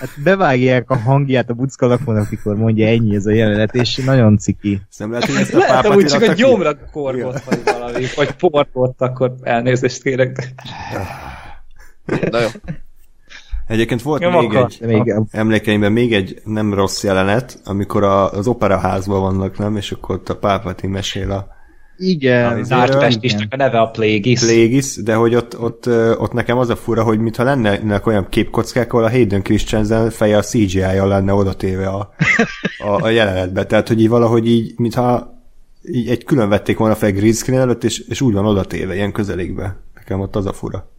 [0.00, 4.80] Hát bevágják a hangját a buckalakon, amikor mondja ennyi ez a jelenet, és nagyon ciki.
[4.90, 6.34] Ezt nem lehet, hogy ezt a Lehet amúgy csak ki?
[6.34, 10.54] gyomra korgott, vagy valami, vagy portott, akkor elnézést kérek.
[12.06, 12.28] De...
[12.30, 12.48] Na jó.
[13.66, 14.70] Egyébként volt Nem még akar.
[14.80, 19.76] egy, még emlékeimben még egy nem rossz jelenet, amikor a, az operaházban vannak, nem?
[19.76, 21.56] És akkor ott a pápati mesél a
[21.98, 23.00] igen, Az Zárt Igen.
[23.00, 24.40] Pestisnek a neve a Plagueis.
[24.40, 25.86] Plagueis, de hogy ott, ott,
[26.18, 30.36] ott nekem az a fura, hogy mintha lennének olyan képkockák, ahol a Hayden Christensen feje
[30.36, 32.14] a CGI-jal lenne odatéve a,
[32.78, 33.66] a, a jelenetbe.
[33.66, 35.36] Tehát, hogy így valahogy így, mintha
[35.82, 39.12] így egy külön vették volna fel green screen előtt, és, és úgy van odatéve, ilyen
[39.12, 39.76] közelékbe.
[39.94, 40.90] Nekem ott az a fura.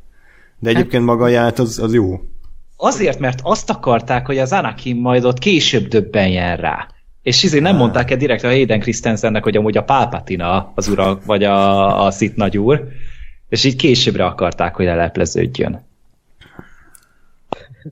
[0.59, 2.19] De egyébként maga a jelenet az, az jó.
[2.77, 6.87] Azért, mert azt akarták, hogy az Anakin majd ott később döbbenjen rá.
[7.21, 11.19] És izé nem mondták el direkt a Hayden Christensennek, hogy amúgy a Palpatina az ura,
[11.25, 12.87] vagy a, a Sith nagyúr,
[13.49, 15.87] és így későbbre akarták, hogy lelepleződjön.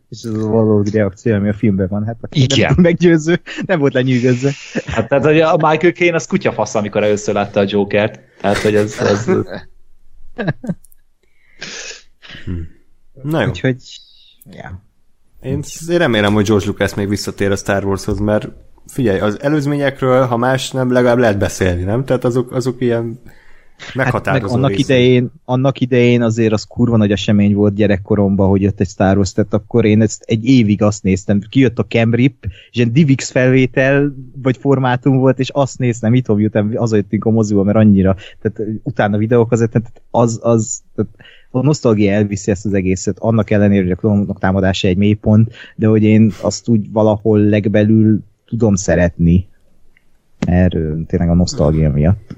[0.09, 2.05] és ez a valódi reakció, ami a filmben van.
[2.05, 2.71] Hát Igen.
[2.73, 4.51] Nem meggyőző, nem volt lenyűgözve.
[4.85, 8.19] Hát tehát hogy a Michael Caine az kutyafasz, amikor először látta a Jokert.
[8.41, 9.29] Tehát, hogy ez, ez
[13.23, 13.47] Na jó.
[13.47, 13.83] Úgyhogy,
[14.51, 14.81] ja.
[15.41, 18.47] Én, én remélem, hogy George Lucas még visszatér a Star Warshoz, mert
[18.88, 22.05] figyelj, az előzményekről, ha más nem, legalább lehet beszélni, nem?
[22.05, 23.19] Tehát azok, azok ilyen
[23.77, 24.85] Hát meg meghatározó annak részek.
[24.85, 29.34] idején, annak idején azért az kurva nagy esemény volt gyerekkoromban, hogy jött egy Star Wars,
[29.34, 31.41] tehát akkor én ezt egy évig azt néztem.
[31.49, 36.27] Kijött a Cam Rip, és ilyen DivX felvétel, vagy formátum volt, és azt néztem, itt
[36.27, 41.11] miután azért a moziba, mert annyira, tehát utána videók azért, tehát az, az tehát
[41.51, 45.88] a nosztalgia elviszi ezt az egészet, annak ellenére, hogy a klónok támadása egy mélypont, de
[45.88, 49.47] hogy én azt úgy valahol legbelül tudom szeretni.
[50.39, 52.35] Erről tényleg a nosztalgia miatt.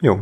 [0.00, 0.14] Jó.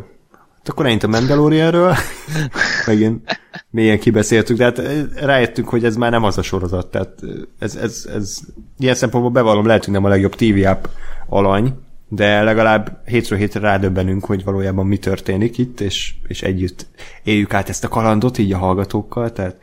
[0.57, 1.93] Hát akkor ennyit a Mandalorianről.
[2.87, 3.39] Megint
[3.69, 4.81] mélyen kibeszéltük, de hát
[5.15, 6.91] rájöttünk, hogy ez már nem az a sorozat.
[6.91, 7.29] Tehát eh,
[7.59, 8.39] ez, ez, ez
[8.77, 10.85] ilyen szempontból bevallom, lehet, hogy nem a legjobb TV app
[11.27, 11.73] alany,
[12.09, 16.87] de legalább hétről hétre rádöbbenünk, hogy valójában mi történik itt, és, és együtt
[17.23, 19.57] éljük át ezt a kalandot így a hallgatókkal, tehát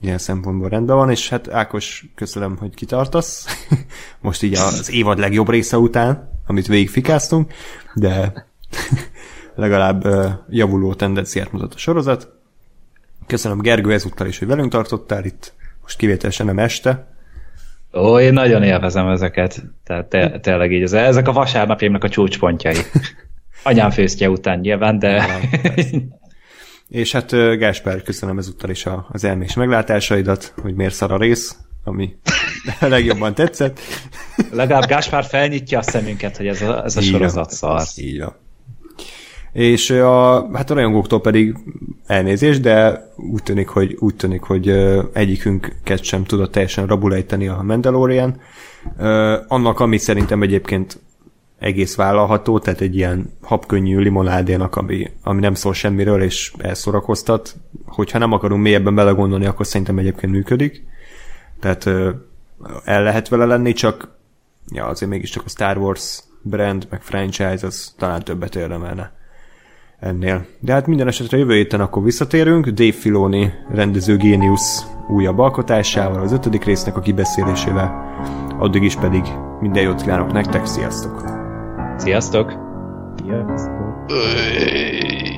[0.00, 3.46] ilyen szempontból rendben van, és hát Ákos, köszönöm, hogy kitartasz.
[4.20, 7.52] Most így az évad legjobb része után, amit végigfikáztunk,
[7.94, 8.32] de
[9.54, 10.06] legalább
[10.50, 12.34] javuló tendenciát mutat a sorozat.
[13.26, 15.52] Köszönöm Gergő ezúttal is, hogy velünk tartottál itt,
[15.82, 17.06] most kivételesen nem este.
[17.92, 19.62] Ó, én nagyon élvezem ezeket.
[19.84, 22.76] Tehát te, tényleg így, ez- ezek a vasárnapjaimnak a csúcspontjai.
[23.62, 25.26] Anyám főztje után nyilván, de
[26.88, 32.16] És hát Gáspár, köszönöm ezúttal is az elmés meglátásaidat, hogy miért szar a rész, ami
[32.80, 33.80] legjobban tetszett.
[34.52, 37.82] legalább Gáspár felnyitja a szemünket, hogy ez a, ez a Így sorozat szar.
[37.96, 38.34] Így van.
[39.52, 41.56] És a, hát a rajongóktól pedig
[42.06, 44.68] elnézést, de úgy tűnik, hogy, úgy tűnik, hogy
[45.12, 48.40] egyikünket sem tudott teljesen rabulejteni a Mandalorian.
[49.48, 51.00] Annak, ami szerintem egyébként
[51.58, 57.56] egész vállalható, tehát egy ilyen habkönnyű limonádénak, ami, ami nem szól semmiről, és elszorakoztat.
[57.86, 60.84] Hogyha nem akarunk mélyebben belegondolni, akkor szerintem egyébként működik.
[61.60, 61.86] Tehát
[62.84, 64.08] el lehet vele lenni, csak
[64.68, 69.12] ja, azért mégiscsak a Star Wars brand, meg franchise, az talán többet érdemelne
[70.00, 70.46] ennél.
[70.60, 76.32] De hát minden esetre jövő héten akkor visszatérünk, Dave Filoni rendező géniusz újabb alkotásával, az
[76.32, 78.14] ötödik résznek a kibeszélésével.
[78.58, 79.22] Addig is pedig
[79.60, 81.35] minden jót kívánok nektek, sziasztok!
[81.98, 82.52] Sziasztok!
[83.24, 84.10] Sziasztok!
[84.10, 85.35] Öy.